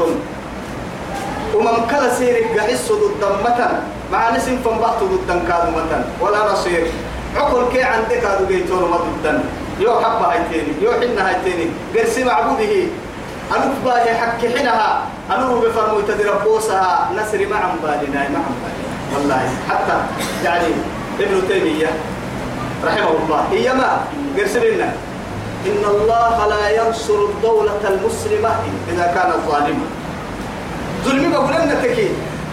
ومن 1.55 1.76
كلا 1.90 2.14
سيرك 2.14 2.59
قحس 2.59 2.93
ضد 2.93 3.22
متن 3.45 3.72
مع 4.12 4.30
نسم 4.30 4.57
فنبحت 4.64 5.01
ضد 5.03 5.30
كادو 5.49 5.70
متن 5.76 6.03
ولا 6.20 6.53
نصير. 6.53 6.86
عقل 7.36 7.72
كي 7.72 7.82
عندك 7.82 8.24
هذا 8.24 8.45
بيتون 8.49 8.90
ما 8.90 8.97
ضدن 8.97 9.40
يو 9.80 10.01
حبة 10.01 10.26
هايتيني 10.32 10.72
يو 10.82 10.93
حنا 10.93 11.28
هايتيني 11.28 11.66
قرسي 11.95 12.24
معبوده. 12.24 12.74
أنوف 13.53 13.76
باهي 13.84 14.14
حك 14.14 14.40
حينها 14.57 15.03
أنو 15.30 15.61
بفرمو 15.61 16.01
تدربوسها 16.01 17.11
نسري 17.16 17.47
مع 17.47 17.61
بالنا 17.82 18.28
مع 18.32 18.45
بالنا 18.62 18.82
والله. 19.14 19.48
حتى 19.70 19.96
يعني 20.44 20.66
ابن 21.20 21.48
تيمية 21.48 21.90
رحمه 22.84 23.10
الله 23.24 23.44
هي 23.50 23.72
ما؟ 23.72 24.04
قرسي 24.38 24.70
لنا. 24.70 24.92
إن 25.66 25.84
الله 25.84 26.46
لا 26.46 26.68
ينصر 26.70 27.14
الدولة 27.14 27.80
المسلمة 27.88 28.50
إذا 28.92 29.06
كانت 29.14 29.36
ظالمة 29.50 29.86
ظلمي 31.04 31.28
بقول 31.28 31.52
لنا 31.52 31.74
تكي. 31.82 32.08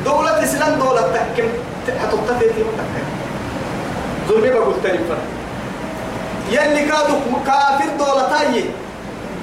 دولة 0.06 0.44
إسلام 0.44 0.80
دولة 0.80 1.02
تحكم 1.02 1.48
حتطفي 2.02 2.54
في 2.54 2.62
متكي 2.62 3.04
ظلمي 4.28 4.50
بقول 4.50 4.74
تاني 4.84 4.98
فرق. 4.98 5.26
يلي 6.52 6.82
كادوا 6.86 7.20
كافر 7.46 7.90
دولة 8.00 8.30
تاي 8.30 8.66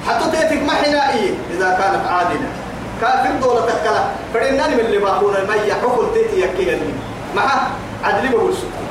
حتطفي 0.08 0.64
محنائي 0.64 1.34
إذا 1.54 1.68
كانت 1.70 2.06
عادلة. 2.06 2.48
كافر 3.00 3.30
دولة 3.42 3.60
تكلا 3.60 4.04
فإنني 4.34 4.74
من 4.74 4.80
اللي 4.80 4.98
باقون 4.98 5.34
المية 5.36 5.72
حكم 5.72 6.06
تيتي 6.14 6.40
يكي 6.40 6.62
يلي 6.62 6.92
معها 7.36 7.70
عدلي 8.04 8.28
بقول 8.28 8.54
سكون 8.54 8.86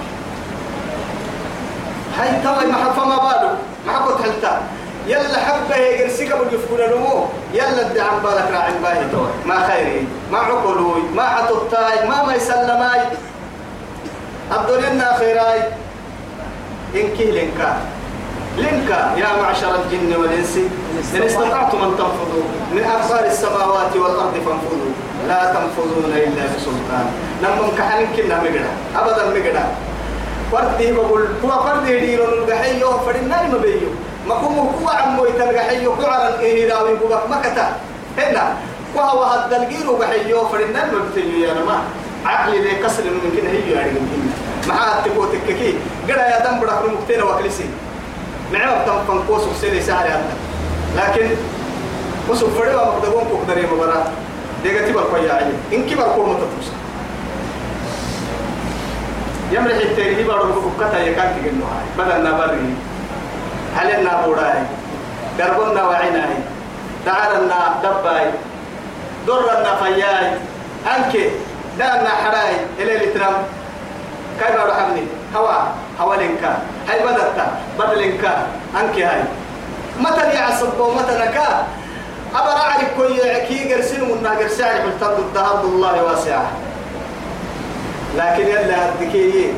هاي 2.17 2.29
توي 2.43 2.71
ما 2.71 2.91
فما 2.91 3.15
بالو. 3.15 3.49
ما 3.87 3.99
كنت 4.05 4.21
حلتا 4.25 4.61
يلا 5.07 5.39
حبة 5.39 5.75
يجرسي 5.75 6.31
قبل 6.31 6.53
يفكون 6.53 6.79
نمو. 6.79 7.25
يلا 7.53 7.91
ادي 7.91 8.01
عن 8.01 8.19
بالك 8.23 8.47
راعي 8.53 8.73
باهي. 8.83 9.09
توي 9.11 9.27
ما 9.45 9.67
خيري. 9.67 10.07
ما 10.31 10.37
عقلوي. 10.37 11.01
ما 11.15 11.23
حتطاي 11.23 12.07
ما 12.09 12.23
ما 12.23 12.35
يسلماي. 12.35 13.01
الدنيا 14.51 15.17
خيراي 15.17 15.61
إنكي 16.95 17.31
لنكا 17.31 17.77
لنكا 18.57 19.15
يا 19.17 19.41
معشر 19.41 19.75
الجن 19.75 20.15
والإنس. 20.19 20.57
إن 21.15 21.21
استطعتم 21.21 21.81
أن 21.81 21.91
تنفذوا 21.97 22.47
من 22.71 22.83
أقصار 22.83 23.25
السماوات 23.25 23.95
والأرض 23.95 24.33
فانفذوا 24.33 24.91
لا 25.27 25.39
تنفذون 25.53 26.05
إلا 26.15 26.43
بسلطان. 26.55 27.05
لما 27.41 27.67
كحن 27.77 28.05
كنا 28.15 28.35
مقرأ. 28.43 28.71
أبدا 28.95 29.23
مقرأ. 29.29 29.65
فردي 30.51 30.91
بقول 30.93 31.27
هو 31.45 31.63
فردي 31.63 31.99
ديرون 31.99 32.29
الجحيو 32.43 32.91
فردنا 33.05 33.37
ما 33.51 33.57
بيو. 33.57 33.89
ما 34.27 34.35
كم 34.35 34.55
هو 34.57 34.89
عمو 34.89 35.25
يتلقحيو 35.25 35.95
كعرا 35.95 36.39
إيه 36.39 36.73
راوي 36.73 36.97
بقى 37.09 37.29
مكتا. 37.29 37.67
هنا 38.17 38.53
وهو 38.95 39.23
هذا 39.23 39.57
الجيرو 39.57 39.99
جحيو 39.99 40.45
فردنا 40.47 40.85
ما 40.85 40.99
بتيجي 41.11 41.41
يا 41.41 41.53
ما 41.53 41.77
عقلي 42.25 42.59
لي 42.59 42.75
كسر 42.75 43.03
من 43.03 43.31
كده؟ 43.37 43.49
هي 43.49 43.71
يعني 43.71 43.91
من 43.91 44.31
مع 44.67 44.99
تبو 45.05 45.25
تككي 45.25 45.73
قرأ 46.07 46.21
يا 46.21 46.39
دم 46.45 46.59
بدك 46.59 46.81
مكتين 47.01 47.23
وكلسي 47.23 47.65
معه 48.53 48.85
تم 48.85 48.99
فنكوس 49.07 49.41
وسيري 49.47 49.81
سهل 49.81 50.21
لكن 50.97 51.29
وسوف 52.29 52.57
فريوا 52.57 52.85
مقدمون 52.85 53.23
كقدري 53.23 53.67
مباراه 53.67 54.05
ديغتي 54.65 54.91
بالقيا 54.91 55.33
عين 55.33 55.53
إن 55.73 55.89
كبر 55.89 56.03
كوم 56.15 56.37
تتوسع. 56.41 56.73
يمرح 59.51 59.75
التاني 59.75 60.23
بارو 60.23 60.69
بكتا 60.69 60.99
يكان 60.99 61.35
تجنو 61.37 61.65
هاي 61.65 61.85
بدل 61.97 62.23
نبري. 62.25 62.73
هل 63.77 63.87
النابوراي 63.91 64.59
دربنا 65.37 65.83
وعيناي 65.83 66.35
دعرنا 67.05 67.59
دباي. 67.83 68.25
درنا 69.27 69.75
فياي. 69.83 70.31
أنك 70.85 71.13
دعنا 71.79 72.09
حراي. 72.09 72.55
إلى 72.79 73.05
الترام 73.05 73.37
كيف 74.39 74.55
رحمني 74.55 75.05
هوا. 75.35 75.57
هوا 76.01 76.15
لنكا 76.15 76.57
هاي 76.89 76.99
بدلتا. 77.05 77.47
بدلنكا 77.79 78.47
أنك 78.81 78.99
هاي. 78.99 79.23
متى 79.99 80.33
يعصب 80.33 80.79
ومتى 80.79 81.13
نكا؟ 81.13 81.67
أبا 82.35 82.51
أعرف 82.51 82.83
كل 82.97 83.17
كي 83.47 83.73
قرسين 83.73 84.01
من 84.01 84.27
قرسين 84.27 84.65
قلت 84.65 85.37
أرض 85.37 85.65
الله 85.65 86.03
واسعة. 86.03 86.51
لكن 88.17 88.47
يلا 88.47 88.75
هدكي. 88.85 89.53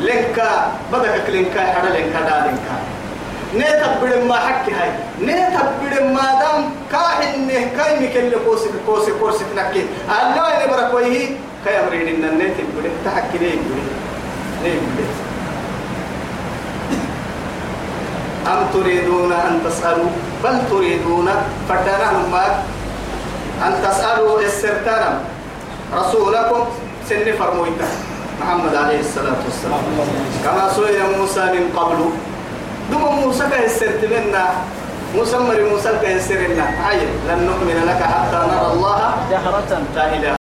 لنكا 0.00 0.72
بدك 0.92 1.30
لنكا 1.30 1.60
حدا 1.60 1.88
لنكا 1.88 2.20
دا 2.20 2.36
لنكا. 2.46 2.76
نتبر 3.54 4.24
ما 4.24 4.36
حكي 4.36 4.72
هاي. 4.72 4.90
نتبر 5.22 6.02
ما 6.04 6.26
دام 6.40 6.70
كاحن 6.92 7.48
كايمك 7.76 8.16
اللي 8.16 8.36
كوسك 8.46 8.70
كوسك 8.86 9.12
كوسك 9.12 9.46
نكي. 9.56 9.86
الله 10.08 10.64
اللي 10.64 10.76
بركويه 10.76 11.26
كي 11.64 11.80
أمرين 11.80 12.08
إن 12.14 12.24
النت 12.24 12.56
يقول 12.58 12.90
تحكي 13.04 13.38
ليه 13.38 13.50
يقول 13.50 13.82
ليه 14.62 14.70
يقول 14.70 15.25
أم 18.46 18.60
تريدون 18.74 19.32
أن 19.32 19.60
تسألوا؟ 19.66 20.10
بل 20.44 20.56
تريدون 20.70 21.28
فتنا 21.68 22.10
ما 22.32 22.62
أن 23.66 23.72
تسألوا 23.82 24.40
السرتان 24.40 25.18
رسولكم 25.90 26.62
سن 27.08 27.26
فرمويتا. 27.38 27.88
محمد 28.40 28.74
عليه 28.74 29.00
الصلاة 29.00 29.40
والسلام. 29.44 29.82
كما 30.44 30.64
سئل 30.76 31.18
موسى 31.18 31.44
من 31.56 31.64
قبل. 31.76 31.98
دم 32.90 33.02
موسى 33.02 33.44
كيسرت 33.50 34.04
منا. 34.04 34.46
موسى 35.14 35.38
مري 35.38 35.64
موسى 35.70 35.90
كيسر 36.02 36.34
لنا 36.34 36.66
عين 36.86 37.08
لن 37.28 37.38
نؤمن 37.48 37.78
لك 37.88 38.00
حتى 38.02 38.38
نرى 38.52 38.66
الله 38.72 39.00
جهرة. 39.30 39.70
لا 39.96 40.04
إله 40.14 40.45